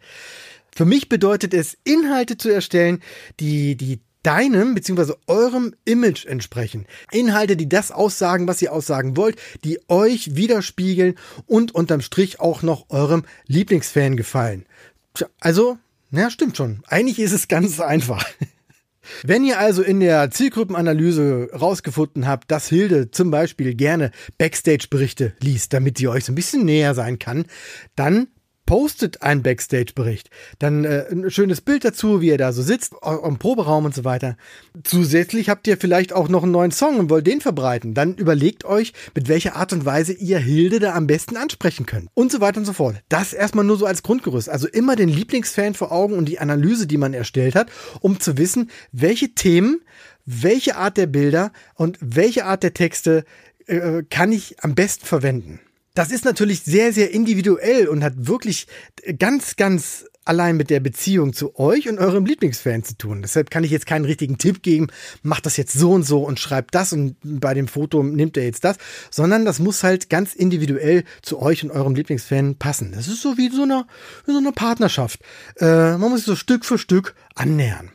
Für 0.75 0.85
mich 0.85 1.09
bedeutet 1.09 1.55
es, 1.55 1.77
Inhalte 1.85 2.37
zu 2.37 2.49
erstellen, 2.49 3.01
die, 3.41 3.77
die 3.77 4.01
deinem 4.23 4.75
bzw. 4.75 5.15
eurem 5.27 5.75
Image 5.85 6.27
entsprechen. 6.27 6.87
Inhalte, 7.13 7.57
die 7.57 7.69
das 7.69 7.91
aussagen, 7.91 8.47
was 8.47 8.61
ihr 8.63 8.73
aussagen 8.73 9.17
wollt, 9.17 9.37
die 9.65 9.81
euch 9.89 10.37
widerspiegeln 10.37 11.15
und 11.47 11.75
unterm 11.75 12.01
Strich 12.01 12.41
auch 12.41 12.63
noch 12.63 12.91
eurem 12.91 13.25
Lieblingsfan 13.47 14.17
gefallen. 14.17 14.67
Also, 15.41 15.79
ja, 16.11 16.31
stimmt 16.31 16.57
schon. 16.57 16.83
Eigentlich 16.89 17.19
ist 17.19 17.33
es 17.33 17.49
ganz 17.49 17.81
einfach. 17.81 18.25
Wenn 19.23 19.45
ihr 19.45 19.59
also 19.59 19.83
in 19.83 20.01
der 20.01 20.31
Zielgruppenanalyse 20.31 21.51
rausgefunden 21.59 22.27
habt, 22.27 22.51
dass 22.51 22.69
Hilde 22.69 23.11
zum 23.11 23.31
Beispiel 23.31 23.75
gerne 23.75 24.11
Backstage-Berichte 24.37 25.33
liest, 25.41 25.73
damit 25.73 25.97
sie 25.97 26.09
euch 26.09 26.27
so 26.27 26.33
ein 26.33 26.35
bisschen 26.35 26.65
näher 26.65 26.95
sein 26.95 27.19
kann, 27.19 27.47
dann 27.97 28.29
postet 28.69 29.23
einen 29.23 29.43
Backstage-Bericht. 29.43 30.29
Dann 30.59 30.85
äh, 30.85 31.07
ein 31.11 31.31
schönes 31.31 31.63
Bild 31.63 31.87
dazu, 31.87 32.21
wie 32.21 32.29
ihr 32.29 32.37
da 32.37 32.53
so 32.53 32.61
sitzt, 32.61 32.93
im 33.25 33.39
Proberaum 33.39 33.87
und 33.87 33.95
so 33.95 34.05
weiter. 34.05 34.37
Zusätzlich 34.85 35.49
habt 35.49 35.67
ihr 35.67 35.79
vielleicht 35.79 36.13
auch 36.13 36.29
noch 36.29 36.43
einen 36.43 36.53
neuen 36.53 36.71
Song 36.71 36.99
und 36.99 37.09
wollt 37.09 37.27
den 37.27 37.41
verbreiten. 37.41 37.95
Dann 37.95 38.17
überlegt 38.17 38.67
euch, 38.67 38.93
mit 39.15 39.27
welcher 39.27 39.57
Art 39.57 39.73
und 39.73 39.87
Weise 39.87 40.13
ihr 40.13 40.39
Hilde 40.39 40.81
da 40.81 40.95
am 40.95 41.07
besten 41.07 41.39
ansprechen 41.39 41.87
könnt. 41.87 42.11
Und 42.13 42.31
so 42.31 42.43
weiter 42.43 42.59
und 42.59 42.67
so 42.67 42.75
fort. 42.75 42.97
Das 43.09 43.33
erstmal 43.33 43.65
nur 43.65 43.79
so 43.79 43.87
als 43.87 44.03
Grundgerüst. 44.03 44.51
Also 44.51 44.69
immer 44.69 44.97
den 44.97 45.09
Lieblingsfan 45.09 45.73
vor 45.73 45.91
Augen 45.91 46.13
und 46.13 46.27
die 46.27 46.39
Analyse, 46.39 46.87
die 46.87 46.99
man 46.99 47.15
erstellt 47.15 47.55
hat, 47.55 47.71
um 48.01 48.21
zu 48.21 48.37
wissen, 48.37 48.69
welche 48.93 49.31
Themen, 49.31 49.81
welche 50.27 50.77
Art 50.77 50.99
der 50.99 51.07
Bilder 51.07 51.53
und 51.75 51.97
welche 52.03 52.45
Art 52.45 52.63
der 52.63 52.75
Texte 52.75 53.25
äh, 53.65 54.03
kann 54.11 54.31
ich 54.31 54.63
am 54.63 54.75
besten 54.75 55.07
verwenden. 55.07 55.59
Das 55.95 56.11
ist 56.11 56.25
natürlich 56.25 56.63
sehr, 56.63 56.93
sehr 56.93 57.11
individuell 57.13 57.89
und 57.89 58.05
hat 58.05 58.15
wirklich 58.17 58.67
ganz, 59.19 59.57
ganz 59.57 60.05
allein 60.29 60.59
mit 60.59 60.69
der 60.69 60.81
Beziehung 60.81 61.33
zu 61.33 61.59
euch 61.59 61.89
und 61.89 61.99
eurem 61.99 62.27
Lieblingsfan 62.27 62.85
zu 62.85 62.97
tun. 62.99 63.23
Deshalb 63.23 63.51
kann 63.51 63.65
ich 63.65 63.71
jetzt 63.71 63.87
keinen 63.87 64.05
richtigen 64.05 64.37
Tipp 64.37 64.63
geben, 64.63 64.89
macht 65.23 65.47
das 65.47 65.57
jetzt 65.57 65.73
so 65.73 65.93
und 65.93 66.03
so 66.03 66.23
und 66.23 66.39
schreibt 66.39 66.75
das 66.75 66.93
und 66.93 67.17
bei 67.23 67.55
dem 67.55 67.67
Foto 67.67 68.03
nimmt 68.03 68.37
er 68.37 68.45
jetzt 68.45 68.63
das, 68.65 68.77
sondern 69.11 69.47
das 69.47 69.59
muss 69.59 69.83
halt 69.83 70.11
ganz 70.11 70.35
individuell 70.35 71.05
zu 71.23 71.41
euch 71.41 71.65
und 71.65 71.71
eurem 71.71 71.95
Lieblingsfan 71.95 72.57
passen. 72.57 72.93
Das 72.93 73.09
ist 73.09 73.23
so 73.23 73.39
wie 73.39 73.49
so 73.49 73.63
eine, 73.63 73.87
wie 74.27 74.33
so 74.33 74.39
eine 74.39 74.53
Partnerschaft. 74.53 75.21
Äh, 75.57 75.97
man 75.97 76.11
muss 76.11 76.21
sich 76.21 76.27
so 76.27 76.37
Stück 76.37 76.67
für 76.67 76.79
Stück 76.79 77.15
annähern. 77.35 77.91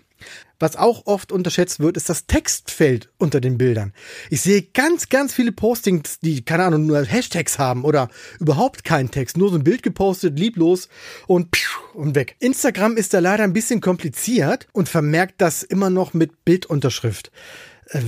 Was 0.59 0.75
auch 0.75 1.05
oft 1.07 1.31
unterschätzt 1.31 1.79
wird, 1.79 1.97
ist 1.97 2.09
das 2.09 2.25
Textfeld 2.25 3.09
unter 3.17 3.41
den 3.41 3.57
Bildern. 3.57 3.93
Ich 4.29 4.41
sehe 4.41 4.61
ganz, 4.61 5.09
ganz 5.09 5.33
viele 5.33 5.51
Postings, 5.51 6.19
die, 6.19 6.43
keine 6.45 6.65
Ahnung, 6.65 6.85
nur 6.85 7.03
Hashtags 7.03 7.59
haben 7.59 7.83
oder 7.83 8.09
überhaupt 8.39 8.83
keinen 8.83 9.11
Text, 9.11 9.37
nur 9.37 9.49
so 9.49 9.55
ein 9.55 9.63
Bild 9.63 9.83
gepostet, 9.83 10.39
lieblos 10.39 10.89
und, 11.27 11.49
und 11.93 12.15
weg. 12.15 12.35
Instagram 12.39 12.97
ist 12.97 13.13
da 13.13 13.19
leider 13.19 13.43
ein 13.43 13.53
bisschen 13.53 13.81
kompliziert 13.81 14.67
und 14.71 14.89
vermerkt 14.89 15.35
das 15.39 15.63
immer 15.63 15.89
noch 15.89 16.13
mit 16.13 16.45
Bildunterschrift. 16.45 17.31
Äh, 17.87 18.01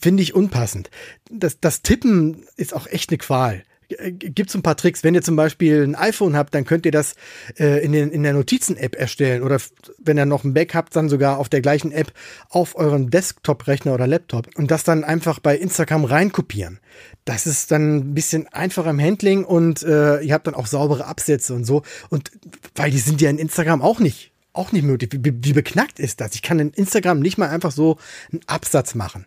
Finde 0.00 0.22
ich 0.22 0.34
unpassend. 0.34 0.90
Das, 1.30 1.58
das 1.60 1.82
Tippen 1.82 2.44
ist 2.56 2.74
auch 2.74 2.86
echt 2.86 3.10
eine 3.10 3.18
Qual 3.18 3.64
gibt 3.88 4.48
es 4.48 4.54
ein 4.54 4.62
paar 4.62 4.76
Tricks. 4.76 5.04
Wenn 5.04 5.14
ihr 5.14 5.22
zum 5.22 5.36
Beispiel 5.36 5.82
ein 5.82 5.94
iPhone 5.94 6.36
habt, 6.36 6.54
dann 6.54 6.64
könnt 6.64 6.86
ihr 6.86 6.92
das 6.92 7.14
äh, 7.58 7.84
in, 7.84 7.92
den, 7.92 8.10
in 8.10 8.22
der 8.22 8.32
Notizen-App 8.32 8.94
erstellen. 8.94 9.42
Oder 9.42 9.58
wenn 9.98 10.18
ihr 10.18 10.26
noch 10.26 10.44
ein 10.44 10.54
Back 10.54 10.74
habt, 10.74 10.94
dann 10.96 11.08
sogar 11.08 11.38
auf 11.38 11.48
der 11.48 11.60
gleichen 11.60 11.92
App 11.92 12.12
auf 12.50 12.76
eurem 12.76 13.10
Desktop-Rechner 13.10 13.94
oder 13.94 14.06
Laptop. 14.06 14.48
Und 14.56 14.70
das 14.70 14.84
dann 14.84 15.04
einfach 15.04 15.38
bei 15.38 15.56
Instagram 15.56 16.04
reinkopieren. 16.04 16.80
Das 17.24 17.46
ist 17.46 17.70
dann 17.70 17.96
ein 17.96 18.14
bisschen 18.14 18.48
einfacher 18.48 18.90
im 18.90 19.00
Handling 19.00 19.44
und 19.44 19.82
äh, 19.82 20.20
ihr 20.20 20.34
habt 20.34 20.46
dann 20.46 20.54
auch 20.54 20.66
saubere 20.66 21.06
Absätze 21.06 21.54
und 21.54 21.64
so. 21.64 21.82
Und 22.08 22.30
weil 22.74 22.90
die 22.90 22.98
sind 22.98 23.20
ja 23.20 23.30
in 23.30 23.38
Instagram 23.38 23.82
auch 23.82 24.00
nicht 24.00 24.32
auch 24.52 24.72
nicht 24.72 24.84
möglich. 24.84 25.10
Wie, 25.12 25.34
wie 25.44 25.52
beknackt 25.52 25.98
ist 25.98 26.22
das? 26.22 26.34
Ich 26.34 26.40
kann 26.40 26.58
in 26.58 26.70
Instagram 26.70 27.20
nicht 27.20 27.36
mal 27.36 27.50
einfach 27.50 27.72
so 27.72 27.98
einen 28.32 28.40
Absatz 28.46 28.94
machen 28.94 29.26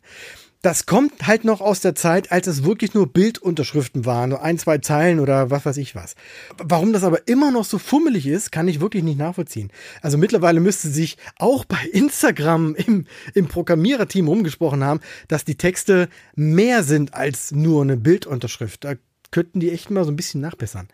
das 0.61 0.85
kommt 0.85 1.25
halt 1.25 1.45
noch 1.45 1.61
aus 1.61 1.79
der 1.79 1.95
Zeit, 1.95 2.33
als 2.33 2.45
es 2.47 2.63
wirklich 2.63 2.93
nur 2.93 3.07
Bildunterschriften 3.07 4.05
waren, 4.05 4.31
nur 4.31 4.43
ein, 4.43 4.57
zwei 4.57 4.79
Zeilen 4.79 5.21
oder 5.21 5.49
was 5.49 5.65
weiß 5.65 5.77
ich 5.77 5.95
was. 5.95 6.15
Warum 6.57 6.91
das 6.91 7.03
aber 7.03 7.27
immer 7.29 7.49
noch 7.51 7.63
so 7.63 7.77
fummelig 7.77 8.27
ist, 8.27 8.51
kann 8.51 8.67
ich 8.67 8.81
wirklich 8.81 9.03
nicht 9.03 9.17
nachvollziehen. 9.17 9.71
Also 10.01 10.17
mittlerweile 10.17 10.59
müsste 10.59 10.89
sich 10.89 11.17
auch 11.37 11.63
bei 11.63 11.79
Instagram 11.93 12.75
im, 12.75 13.05
im 13.33 13.47
Programmiererteam 13.47 14.27
rumgesprochen 14.27 14.83
haben, 14.83 14.99
dass 15.29 15.45
die 15.45 15.55
Texte 15.55 16.09
mehr 16.35 16.83
sind 16.83 17.13
als 17.13 17.51
nur 17.51 17.81
eine 17.81 17.95
Bildunterschrift. 17.95 18.83
Da 18.83 18.95
könnten 19.31 19.61
die 19.61 19.71
echt 19.71 19.89
mal 19.91 20.03
so 20.03 20.11
ein 20.11 20.17
bisschen 20.17 20.41
nachbessern. 20.41 20.89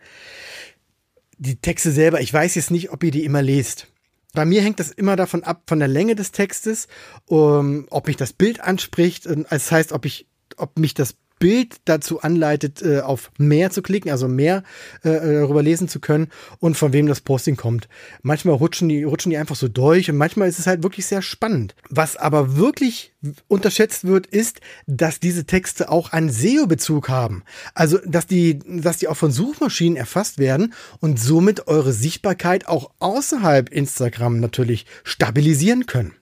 Die 1.38 1.56
Texte 1.56 1.90
selber, 1.90 2.20
ich 2.20 2.32
weiß 2.32 2.54
jetzt 2.54 2.70
nicht, 2.70 2.92
ob 2.92 3.02
ihr 3.02 3.10
die 3.10 3.24
immer 3.24 3.42
lest. 3.42 3.88
Bei 4.36 4.44
mir 4.44 4.60
hängt 4.60 4.80
das 4.80 4.90
immer 4.90 5.16
davon 5.16 5.44
ab, 5.44 5.62
von 5.66 5.78
der 5.78 5.88
Länge 5.88 6.14
des 6.14 6.30
Textes, 6.30 6.88
um, 7.24 7.86
ob 7.88 8.06
mich 8.06 8.16
das 8.16 8.34
Bild 8.34 8.60
anspricht. 8.60 9.26
Das 9.48 9.72
heißt, 9.72 9.92
ob 9.92 10.04
ich, 10.04 10.28
ob 10.58 10.78
mich 10.78 10.92
das 10.92 11.14
Bild 11.38 11.76
dazu 11.84 12.20
anleitet, 12.22 12.82
äh, 12.82 13.00
auf 13.00 13.30
mehr 13.38 13.70
zu 13.70 13.82
klicken, 13.82 14.10
also 14.10 14.28
mehr 14.28 14.62
äh, 15.02 15.10
darüber 15.10 15.62
lesen 15.62 15.88
zu 15.88 16.00
können 16.00 16.28
und 16.58 16.76
von 16.76 16.92
wem 16.92 17.06
das 17.06 17.20
Posting 17.20 17.56
kommt. 17.56 17.88
Manchmal 18.22 18.54
rutschen 18.54 18.88
die, 18.88 19.04
rutschen 19.04 19.30
die 19.30 19.36
einfach 19.36 19.56
so 19.56 19.68
durch 19.68 20.10
und 20.10 20.16
manchmal 20.16 20.48
ist 20.48 20.58
es 20.58 20.66
halt 20.66 20.82
wirklich 20.82 21.06
sehr 21.06 21.22
spannend. 21.22 21.74
Was 21.90 22.16
aber 22.16 22.56
wirklich 22.56 23.12
unterschätzt 23.48 24.06
wird, 24.06 24.26
ist, 24.26 24.60
dass 24.86 25.20
diese 25.20 25.44
Texte 25.44 25.90
auch 25.90 26.12
einen 26.12 26.30
SEO-Bezug 26.30 27.08
haben. 27.08 27.42
Also, 27.74 27.98
dass 28.06 28.26
die, 28.26 28.60
dass 28.66 28.98
die 28.98 29.08
auch 29.08 29.16
von 29.16 29.32
Suchmaschinen 29.32 29.96
erfasst 29.96 30.38
werden 30.38 30.74
und 31.00 31.20
somit 31.20 31.66
eure 31.68 31.92
Sichtbarkeit 31.92 32.66
auch 32.68 32.90
außerhalb 32.98 33.68
Instagram 33.68 34.40
natürlich 34.40 34.86
stabilisieren 35.04 35.86
können. 35.86 36.14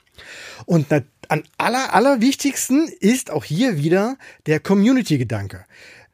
Und 0.67 0.91
an 1.31 1.45
aller, 1.59 1.95
allerwichtigsten 1.95 2.89
ist 3.01 3.31
auch 3.31 3.45
hier 3.45 3.79
wieder 3.79 4.17
der 4.47 4.61
Community-Gedanke. 4.61 5.65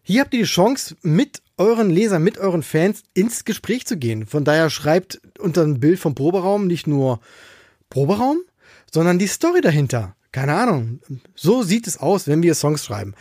Hier 0.03 0.23
habt 0.23 0.35
ihr 0.35 0.41
die 0.41 0.47
Chance, 0.47 0.97
mit 1.03 1.43
euren 1.57 1.91
Lesern, 1.91 2.23
mit 2.23 2.39
euren 2.39 2.63
Fans 2.63 3.03
ins 3.15 3.45
Gespräch 3.45 3.87
zu 3.87 3.97
gehen. 3.97 4.27
Von 4.27 4.45
daher 4.45 4.71
schreibt 4.71 5.21
unter 5.39 5.63
ein 5.63 5.79
Bild 5.79 5.99
vom 5.99 6.15
Proberaum 6.15 6.67
nicht 6.67 6.87
nur 6.87 7.21
Proberaum, 7.91 8.39
sondern 8.91 9.19
die 9.19 9.27
Story 9.27 9.61
dahinter. 9.61 10.17
Keine 10.33 10.55
Ahnung. 10.55 11.01
So 11.35 11.63
sieht 11.63 11.87
es 11.87 11.99
aus, 11.99 12.29
wenn 12.29 12.43
wir 12.43 12.55
Songs 12.55 12.85
schreiben. 12.85 13.15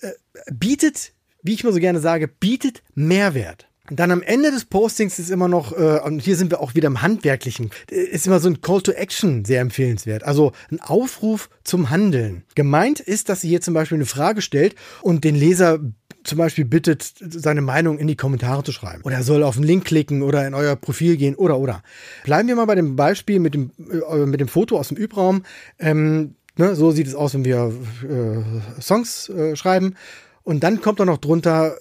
Äh, 0.00 0.10
bietet, 0.52 1.12
wie 1.42 1.54
ich 1.54 1.62
immer 1.62 1.72
so 1.72 1.78
gerne 1.78 2.00
sage, 2.00 2.28
bietet 2.28 2.82
Mehrwert. 2.94 3.66
Dann 3.90 4.10
am 4.10 4.22
Ende 4.22 4.50
des 4.50 4.64
Postings 4.64 5.18
ist 5.18 5.30
immer 5.30 5.48
noch, 5.48 5.72
äh, 5.72 6.00
und 6.04 6.20
hier 6.20 6.36
sind 6.36 6.50
wir 6.50 6.60
auch 6.60 6.74
wieder 6.74 6.86
im 6.88 7.02
Handwerklichen, 7.02 7.70
ist 7.90 8.26
immer 8.26 8.40
so 8.40 8.48
ein 8.48 8.60
Call 8.60 8.82
to 8.82 8.92
Action 8.92 9.44
sehr 9.44 9.60
empfehlenswert. 9.60 10.24
Also 10.24 10.52
ein 10.70 10.80
Aufruf 10.80 11.48
zum 11.64 11.90
Handeln. 11.90 12.44
Gemeint 12.54 13.00
ist, 13.00 13.28
dass 13.28 13.40
sie 13.40 13.48
hier 13.48 13.60
zum 13.60 13.74
Beispiel 13.74 13.96
eine 13.96 14.06
Frage 14.06 14.42
stellt 14.42 14.74
und 15.02 15.24
den 15.24 15.34
Leser 15.34 15.78
zum 16.26 16.38
Beispiel 16.38 16.64
bittet, 16.64 17.14
seine 17.20 17.60
Meinung 17.60 17.98
in 17.98 18.08
die 18.08 18.16
Kommentare 18.16 18.64
zu 18.64 18.72
schreiben. 18.72 19.02
Oder 19.04 19.16
er 19.16 19.22
soll 19.22 19.42
auf 19.42 19.54
den 19.54 19.64
Link 19.64 19.84
klicken 19.84 20.22
oder 20.22 20.46
in 20.46 20.54
euer 20.54 20.76
Profil 20.76 21.16
gehen 21.16 21.34
oder 21.36 21.58
oder. 21.58 21.82
Bleiben 22.24 22.48
wir 22.48 22.56
mal 22.56 22.66
bei 22.66 22.74
dem 22.74 22.96
Beispiel 22.96 23.38
mit 23.38 23.54
dem, 23.54 23.70
äh, 24.10 24.26
mit 24.26 24.40
dem 24.40 24.48
Foto 24.48 24.78
aus 24.78 24.88
dem 24.88 24.96
Übraum. 24.96 25.44
Ähm, 25.78 26.34
ne, 26.56 26.74
so 26.74 26.90
sieht 26.90 27.06
es 27.06 27.14
aus, 27.14 27.34
wenn 27.34 27.44
wir 27.44 27.72
äh, 28.02 28.80
Songs 28.80 29.28
äh, 29.28 29.56
schreiben. 29.56 29.94
Und 30.42 30.62
dann 30.62 30.80
kommt 30.80 31.00
da 31.00 31.04
noch 31.04 31.18
drunter, 31.18 31.76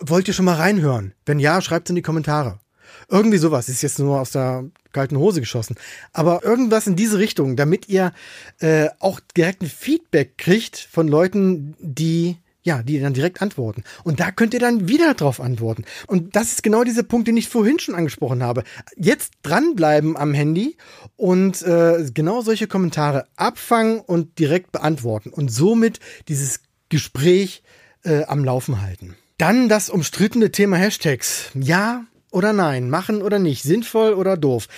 wollt 0.00 0.28
ihr 0.28 0.34
schon 0.34 0.44
mal 0.44 0.56
reinhören? 0.56 1.14
Wenn 1.26 1.38
ja, 1.38 1.60
schreibt 1.60 1.88
in 1.88 1.96
die 1.96 2.02
Kommentare. 2.02 2.60
Irgendwie 3.08 3.38
sowas 3.38 3.68
ist 3.68 3.82
jetzt 3.82 3.98
nur 3.98 4.20
aus 4.20 4.30
der 4.30 4.64
kalten 4.92 5.16
Hose 5.16 5.40
geschossen. 5.40 5.76
Aber 6.12 6.44
irgendwas 6.44 6.86
in 6.86 6.96
diese 6.96 7.18
Richtung, 7.18 7.56
damit 7.56 7.88
ihr 7.88 8.12
äh, 8.60 8.88
auch 8.98 9.20
direkt 9.36 9.62
ein 9.62 9.68
Feedback 9.68 10.38
kriegt 10.38 10.76
von 10.76 11.08
Leuten, 11.08 11.76
die 11.80 12.36
ja, 12.62 12.82
die 12.82 13.00
dann 13.00 13.14
direkt 13.14 13.40
antworten. 13.40 13.84
Und 14.04 14.20
da 14.20 14.30
könnt 14.30 14.52
ihr 14.52 14.60
dann 14.60 14.86
wieder 14.86 15.14
drauf 15.14 15.40
antworten. 15.40 15.84
Und 16.06 16.36
das 16.36 16.52
ist 16.52 16.62
genau 16.62 16.84
dieser 16.84 17.02
Punkt, 17.02 17.26
den 17.26 17.36
ich 17.36 17.48
vorhin 17.48 17.78
schon 17.78 17.94
angesprochen 17.94 18.42
habe. 18.42 18.64
Jetzt 18.96 19.32
dranbleiben 19.42 20.16
am 20.16 20.34
Handy 20.34 20.76
und 21.16 21.62
äh, 21.62 22.04
genau 22.12 22.42
solche 22.42 22.66
Kommentare 22.66 23.26
abfangen 23.36 24.00
und 24.00 24.38
direkt 24.38 24.72
beantworten 24.72 25.30
und 25.30 25.50
somit 25.50 26.00
dieses 26.28 26.60
Gespräch 26.90 27.62
äh, 28.04 28.24
am 28.24 28.44
Laufen 28.44 28.82
halten. 28.82 29.16
Dann 29.40 29.70
das 29.70 29.88
umstrittene 29.88 30.52
Thema 30.52 30.76
Hashtags. 30.76 31.50
Ja 31.54 32.04
oder 32.30 32.52
nein, 32.52 32.90
machen 32.90 33.22
oder 33.22 33.38
nicht, 33.38 33.62
sinnvoll 33.62 34.12
oder 34.12 34.36
doof. 34.36 34.68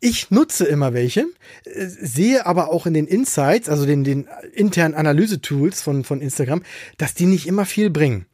Ich 0.00 0.30
nutze 0.30 0.66
immer 0.66 0.94
welche, 0.94 1.26
äh, 1.64 1.86
sehe 1.86 2.46
aber 2.46 2.70
auch 2.70 2.86
in 2.86 2.94
den 2.94 3.08
Insights, 3.08 3.68
also 3.68 3.84
den, 3.86 4.04
den 4.04 4.28
internen 4.52 4.94
Analyse-Tools 4.94 5.82
von, 5.82 6.04
von 6.04 6.20
Instagram, 6.20 6.62
dass 6.96 7.14
die 7.14 7.26
nicht 7.26 7.48
immer 7.48 7.66
viel 7.66 7.90
bringen. 7.90 8.26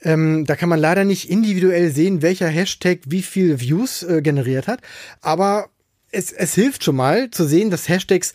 Ähm, 0.00 0.46
da 0.46 0.56
kann 0.56 0.70
man 0.70 0.80
leider 0.80 1.04
nicht 1.04 1.28
individuell 1.28 1.90
sehen, 1.90 2.22
welcher 2.22 2.48
Hashtag 2.48 3.00
wie 3.04 3.22
viel 3.22 3.60
Views 3.60 4.02
äh, 4.04 4.22
generiert 4.22 4.66
hat, 4.66 4.80
aber 5.20 5.68
es, 6.10 6.32
es 6.32 6.54
hilft 6.54 6.84
schon 6.84 6.96
mal 6.96 7.30
zu 7.30 7.44
sehen, 7.44 7.68
dass 7.70 7.86
Hashtags 7.86 8.32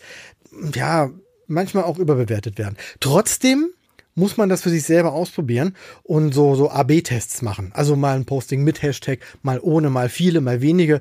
ja 0.72 1.10
manchmal 1.48 1.82
auch 1.84 1.98
überbewertet 1.98 2.56
werden. 2.56 2.76
Trotzdem 3.00 3.70
muss 4.14 4.36
man 4.36 4.48
das 4.48 4.62
für 4.62 4.70
sich 4.70 4.84
selber 4.84 5.12
ausprobieren 5.12 5.74
und 6.02 6.32
so, 6.32 6.54
so 6.54 6.70
AB-Tests 6.70 7.42
machen. 7.42 7.72
Also 7.74 7.96
mal 7.96 8.16
ein 8.16 8.24
Posting 8.24 8.62
mit 8.62 8.82
Hashtag, 8.82 9.20
mal 9.42 9.60
ohne, 9.60 9.90
mal 9.90 10.08
viele, 10.08 10.40
mal 10.40 10.60
wenige. 10.60 11.00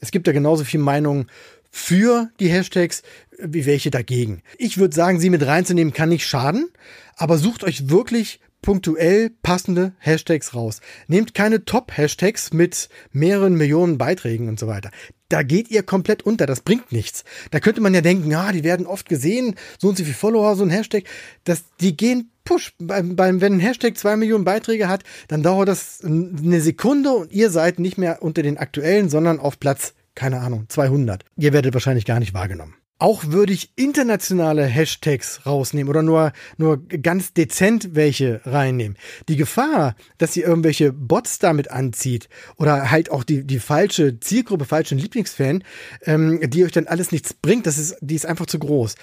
Es 0.00 0.10
gibt 0.10 0.26
da 0.26 0.32
genauso 0.32 0.64
viel 0.64 0.80
Meinungen 0.80 1.26
für 1.70 2.30
die 2.38 2.48
Hashtags 2.48 3.02
wie 3.38 3.66
welche 3.66 3.90
dagegen. 3.90 4.42
Ich 4.58 4.78
würde 4.78 4.94
sagen, 4.94 5.18
sie 5.18 5.30
mit 5.30 5.44
reinzunehmen 5.46 5.92
kann 5.92 6.10
nicht 6.10 6.26
schaden, 6.26 6.68
aber 7.16 7.38
sucht 7.38 7.64
euch 7.64 7.88
wirklich 7.88 8.40
punktuell 8.62 9.30
passende 9.42 9.92
Hashtags 9.98 10.54
raus. 10.54 10.80
Nehmt 11.08 11.34
keine 11.34 11.64
Top-Hashtags 11.64 12.52
mit 12.52 12.88
mehreren 13.10 13.56
Millionen 13.56 13.98
Beiträgen 13.98 14.48
und 14.48 14.60
so 14.60 14.68
weiter. 14.68 14.90
Da 15.28 15.42
geht 15.42 15.70
ihr 15.70 15.82
komplett 15.82 16.22
unter, 16.22 16.46
das 16.46 16.60
bringt 16.60 16.92
nichts. 16.92 17.24
Da 17.50 17.58
könnte 17.58 17.80
man 17.80 17.94
ja 17.94 18.02
denken, 18.02 18.30
ja, 18.30 18.52
die 18.52 18.64
werden 18.64 18.86
oft 18.86 19.08
gesehen, 19.08 19.56
so 19.78 19.88
und 19.88 19.98
so 19.98 20.04
viele 20.04 20.14
Follower, 20.14 20.54
so 20.54 20.62
ein 20.62 20.70
Hashtag. 20.70 21.04
Das, 21.44 21.64
die 21.80 21.96
gehen 21.96 22.30
Push. 22.44 22.74
Beim, 22.78 23.16
beim, 23.16 23.40
wenn 23.40 23.54
ein 23.54 23.60
Hashtag 23.60 23.96
zwei 23.96 24.16
Millionen 24.16 24.44
Beiträge 24.44 24.88
hat, 24.88 25.04
dann 25.28 25.42
dauert 25.42 25.68
das 25.68 26.00
eine 26.04 26.60
Sekunde 26.60 27.10
und 27.10 27.32
ihr 27.32 27.50
seid 27.50 27.78
nicht 27.78 27.98
mehr 27.98 28.22
unter 28.22 28.42
den 28.42 28.58
aktuellen, 28.58 29.08
sondern 29.08 29.38
auf 29.38 29.60
Platz, 29.60 29.94
keine 30.14 30.40
Ahnung, 30.40 30.66
200. 30.68 31.24
Ihr 31.36 31.52
werdet 31.52 31.74
wahrscheinlich 31.74 32.04
gar 32.04 32.18
nicht 32.18 32.34
wahrgenommen. 32.34 32.74
Auch 33.02 33.24
würde 33.26 33.52
ich 33.52 33.72
internationale 33.74 34.64
Hashtags 34.64 35.44
rausnehmen 35.44 35.90
oder 35.90 36.04
nur, 36.04 36.32
nur 36.56 36.86
ganz 36.86 37.32
dezent 37.32 37.96
welche 37.96 38.40
reinnehmen. 38.44 38.96
Die 39.28 39.34
Gefahr, 39.34 39.96
dass 40.18 40.36
ihr 40.36 40.46
irgendwelche 40.46 40.92
Bots 40.92 41.40
damit 41.40 41.72
anzieht 41.72 42.28
oder 42.58 42.92
halt 42.92 43.10
auch 43.10 43.24
die, 43.24 43.44
die 43.44 43.58
falsche 43.58 44.20
Zielgruppe, 44.20 44.66
falschen 44.66 44.98
Lieblingsfan, 44.98 45.64
ähm, 46.02 46.48
die 46.48 46.64
euch 46.64 46.70
dann 46.70 46.86
alles 46.86 47.10
nichts 47.10 47.34
bringt, 47.34 47.66
das 47.66 47.76
ist, 47.76 47.96
die 48.00 48.14
ist 48.14 48.24
einfach 48.24 48.46
zu 48.46 48.60
groß. 48.60 48.94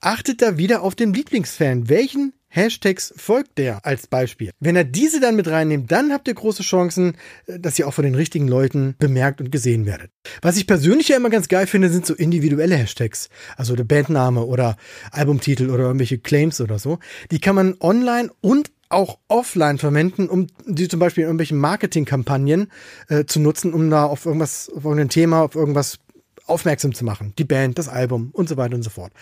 Achtet 0.00 0.42
da 0.42 0.58
wieder 0.58 0.82
auf 0.82 0.96
den 0.96 1.14
Lieblingsfan. 1.14 1.88
Welchen 1.88 2.32
Hashtags 2.48 3.12
folgt 3.16 3.58
der 3.58 3.84
als 3.84 4.06
Beispiel. 4.06 4.50
Wenn 4.58 4.76
er 4.76 4.84
diese 4.84 5.20
dann 5.20 5.36
mit 5.36 5.48
reinnimmt, 5.48 5.92
dann 5.92 6.12
habt 6.12 6.28
ihr 6.28 6.34
große 6.34 6.62
Chancen, 6.62 7.16
äh, 7.46 7.58
dass 7.58 7.78
ihr 7.78 7.86
auch 7.86 7.94
von 7.94 8.04
den 8.04 8.14
richtigen 8.14 8.48
Leuten 8.48 8.94
bemerkt 8.98 9.40
und 9.40 9.52
gesehen 9.52 9.86
werdet. 9.86 10.10
Was 10.42 10.56
ich 10.56 10.66
persönlich 10.66 11.08
ja 11.08 11.16
immer 11.16 11.30
ganz 11.30 11.48
geil 11.48 11.66
finde, 11.66 11.90
sind 11.90 12.06
so 12.06 12.14
individuelle 12.14 12.76
Hashtags. 12.76 13.28
Also 13.56 13.76
der 13.76 13.84
Bandname 13.84 14.44
oder 14.44 14.76
Albumtitel 15.10 15.70
oder 15.70 15.84
irgendwelche 15.84 16.18
Claims 16.18 16.60
oder 16.60 16.78
so. 16.78 16.98
Die 17.30 17.40
kann 17.40 17.54
man 17.54 17.76
online 17.80 18.30
und 18.40 18.70
auch 18.88 19.18
offline 19.28 19.78
verwenden, 19.78 20.28
um 20.28 20.46
die 20.66 20.88
zum 20.88 20.98
Beispiel 20.98 21.22
in 21.22 21.28
irgendwelchen 21.28 21.58
Marketingkampagnen 21.58 22.70
äh, 23.08 23.24
zu 23.26 23.40
nutzen, 23.40 23.74
um 23.74 23.90
da 23.90 24.04
auf 24.04 24.24
irgendwas, 24.24 24.70
auf 24.74 24.84
irgendein 24.84 25.10
Thema, 25.10 25.42
auf 25.42 25.54
irgendwas 25.54 25.98
aufmerksam 26.46 26.94
zu 26.94 27.04
machen. 27.04 27.34
Die 27.38 27.44
Band, 27.44 27.78
das 27.78 27.88
Album 27.88 28.30
und 28.32 28.48
so 28.48 28.56
weiter 28.56 28.74
und 28.74 28.82
so 28.82 28.90
fort. 28.90 29.12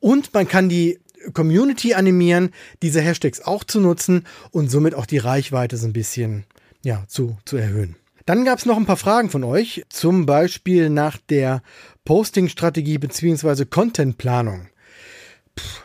Und 0.00 0.34
man 0.34 0.48
kann 0.48 0.68
die 0.68 0.98
Community 1.32 1.94
animieren, 1.94 2.50
diese 2.82 3.00
Hashtags 3.00 3.40
auch 3.40 3.64
zu 3.64 3.80
nutzen 3.80 4.24
und 4.50 4.70
somit 4.70 4.94
auch 4.94 5.06
die 5.06 5.18
Reichweite 5.18 5.76
so 5.76 5.86
ein 5.86 5.92
bisschen 5.92 6.44
ja, 6.84 7.04
zu, 7.08 7.38
zu 7.44 7.56
erhöhen. 7.56 7.96
Dann 8.26 8.44
gab 8.44 8.58
es 8.58 8.66
noch 8.66 8.76
ein 8.76 8.86
paar 8.86 8.96
Fragen 8.96 9.30
von 9.30 9.44
euch, 9.44 9.82
zum 9.90 10.24
Beispiel 10.24 10.88
nach 10.88 11.18
der 11.18 11.62
Posting-Strategie 12.04 12.98
bzw. 12.98 13.66
Content-Planung. 13.66 14.68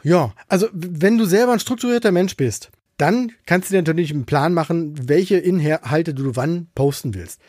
Ja, 0.04 0.34
also 0.48 0.68
wenn 0.72 1.18
du 1.18 1.26
selber 1.26 1.54
ein 1.54 1.60
strukturierter 1.60 2.12
Mensch 2.12 2.36
bist, 2.38 2.72
dann 2.98 3.32
kannst 3.46 3.70
du 3.70 3.74
dir 3.74 3.82
natürlich 3.82 4.12
einen 4.12 4.26
Plan 4.26 4.54
machen, 4.54 5.08
welche 5.08 5.38
Inhalte 5.38 6.14
du 6.14 6.36
wann 6.36 6.68
posten 6.76 7.14
willst. 7.14 7.40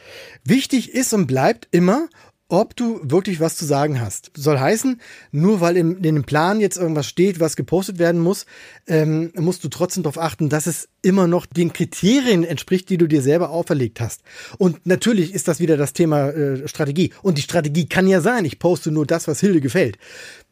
Wichtig 0.45 0.93
ist 0.93 1.13
und 1.13 1.27
bleibt 1.27 1.69
immer, 1.71 2.09
ob 2.51 2.77
du 2.77 3.01
wirklich 3.03 3.41
was 3.41 3.57
zu 3.57 3.65
sagen 3.65 4.01
hast. 4.01 4.33
Soll 4.35 4.59
heißen, 4.59 5.01
nur 5.31 5.61
weil 5.61 5.77
in, 5.77 5.97
in 5.97 6.03
dem 6.03 6.25
Plan 6.25 6.61
jetzt 6.61 6.77
irgendwas 6.77 7.07
steht, 7.07 7.41
was 7.41 7.57
gepostet 7.57 7.99
werden 7.99 8.21
muss, 8.21 8.45
ähm, 8.87 9.33
musst 9.37 9.65
du 9.65 9.69
trotzdem 9.69 10.03
darauf 10.03 10.19
achten, 10.19 10.49
dass 10.49 10.67
es 10.67 10.89
immer 11.03 11.27
noch 11.27 11.47
den 11.47 11.73
Kriterien 11.73 12.45
entspricht, 12.45 12.91
die 12.91 12.99
du 12.99 13.07
dir 13.07 13.23
selber 13.23 13.51
auferlegt 13.51 14.01
hast. 14.01 14.23
Und 14.59 14.85
natürlich 14.87 15.33
ist 15.33 15.49
das 15.49 15.61
wieder 15.61 15.77
das 15.77 15.93
Thema 15.93 16.31
äh, 16.31 16.69
Strategie. 16.69 17.13
Und 17.23 17.39
die 17.39 17.43
Strategie 17.43 17.87
kann 17.87 18.07
ja 18.07 18.21
sein, 18.21 18.45
ich 18.45 18.59
poste 18.59 18.91
nur 18.91 19.07
das, 19.07 19.29
was 19.29 19.41
Hilde 19.41 19.61
gefällt. 19.61 19.97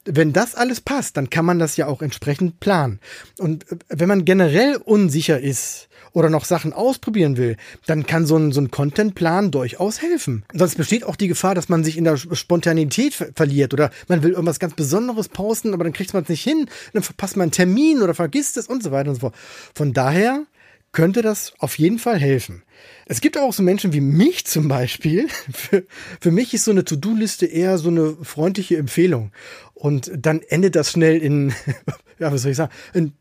Wenn 0.04 0.32
das 0.32 0.54
alles 0.54 0.80
passt, 0.80 1.16
dann 1.16 1.28
kann 1.28 1.44
man 1.44 1.58
das 1.58 1.76
ja 1.76 1.86
auch 1.86 2.00
entsprechend 2.00 2.60
planen. 2.60 3.00
Und 3.38 3.70
äh, 3.70 3.76
wenn 3.88 4.08
man 4.08 4.24
generell 4.24 4.76
unsicher 4.76 5.40
ist, 5.40 5.87
oder 6.12 6.30
noch 6.30 6.44
Sachen 6.44 6.72
ausprobieren 6.72 7.36
will, 7.36 7.56
dann 7.86 8.06
kann 8.06 8.26
so 8.26 8.36
ein, 8.36 8.52
so 8.52 8.60
ein 8.60 8.70
Contentplan 8.70 9.50
durchaus 9.50 10.02
helfen. 10.02 10.44
Sonst 10.52 10.76
besteht 10.76 11.04
auch 11.04 11.16
die 11.16 11.28
Gefahr, 11.28 11.54
dass 11.54 11.68
man 11.68 11.84
sich 11.84 11.96
in 11.96 12.04
der 12.04 12.16
Spontanität 12.16 13.14
ver 13.14 13.28
verliert 13.34 13.72
oder 13.72 13.90
man 14.08 14.22
will 14.22 14.32
irgendwas 14.32 14.58
ganz 14.58 14.74
Besonderes 14.74 15.28
posten, 15.28 15.74
aber 15.74 15.84
dann 15.84 15.92
kriegt 15.92 16.14
man 16.14 16.22
es 16.22 16.28
nicht 16.28 16.42
hin, 16.42 16.68
dann 16.92 17.02
verpasst 17.02 17.36
man 17.36 17.44
einen 17.44 17.52
Termin 17.52 18.02
oder 18.02 18.14
vergisst 18.14 18.56
es 18.56 18.66
und 18.66 18.82
so 18.82 18.90
weiter 18.90 19.10
und 19.10 19.16
so 19.16 19.20
fort. 19.20 19.34
Von 19.74 19.92
daher 19.92 20.44
könnte 20.92 21.22
das 21.22 21.52
auf 21.58 21.78
jeden 21.78 21.98
Fall 21.98 22.18
helfen. 22.18 22.62
Es 23.06 23.20
gibt 23.20 23.38
auch 23.38 23.52
so 23.52 23.62
Menschen 23.62 23.92
wie 23.92 24.00
mich 24.00 24.46
zum 24.46 24.68
Beispiel. 24.68 25.28
Für, 25.52 25.84
für 26.20 26.30
mich 26.30 26.54
ist 26.54 26.64
so 26.64 26.70
eine 26.70 26.84
To-Do-Liste 26.84 27.46
eher 27.46 27.78
so 27.78 27.88
eine 27.88 28.16
freundliche 28.22 28.76
Empfehlung. 28.76 29.32
Und 29.74 30.10
dann 30.14 30.40
endet 30.40 30.76
das 30.76 30.92
schnell 30.92 31.18
in, 31.18 31.52
ja, 32.18 32.32
was 32.32 32.42
soll 32.42 32.52
ich 32.52 32.56
sagen, 32.56 32.72
in 32.94 33.12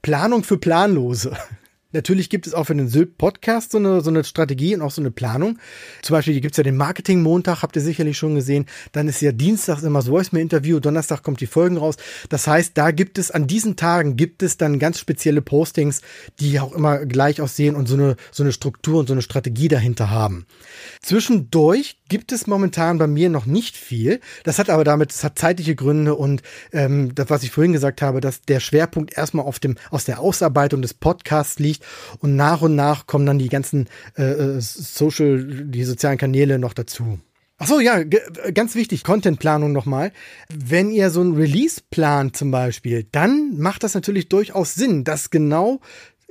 Planung 0.00 0.44
für 0.44 0.58
Planlose. 0.58 1.36
Natürlich 1.92 2.30
gibt 2.30 2.46
es 2.46 2.54
auch 2.54 2.64
für 2.64 2.74
den 2.74 2.88
Sylt-Podcast 2.88 3.72
so 3.72 3.78
eine, 3.78 4.00
so 4.00 4.10
eine 4.10 4.24
Strategie 4.24 4.74
und 4.74 4.82
auch 4.82 4.90
so 4.90 5.02
eine 5.02 5.10
Planung. 5.10 5.58
Zum 6.02 6.14
Beispiel 6.14 6.40
gibt 6.40 6.54
es 6.54 6.56
ja 6.56 6.64
den 6.64 6.76
Marketing-Montag, 6.76 7.62
habt 7.62 7.76
ihr 7.76 7.82
sicherlich 7.82 8.18
schon 8.18 8.34
gesehen. 8.34 8.66
Dann 8.92 9.08
ist 9.08 9.20
ja 9.20 9.32
Dienstags 9.32 9.82
immer 9.82 10.00
das 10.00 10.10
Voicemail-Interview, 10.10 10.80
Donnerstag 10.80 11.22
kommt 11.22 11.40
die 11.40 11.46
Folgen 11.46 11.76
raus. 11.76 11.96
Das 12.28 12.46
heißt, 12.46 12.76
da 12.76 12.90
gibt 12.90 13.18
es, 13.18 13.30
an 13.30 13.46
diesen 13.46 13.76
Tagen 13.76 14.16
gibt 14.16 14.42
es 14.42 14.56
dann 14.56 14.78
ganz 14.78 14.98
spezielle 14.98 15.42
Postings, 15.42 16.02
die 16.40 16.60
auch 16.60 16.72
immer 16.72 17.06
gleich 17.06 17.40
aussehen 17.40 17.76
und 17.76 17.86
so 17.86 17.94
eine, 17.94 18.16
so 18.30 18.42
eine 18.42 18.52
Struktur 18.52 19.00
und 19.00 19.06
so 19.06 19.14
eine 19.14 19.22
Strategie 19.22 19.68
dahinter 19.68 20.10
haben. 20.10 20.46
Zwischendurch 21.02 21.98
gibt 22.12 22.30
es 22.30 22.46
momentan 22.46 22.98
bei 22.98 23.06
mir 23.06 23.30
noch 23.30 23.46
nicht 23.46 23.74
viel. 23.74 24.20
Das 24.44 24.58
hat 24.58 24.68
aber 24.68 24.84
damit, 24.84 25.08
das 25.08 25.24
hat 25.24 25.38
zeitliche 25.38 25.74
Gründe 25.74 26.14
und 26.14 26.42
ähm, 26.70 27.14
das, 27.14 27.30
was 27.30 27.42
ich 27.42 27.50
vorhin 27.50 27.72
gesagt 27.72 28.02
habe, 28.02 28.20
dass 28.20 28.42
der 28.42 28.60
Schwerpunkt 28.60 29.16
erstmal 29.16 29.46
auf 29.46 29.58
dem, 29.58 29.76
aus 29.90 30.04
der 30.04 30.20
Ausarbeitung 30.20 30.82
des 30.82 30.92
Podcasts 30.92 31.58
liegt 31.58 31.82
und 32.18 32.36
nach 32.36 32.60
und 32.60 32.74
nach 32.74 33.06
kommen 33.06 33.24
dann 33.24 33.38
die 33.38 33.48
ganzen 33.48 33.88
äh, 34.18 34.24
äh 34.24 34.60
Social, 34.60 35.64
die 35.64 35.84
sozialen 35.84 36.18
Kanäle 36.18 36.58
noch 36.58 36.74
dazu. 36.74 37.18
Ach 37.56 37.66
so, 37.66 37.80
ja, 37.80 38.02
ganz 38.02 38.74
wichtig, 38.74 39.04
Contentplanung 39.04 39.72
nochmal. 39.72 40.12
Wenn 40.52 40.90
ihr 40.90 41.08
so 41.08 41.22
ein 41.22 41.32
Release 41.32 41.80
plant 41.90 42.36
zum 42.36 42.50
Beispiel, 42.50 43.06
dann 43.10 43.56
macht 43.56 43.84
das 43.84 43.94
natürlich 43.94 44.28
durchaus 44.28 44.74
Sinn, 44.74 45.04
das 45.04 45.30
genau 45.30 45.80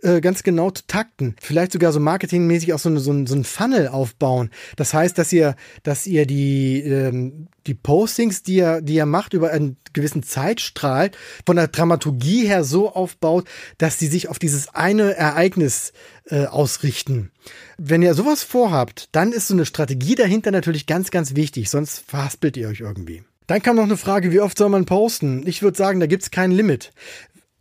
äh, 0.01 0.21
ganz 0.21 0.43
genau 0.43 0.71
zu 0.71 0.83
takten. 0.87 1.35
Vielleicht 1.41 1.71
sogar 1.71 1.91
so 1.91 1.99
marketingmäßig 1.99 2.73
auch 2.73 2.79
so, 2.79 2.89
eine, 2.89 2.99
so, 2.99 3.11
ein, 3.11 3.27
so 3.27 3.35
ein 3.35 3.43
Funnel 3.43 3.87
aufbauen. 3.87 4.49
Das 4.75 4.93
heißt, 4.93 5.17
dass 5.17 5.31
ihr, 5.31 5.55
dass 5.83 6.07
ihr 6.07 6.25
die, 6.25 6.81
ähm, 6.81 7.47
die 7.67 7.73
Postings, 7.73 8.43
die 8.43 8.55
ihr, 8.55 8.81
die 8.81 8.95
ihr 8.95 9.05
macht, 9.05 9.33
über 9.33 9.51
einen 9.51 9.77
gewissen 9.93 10.23
Zeitstrahl 10.23 11.11
von 11.45 11.55
der 11.55 11.67
Dramaturgie 11.67 12.47
her 12.47 12.63
so 12.63 12.93
aufbaut, 12.93 13.47
dass 13.77 13.99
sie 13.99 14.07
sich 14.07 14.29
auf 14.29 14.39
dieses 14.39 14.73
eine 14.73 15.15
Ereignis 15.15 15.93
äh, 16.25 16.45
ausrichten. 16.45 17.31
Wenn 17.77 18.01
ihr 18.01 18.13
sowas 18.13 18.43
vorhabt, 18.43 19.09
dann 19.11 19.31
ist 19.31 19.47
so 19.47 19.53
eine 19.53 19.65
Strategie 19.65 20.15
dahinter 20.15 20.51
natürlich 20.51 20.85
ganz, 20.87 21.11
ganz 21.11 21.35
wichtig, 21.35 21.69
sonst 21.69 22.03
verhaspelt 22.07 22.57
ihr 22.57 22.67
euch 22.69 22.79
irgendwie. 22.79 23.23
Dann 23.47 23.61
kam 23.61 23.75
noch 23.75 23.83
eine 23.83 23.97
Frage, 23.97 24.31
wie 24.31 24.39
oft 24.39 24.57
soll 24.57 24.69
man 24.69 24.85
posten? 24.85 25.45
Ich 25.45 25.61
würde 25.61 25.77
sagen, 25.77 25.99
da 25.99 26.05
gibt 26.05 26.23
es 26.23 26.31
kein 26.31 26.51
Limit. 26.51 26.93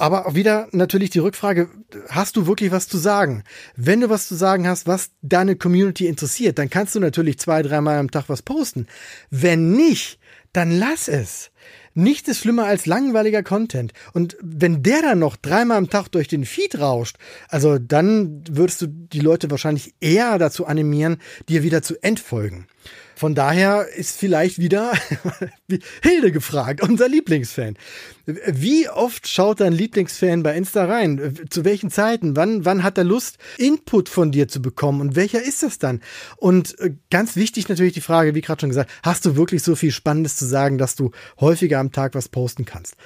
Aber 0.00 0.34
wieder 0.34 0.66
natürlich 0.72 1.10
die 1.10 1.18
Rückfrage, 1.18 1.68
hast 2.08 2.34
du 2.34 2.46
wirklich 2.46 2.70
was 2.70 2.88
zu 2.88 2.96
sagen? 2.96 3.44
Wenn 3.76 4.00
du 4.00 4.08
was 4.08 4.28
zu 4.28 4.34
sagen 4.34 4.66
hast, 4.66 4.86
was 4.86 5.10
deine 5.20 5.56
Community 5.56 6.06
interessiert, 6.06 6.58
dann 6.58 6.70
kannst 6.70 6.94
du 6.94 7.00
natürlich 7.00 7.38
zwei, 7.38 7.60
dreimal 7.60 7.98
am 7.98 8.10
Tag 8.10 8.30
was 8.30 8.40
posten. 8.40 8.86
Wenn 9.28 9.72
nicht, 9.72 10.18
dann 10.54 10.70
lass 10.70 11.06
es. 11.06 11.50
Nichts 11.92 12.30
ist 12.30 12.38
schlimmer 12.38 12.64
als 12.64 12.86
langweiliger 12.86 13.42
Content. 13.42 13.92
Und 14.14 14.38
wenn 14.40 14.82
der 14.82 15.02
dann 15.02 15.18
noch 15.18 15.36
dreimal 15.36 15.76
am 15.76 15.90
Tag 15.90 16.08
durch 16.08 16.28
den 16.28 16.46
Feed 16.46 16.78
rauscht, 16.78 17.16
also 17.50 17.78
dann 17.78 18.42
würdest 18.48 18.80
du 18.80 18.86
die 18.86 19.20
Leute 19.20 19.50
wahrscheinlich 19.50 19.94
eher 20.00 20.38
dazu 20.38 20.64
animieren, 20.64 21.18
dir 21.50 21.62
wieder 21.62 21.82
zu 21.82 22.02
entfolgen. 22.02 22.66
Von 23.20 23.34
daher 23.34 23.86
ist 23.94 24.16
vielleicht 24.16 24.58
wieder 24.58 24.94
Hilde 26.02 26.32
gefragt, 26.32 26.80
unser 26.80 27.06
Lieblingsfan. 27.06 27.76
Wie 28.24 28.88
oft 28.88 29.28
schaut 29.28 29.60
dein 29.60 29.74
Lieblingsfan 29.74 30.42
bei 30.42 30.56
Insta 30.56 30.86
rein? 30.86 31.34
Zu 31.50 31.66
welchen 31.66 31.90
Zeiten? 31.90 32.34
Wann, 32.34 32.64
wann 32.64 32.82
hat 32.82 32.96
er 32.96 33.04
Lust, 33.04 33.36
Input 33.58 34.08
von 34.08 34.32
dir 34.32 34.48
zu 34.48 34.62
bekommen? 34.62 35.02
Und 35.02 35.16
welcher 35.16 35.42
ist 35.42 35.62
das 35.62 35.78
dann? 35.78 36.00
Und 36.38 36.78
äh, 36.78 36.94
ganz 37.10 37.36
wichtig 37.36 37.68
natürlich 37.68 37.92
die 37.92 38.00
Frage, 38.00 38.34
wie 38.34 38.40
gerade 38.40 38.62
schon 38.62 38.70
gesagt, 38.70 38.90
hast 39.02 39.26
du 39.26 39.36
wirklich 39.36 39.62
so 39.62 39.76
viel 39.76 39.92
Spannendes 39.92 40.36
zu 40.36 40.46
sagen, 40.46 40.78
dass 40.78 40.94
du 40.94 41.10
häufiger 41.38 41.78
am 41.78 41.92
Tag 41.92 42.14
was 42.14 42.30
posten 42.30 42.64
kannst? 42.64 42.96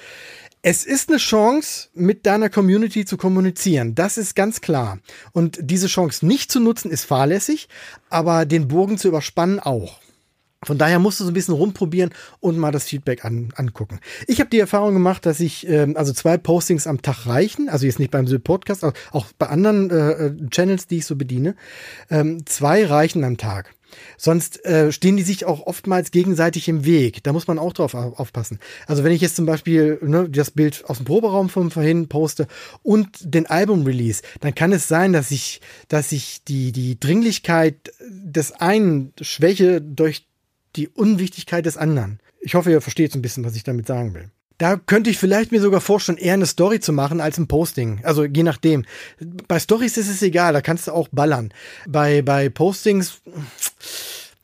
Es 0.67 0.87
ist 0.87 1.11
eine 1.11 1.19
Chance, 1.19 1.91
mit 1.93 2.25
deiner 2.25 2.49
Community 2.49 3.05
zu 3.05 3.19
kommunizieren. 3.19 3.95
Das 3.95 4.17
ist 4.17 4.35
ganz 4.35 4.63
klar. 4.63 4.99
Und 5.33 5.59
diese 5.61 5.89
Chance 5.89 6.25
nicht 6.25 6.51
zu 6.51 6.59
nutzen, 6.59 6.91
ist 6.91 7.05
fahrlässig, 7.05 7.69
aber 8.09 8.47
den 8.47 8.67
Bogen 8.67 8.97
zu 8.97 9.09
überspannen 9.09 9.61
auch. 9.61 10.01
Von 10.63 10.79
daher 10.79 11.01
musst 11.01 11.21
du 11.21 11.25
so 11.25 11.31
ein 11.31 11.35
bisschen 11.35 11.53
rumprobieren 11.53 12.15
und 12.41 12.57
mal 12.57 12.73
das 12.73 12.85
Feedback 12.85 13.27
an, 13.27 13.53
angucken. 13.57 14.01
Ich 14.27 14.41
habe 14.41 14.49
die 14.49 14.59
Erfahrung 14.59 14.95
gemacht, 14.95 15.27
dass 15.27 15.39
ich, 15.39 15.69
ähm, 15.69 15.99
also 15.99 16.15
zwei 16.15 16.39
Postings 16.39 16.87
am 16.87 17.03
Tag 17.03 17.27
reichen, 17.27 17.69
also 17.69 17.85
jetzt 17.85 17.99
nicht 17.99 18.11
beim 18.11 18.25
Podcast, 18.43 18.85
aber 18.85 18.95
auch 19.11 19.27
bei 19.39 19.49
anderen 19.49 19.91
äh, 19.91 20.13
äh, 20.13 20.49
Channels, 20.49 20.87
die 20.87 20.97
ich 20.97 21.05
so 21.05 21.17
bediene. 21.17 21.57
Ähm, 22.09 22.47
zwei 22.47 22.87
reichen 22.87 23.23
am 23.23 23.37
Tag. 23.37 23.75
Sonst 24.17 24.65
äh, 24.65 24.93
stehen 24.93 25.17
die 25.17 25.23
sich 25.23 25.45
auch 25.45 25.67
oftmals 25.67 26.11
gegenseitig 26.11 26.69
im 26.69 26.85
Weg. 26.85 27.23
Da 27.23 27.33
muss 27.33 27.47
man 27.47 27.59
auch 27.59 27.73
drauf 27.73 27.95
aufpassen. 27.95 28.59
Also 28.87 29.05
wenn 29.05 29.13
ich 29.13 29.21
jetzt 29.21 29.37
zum 29.37 29.47
Beispiel 29.47 29.99
ne, 30.03 30.29
das 30.29 30.51
Bild 30.51 30.85
aus 30.87 30.99
dem 30.99 31.07
Proberaum 31.07 31.49
von 31.49 31.71
vorhin 31.71 32.09
poste 32.09 32.47
und 32.83 33.09
den 33.23 33.47
Album-Release, 33.47 34.23
dann 34.41 34.55
kann 34.55 34.73
es 34.73 34.89
sein, 34.89 35.13
dass 35.13 35.31
ich, 35.31 35.61
dass 35.89 36.13
ich 36.13 36.45
die, 36.45 36.73
die 36.73 36.99
Dringlichkeit 36.99 37.93
des 38.09 38.53
einen 38.53 39.13
schwäche 39.21 39.81
durch 39.81 40.27
die 40.77 40.89
Unwichtigkeit 40.89 41.67
des 41.67 41.77
anderen. 41.77 42.21
Ich 42.41 42.55
hoffe, 42.55 42.71
ihr 42.71 42.81
versteht 42.81 43.13
so 43.13 43.19
ein 43.19 43.23
bisschen, 43.23 43.45
was 43.45 43.57
ich 43.57 43.65
damit 43.65 43.87
sagen 43.87 44.15
will. 44.15 44.31
Da 44.59 44.77
könnte 44.77 45.11
ich 45.11 45.19
vielleicht 45.19 45.51
mir 45.51 45.61
sogar 45.61 45.81
vorstellen, 45.81 46.19
eher 46.19 46.35
eine 46.35 46.47
Story 46.47 46.81
zu 46.81 46.93
machen 46.93 47.21
als 47.21 47.39
ein 47.39 47.49
Posting. 47.49 48.01
Also 48.05 48.25
je 48.25 48.43
nachdem. 48.43 48.85
Bei 49.49 49.59
Stories 49.59 49.97
ist 49.97 50.09
es 50.09 50.23
egal, 50.23 50.53
da 50.53 50.61
kannst 50.61 50.87
du 50.87 50.93
auch 50.93 51.09
ballern. 51.11 51.53
Bei, 51.89 52.23
bei 52.23 52.49
Postings. 52.49 53.21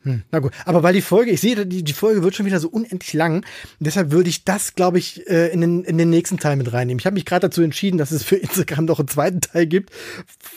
Hm, 0.03 0.23
na 0.31 0.39
gut, 0.39 0.51
aber 0.65 0.81
weil 0.81 0.93
die 0.93 1.01
Folge, 1.01 1.29
ich 1.29 1.41
sehe, 1.41 1.65
die, 1.65 1.83
die 1.83 1.93
Folge 1.93 2.23
wird 2.23 2.35
schon 2.35 2.47
wieder 2.47 2.59
so 2.59 2.69
unendlich 2.69 3.13
lang. 3.13 3.45
Deshalb 3.79 4.11
würde 4.11 4.29
ich 4.29 4.43
das, 4.43 4.73
glaube 4.73 4.97
ich, 4.97 5.29
äh, 5.29 5.49
in 5.49 5.61
den, 5.61 5.83
in 5.83 5.99
den 5.99 6.09
nächsten 6.09 6.39
Teil 6.39 6.55
mit 6.55 6.73
reinnehmen. 6.73 6.99
Ich 6.99 7.05
habe 7.05 7.13
mich 7.13 7.25
gerade 7.25 7.47
dazu 7.47 7.61
entschieden, 7.61 7.99
dass 7.99 8.09
es 8.09 8.23
für 8.23 8.35
Instagram 8.35 8.85
noch 8.85 8.97
einen 8.97 9.07
zweiten 9.07 9.41
Teil 9.41 9.67
gibt. 9.67 9.91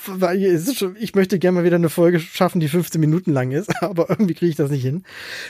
Weil 0.06 0.42
es 0.42 0.66
ist 0.66 0.78
schon, 0.78 0.96
ich 0.98 1.14
möchte 1.14 1.38
gerne 1.38 1.56
mal 1.58 1.64
wieder 1.64 1.76
eine 1.76 1.90
Folge 1.90 2.20
schaffen, 2.20 2.60
die 2.60 2.68
15 2.68 2.98
Minuten 2.98 3.32
lang 3.32 3.50
ist, 3.50 3.70
aber 3.82 4.08
irgendwie 4.08 4.34
kriege 4.34 4.50
ich 4.50 4.56
das 4.56 4.70
nicht 4.70 4.82
hin. 4.82 5.04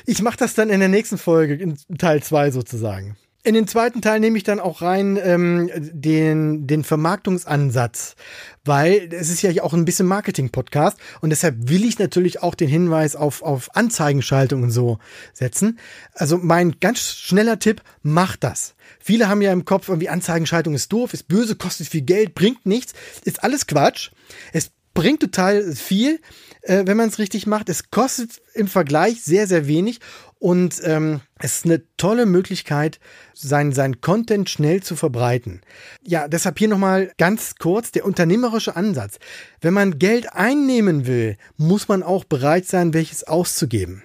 Ich 0.07 0.23
mache 0.23 0.39
das 0.39 0.55
dann 0.55 0.71
in 0.71 0.81
der 0.81 0.89
nächsten 0.89 1.17
Folge, 1.17 1.55
in 1.55 1.79
Teil 1.97 2.21
2 2.21 2.51
sozusagen. 2.51 3.17
In 3.47 3.53
den 3.53 3.69
zweiten 3.69 4.01
Teil 4.01 4.21
nehme 4.21 4.39
ich 4.39 4.43
dann 4.43 4.59
auch 4.59 4.81
rein 4.81 5.19
ähm, 5.23 5.71
den, 5.75 6.67
den 6.67 6.83
Vermarktungsansatz, 6.83 8.17
weil 8.65 9.11
es 9.13 9.29
ist 9.29 9.43
ja 9.43 9.63
auch 9.63 9.75
ein 9.75 9.85
bisschen 9.85 10.07
Marketing-Podcast 10.07 10.97
und 11.21 11.29
deshalb 11.29 11.69
will 11.69 11.85
ich 11.85 11.99
natürlich 11.99 12.43
auch 12.43 12.55
den 12.55 12.71
Hinweis 12.71 13.17
auf, 13.17 13.43
auf 13.43 13.77
Anzeigenschaltung 13.77 14.63
und 14.63 14.71
so 14.71 14.99
setzen. 15.35 15.79
Also 16.15 16.39
mein 16.39 16.77
ganz 16.81 17.01
schneller 17.01 17.59
Tipp, 17.59 17.83
macht 18.03 18.45
das. 18.45 18.77
Viele 18.99 19.29
haben 19.29 19.43
ja 19.43 19.53
im 19.53 19.67
Kopf 19.67 19.91
irgendwie 19.91 20.09
Anzeigenschaltung 20.09 20.73
ist 20.73 20.91
doof, 20.91 21.13
ist 21.13 21.29
böse, 21.29 21.55
kostet 21.55 21.89
viel 21.89 22.01
Geld, 22.01 22.35
bringt 22.35 22.65
nichts, 22.65 22.95
ist 23.25 23.45
alles 23.45 23.67
Quatsch. 23.67 24.11
Es 24.55 24.71
bringt 24.95 25.21
total 25.21 25.75
viel, 25.75 26.21
äh, 26.63 26.85
wenn 26.87 26.97
man 26.97 27.09
es 27.09 27.19
richtig 27.19 27.47
macht. 27.47 27.69
Es 27.69 27.91
kostet 27.91 28.41
im 28.55 28.69
Vergleich 28.69 29.23
sehr, 29.23 29.47
sehr 29.47 29.67
wenig 29.67 30.01
und 30.39 30.81
ähm, 30.85 31.21
es 31.39 31.57
ist 31.57 31.65
eine 31.65 31.83
tolle 31.97 32.27
Möglichkeit, 32.27 33.01
sein, 33.33 33.73
sein 33.73 34.01
Content 34.01 34.51
schnell 34.51 34.83
zu 34.83 34.95
verbreiten. 34.95 35.63
Ja, 36.03 36.29
deshalb 36.29 36.59
hier 36.59 36.69
nochmal 36.69 37.13
ganz 37.17 37.55
kurz 37.59 37.93
der 37.93 38.05
unternehmerische 38.05 38.77
Ansatz. 38.77 39.19
Wenn 39.61 39.75
man 39.75 39.99
Geld 39.99 40.33
einnehmen 40.33 41.07
will, 41.07 41.37
muss 41.57 41.89
man 41.89 42.03
auch 42.03 42.25
bereit 42.25 42.67
sein, 42.67 42.95
welches 42.95 43.25
auszugeben. 43.25 44.03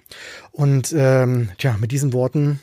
Und 0.52 0.93
ähm, 0.95 1.49
tja, 1.58 1.78
mit 1.80 1.91
diesen 1.91 2.13
Worten 2.13 2.62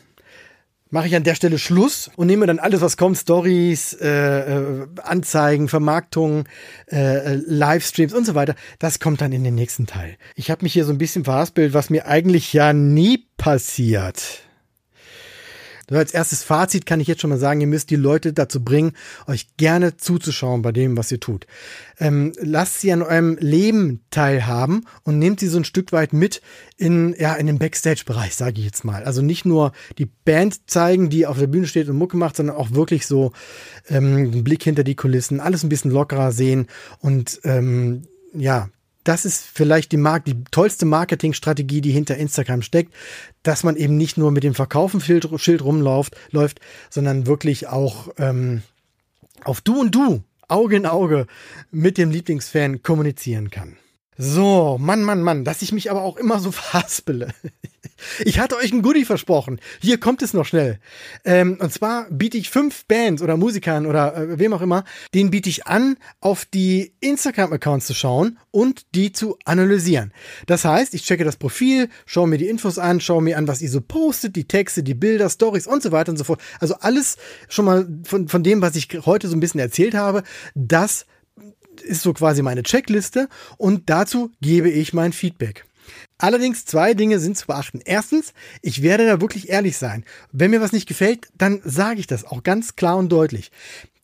mache 0.89 1.07
ich 1.07 1.15
an 1.15 1.23
der 1.23 1.35
Stelle 1.35 1.59
Schluss 1.59 2.09
und 2.15 2.27
nehme 2.27 2.45
dann 2.47 2.59
alles, 2.59 2.81
was 2.81 2.97
kommt, 2.97 3.17
Stories, 3.17 3.93
äh, 3.93 4.07
äh, 4.07 4.87
Anzeigen, 5.03 5.67
Vermarktung, 5.67 6.45
äh, 6.91 7.35
Livestreams 7.35 8.13
und 8.13 8.25
so 8.25 8.35
weiter. 8.35 8.55
Das 8.79 8.99
kommt 8.99 9.21
dann 9.21 9.31
in 9.31 9.43
den 9.43 9.55
nächsten 9.55 9.85
Teil. 9.85 10.17
Ich 10.35 10.51
habe 10.51 10.63
mich 10.63 10.73
hier 10.73 10.85
so 10.85 10.91
ein 10.91 10.97
bisschen 10.97 11.25
verhaspelt, 11.25 11.73
was 11.73 11.89
mir 11.89 12.07
eigentlich 12.07 12.53
ja 12.53 12.73
nie 12.73 13.25
passiert. 13.37 14.46
Als 15.89 16.13
erstes 16.13 16.43
Fazit 16.43 16.85
kann 16.85 16.99
ich 16.99 17.07
jetzt 17.07 17.21
schon 17.21 17.29
mal 17.29 17.39
sagen, 17.39 17.61
ihr 17.61 17.67
müsst 17.67 17.89
die 17.89 17.95
Leute 17.95 18.33
dazu 18.33 18.63
bringen, 18.63 18.91
euch 19.25 19.47
gerne 19.55 19.95
zuzuschauen 19.95 20.61
bei 20.61 20.73
dem, 20.73 20.97
was 20.97 21.11
ihr 21.11 21.19
tut. 21.19 21.47
Ähm, 21.97 22.33
lasst 22.41 22.81
sie 22.81 22.91
an 22.91 23.01
eurem 23.01 23.37
Leben 23.39 24.01
teilhaben 24.11 24.85
und 25.03 25.17
nehmt 25.17 25.39
sie 25.39 25.47
so 25.47 25.57
ein 25.57 25.63
Stück 25.63 25.93
weit 25.93 26.11
mit 26.11 26.41
in, 26.75 27.15
ja, 27.17 27.35
in 27.35 27.47
den 27.47 27.57
Backstage-Bereich, 27.57 28.35
sage 28.35 28.59
ich 28.59 28.65
jetzt 28.65 28.83
mal. 28.83 29.05
Also 29.05 29.21
nicht 29.21 29.45
nur 29.45 29.71
die 29.97 30.05
Band 30.05 30.69
zeigen, 30.69 31.09
die 31.09 31.25
auf 31.25 31.39
der 31.39 31.47
Bühne 31.47 31.67
steht 31.67 31.87
und 31.87 31.97
Mucke 31.97 32.17
macht, 32.17 32.35
sondern 32.35 32.57
auch 32.57 32.71
wirklich 32.71 33.07
so 33.07 33.31
ähm, 33.87 34.17
einen 34.17 34.43
Blick 34.43 34.63
hinter 34.63 34.83
die 34.83 34.95
Kulissen, 34.95 35.39
alles 35.39 35.63
ein 35.63 35.69
bisschen 35.69 35.91
lockerer 35.91 36.33
sehen 36.33 36.67
und 36.99 37.39
ähm, 37.45 38.03
ja, 38.33 38.69
das 39.07 39.23
ist 39.23 39.45
vielleicht 39.45 39.91
die, 39.91 39.97
Mark 39.97 40.25
die 40.25 40.43
tollste 40.51 40.85
Marketingstrategie, 40.85 41.81
die 41.81 41.91
hinter 41.91 42.17
Instagram 42.17 42.61
steckt, 42.61 42.93
dass 43.41 43.63
man 43.63 43.77
eben 43.77 43.95
nicht 43.95 44.17
nur 44.17 44.31
mit 44.31 44.43
dem 44.43 44.53
Verkaufenschild 44.53 45.61
rumläuft, 45.63 46.17
läuft, 46.31 46.59
sondern 46.89 47.25
wirklich 47.25 47.67
auch 47.67 48.09
ähm, 48.17 48.63
auf 49.43 49.61
Du 49.61 49.79
und 49.79 49.95
Du, 49.95 50.23
Auge 50.49 50.75
in 50.75 50.85
Auge 50.85 51.27
mit 51.71 51.97
dem 51.97 52.11
Lieblingsfan 52.11 52.81
kommunizieren 52.81 53.49
kann. 53.49 53.77
So, 54.17 54.77
Mann, 54.79 55.03
Mann, 55.03 55.21
Mann, 55.21 55.43
dass 55.43 55.61
ich 55.61 55.71
mich 55.71 55.91
aber 55.91 56.01
auch 56.01 56.17
immer 56.17 56.39
so 56.39 56.51
verhaspele. 56.51 57.33
Ich 58.23 58.39
hatte 58.39 58.57
euch 58.57 58.71
ein 58.71 58.81
Goodie 58.83 59.05
versprochen. 59.05 59.59
Hier 59.81 59.99
kommt 59.99 60.21
es 60.21 60.33
noch 60.33 60.45
schnell. 60.45 60.79
Ähm, 61.25 61.57
und 61.59 61.73
zwar 61.73 62.07
biete 62.11 62.37
ich 62.37 62.49
fünf 62.49 62.85
Bands 62.85 63.21
oder 63.21 63.37
Musikern 63.37 63.85
oder 63.85 64.15
äh, 64.15 64.39
wem 64.39 64.53
auch 64.53 64.61
immer, 64.61 64.83
denen 65.13 65.31
biete 65.31 65.49
ich 65.49 65.65
an, 65.65 65.97
auf 66.19 66.45
die 66.45 66.93
Instagram-Accounts 66.99 67.87
zu 67.87 67.93
schauen 67.95 68.37
und 68.51 68.85
die 68.93 69.11
zu 69.13 69.37
analysieren. 69.45 70.13
Das 70.45 70.63
heißt, 70.63 70.93
ich 70.93 71.03
checke 71.03 71.23
das 71.23 71.37
Profil, 71.37 71.89
schaue 72.05 72.27
mir 72.27 72.37
die 72.37 72.49
Infos 72.49 72.77
an, 72.77 73.01
schaue 73.01 73.23
mir 73.23 73.37
an, 73.37 73.47
was 73.47 73.61
ihr 73.61 73.69
so 73.69 73.81
postet, 73.81 74.35
die 74.35 74.47
Texte, 74.47 74.83
die 74.83 74.95
Bilder, 74.95 75.29
Stories 75.29 75.67
und 75.67 75.81
so 75.81 75.91
weiter 75.91 76.11
und 76.11 76.17
so 76.17 76.23
fort. 76.23 76.41
Also 76.59 76.75
alles 76.75 77.17
schon 77.49 77.65
mal 77.65 77.87
von, 78.03 78.27
von 78.27 78.43
dem, 78.43 78.61
was 78.61 78.75
ich 78.75 78.89
heute 79.05 79.27
so 79.27 79.35
ein 79.35 79.39
bisschen 79.39 79.59
erzählt 79.59 79.95
habe, 79.95 80.23
das 80.53 81.05
ist 81.81 82.01
so 82.01 82.13
quasi 82.13 82.41
meine 82.41 82.63
Checkliste 82.63 83.29
und 83.57 83.89
dazu 83.89 84.31
gebe 84.41 84.69
ich 84.69 84.93
mein 84.93 85.13
Feedback. 85.13 85.65
Allerdings 86.17 86.65
zwei 86.65 86.93
Dinge 86.93 87.19
sind 87.19 87.37
zu 87.37 87.47
beachten. 87.47 87.79
Erstens, 87.85 88.33
ich 88.61 88.81
werde 88.81 89.05
da 89.05 89.21
wirklich 89.21 89.49
ehrlich 89.49 89.77
sein. 89.77 90.03
Wenn 90.31 90.51
mir 90.51 90.61
was 90.61 90.73
nicht 90.73 90.87
gefällt, 90.87 91.27
dann 91.37 91.61
sage 91.63 91.99
ich 91.99 92.07
das 92.07 92.25
auch 92.25 92.43
ganz 92.43 92.75
klar 92.75 92.97
und 92.97 93.09
deutlich. 93.09 93.51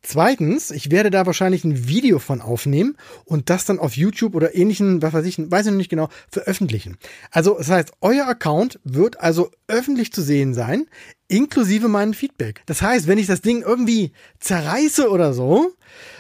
Zweitens, 0.06 0.70
ich 0.70 0.92
werde 0.92 1.10
da 1.12 1.26
wahrscheinlich 1.26 1.64
ein 1.64 1.88
Video 1.88 2.20
von 2.20 2.42
aufnehmen 2.42 2.98
und 3.24 3.50
das 3.50 3.64
dann 3.64 3.80
auf 3.80 3.96
YouTube 3.96 4.36
oder 4.36 4.54
ähnlichen, 4.54 5.02
was 5.02 5.14
weiß 5.14 5.26
ich, 5.26 5.40
weiß 5.40 5.66
ich 5.66 5.72
noch 5.72 5.78
nicht 5.78 5.90
genau, 5.90 6.10
veröffentlichen. 6.30 6.98
Also, 7.32 7.56
das 7.58 7.70
heißt, 7.70 7.94
euer 8.02 8.28
Account 8.28 8.82
wird 8.84 9.22
also 9.22 9.50
öffentlich 9.68 10.12
zu 10.12 10.22
sehen 10.22 10.54
sein, 10.54 10.88
inklusive 11.30 11.88
meinen 11.88 12.14
Feedback. 12.14 12.64
Das 12.66 12.82
heißt, 12.82 13.08
wenn 13.08 13.18
ich 13.18 13.28
das 13.28 13.40
Ding 13.40 13.62
irgendwie 13.62 14.12
zerreiße 14.40 15.10
oder 15.10 15.34
so, 15.34 15.72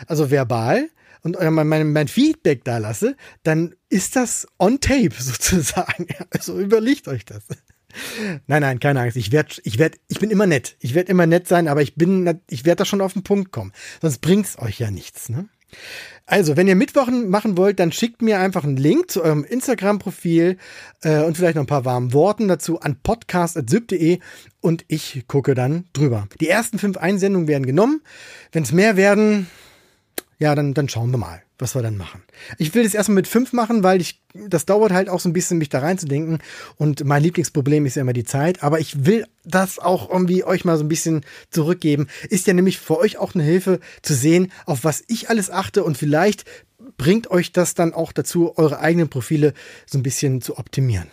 also 0.07 0.31
verbal, 0.31 0.89
und 1.23 1.38
mein, 1.39 1.91
mein 1.91 2.07
Feedback 2.07 2.63
da 2.63 2.77
lasse, 2.77 3.15
dann 3.43 3.75
ist 3.89 4.15
das 4.15 4.47
on 4.59 4.79
tape 4.79 5.15
sozusagen. 5.17 6.07
Also 6.29 6.59
überlegt 6.59 7.07
euch 7.07 7.25
das. 7.25 7.43
Nein, 8.47 8.62
nein, 8.62 8.79
keine 8.79 9.01
Angst. 9.01 9.17
Ich 9.17 9.31
werde, 9.31 9.55
ich 9.63 9.77
werde, 9.77 9.97
ich 10.07 10.19
bin 10.19 10.31
immer 10.31 10.47
nett. 10.47 10.75
Ich 10.79 10.95
werde 10.95 11.12
immer 11.12 11.27
nett 11.27 11.47
sein, 11.47 11.67
aber 11.67 11.81
ich 11.81 11.95
bin, 11.95 12.41
ich 12.49 12.65
werde 12.65 12.79
da 12.79 12.86
schon 12.86 13.01
auf 13.01 13.13
den 13.13 13.23
Punkt 13.23 13.51
kommen. 13.51 13.71
Sonst 14.01 14.19
bringt's 14.19 14.57
euch 14.57 14.79
ja 14.79 14.91
nichts. 14.91 15.29
Ne? 15.29 15.47
Also, 16.25 16.55
wenn 16.55 16.67
ihr 16.67 16.75
Mittwochen 16.75 17.29
machen 17.29 17.57
wollt, 17.57 17.79
dann 17.79 17.91
schickt 17.91 18.21
mir 18.21 18.39
einfach 18.39 18.63
einen 18.63 18.77
Link 18.77 19.12
zu 19.12 19.23
eurem 19.23 19.43
Instagram-Profil 19.43 20.57
äh, 21.01 21.23
und 21.23 21.38
vielleicht 21.38 21.55
noch 21.55 21.63
ein 21.63 21.67
paar 21.67 21.86
warmen 21.86 22.13
Worten 22.13 22.47
dazu 22.47 22.79
an 22.79 22.97
podcast.syb.de 23.01 24.19
und 24.62 24.86
ich 24.88 25.25
gucke 25.27 25.53
dann 25.53 25.86
drüber. 25.93 26.27
Die 26.39 26.47
ersten 26.47 26.79
fünf 26.79 26.97
Einsendungen 26.97 27.47
werden 27.47 27.65
genommen. 27.65 28.01
Wenn 28.51 28.63
es 28.63 28.71
mehr 28.71 28.95
werden, 28.95 29.47
ja, 30.39 30.56
dann, 30.56 30.74
dann 30.74 30.89
schauen 30.89 31.12
wir 31.12 31.17
mal, 31.17 31.41
was 31.58 31.76
wir 31.76 31.82
dann 31.82 31.98
machen. 31.98 32.24
Ich 32.58 32.74
will 32.74 32.84
das 32.84 32.93
erstmal 32.93 33.15
mit 33.15 33.28
fünf 33.28 33.54
machen, 33.54 33.84
weil 33.84 34.02
ich, 34.02 34.22
das 34.34 34.65
dauert 34.65 34.91
halt 34.91 35.10
auch 35.10 35.19
so 35.19 35.30
ein 35.30 35.34
bisschen, 35.34 35.58
mich 35.58 35.69
da 35.69 35.80
reinzudenken. 35.80 36.39
Und 36.78 37.06
mein 37.06 37.24
Lieblingsproblem 37.24 37.86
ist 37.86 37.96
ja 37.96 38.02
immer 38.02 38.13
die 38.13 38.24
Zeit. 38.24 38.63
Aber 38.63 38.80
ich 38.80 39.06
will 39.06 39.26
das 39.46 39.80
auch 39.80 40.10
irgendwie 40.10 40.43
euch 40.43 40.65
mal 40.65 40.78
so 40.78 40.84
ein 40.84 40.89
bisschen 40.89 41.26
zurückgeben. 41.50 42.08
Ist 42.30 42.48
ja 42.48 42.54
nämlich 42.54 42.80
für 42.80 42.98
euch 42.98 43.17
auch 43.17 43.36
eine 43.36 43.43
Hilfe 43.43 43.80
zu 44.02 44.13
sehen, 44.13 44.52
auf 44.65 44.84
was 44.84 45.04
ich 45.08 45.30
alles 45.30 45.50
achte 45.50 45.84
und 45.84 45.98
vielleicht 45.98 46.46
bringt 46.98 47.32
euch 47.32 47.52
das 47.52 47.74
dann 47.74 47.93
auch 47.93 48.12
dazu, 48.12 48.58
eure 48.58 48.80
eigenen 48.80 49.10
Profile 49.10 49.54
so 49.86 49.98
ein 49.98 50.04
bisschen 50.04 50.41
zu 50.41 50.58
optimieren. 50.58 51.08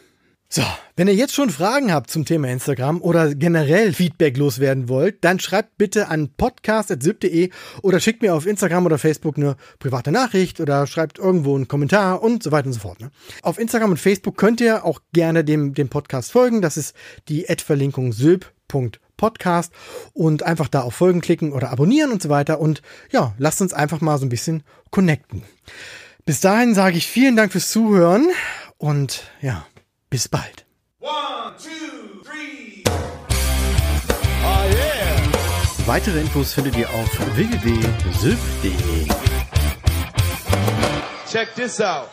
So, 0.52 0.64
wenn 0.96 1.06
ihr 1.06 1.14
jetzt 1.14 1.32
schon 1.32 1.48
Fragen 1.48 1.92
habt 1.92 2.10
zum 2.10 2.24
Thema 2.24 2.48
Instagram 2.48 3.00
oder 3.02 3.36
generell 3.36 3.92
Feedback 3.92 4.36
loswerden 4.36 4.88
wollt, 4.88 5.22
dann 5.22 5.38
schreibt 5.38 5.78
bitte 5.78 6.08
an 6.08 6.28
podcast.sip.de 6.36 7.50
oder 7.82 8.00
schickt 8.00 8.20
mir 8.20 8.34
auf 8.34 8.46
Instagram 8.46 8.84
oder 8.84 8.98
Facebook 8.98 9.36
eine 9.36 9.54
private 9.78 10.10
Nachricht 10.10 10.58
oder 10.58 10.88
schreibt 10.88 11.20
irgendwo 11.20 11.54
einen 11.54 11.68
Kommentar 11.68 12.20
und 12.20 12.42
so 12.42 12.50
weiter 12.50 12.66
und 12.66 12.72
so 12.72 12.80
fort. 12.80 13.00
Ne? 13.00 13.12
Auf 13.42 13.60
Instagram 13.60 13.92
und 13.92 13.98
Facebook 13.98 14.36
könnt 14.36 14.60
ihr 14.60 14.84
auch 14.84 14.98
gerne 15.12 15.44
dem, 15.44 15.72
dem 15.72 15.88
Podcast 15.88 16.32
folgen. 16.32 16.62
Das 16.62 16.76
ist 16.76 16.96
die 17.28 17.48
Ad-Verlinkung 17.48 18.12
sylp.podcast 18.12 19.72
und 20.14 20.42
einfach 20.42 20.66
da 20.66 20.80
auf 20.80 20.94
Folgen 20.96 21.20
klicken 21.20 21.52
oder 21.52 21.70
abonnieren 21.70 22.10
und 22.10 22.20
so 22.20 22.28
weiter. 22.28 22.58
Und 22.58 22.82
ja, 23.12 23.34
lasst 23.38 23.62
uns 23.62 23.72
einfach 23.72 24.00
mal 24.00 24.18
so 24.18 24.26
ein 24.26 24.30
bisschen 24.30 24.64
connecten. 24.90 25.44
Bis 26.24 26.40
dahin 26.40 26.74
sage 26.74 26.96
ich 26.96 27.06
vielen 27.06 27.36
Dank 27.36 27.52
fürs 27.52 27.70
Zuhören 27.70 28.26
und 28.78 29.30
ja, 29.42 29.64
bis 30.10 30.28
bald. 30.28 30.64
One, 30.98 31.54
two, 31.56 32.22
three. 32.24 32.82
Oh 34.42 34.64
yeah. 34.68 35.86
Weitere 35.86 36.20
Infos 36.20 36.52
findet 36.52 36.76
ihr 36.76 36.88
auf 36.90 37.08
www.sylph.de. 37.36 39.06
Check 41.30 41.54
this 41.54 41.80
out. 41.80 42.10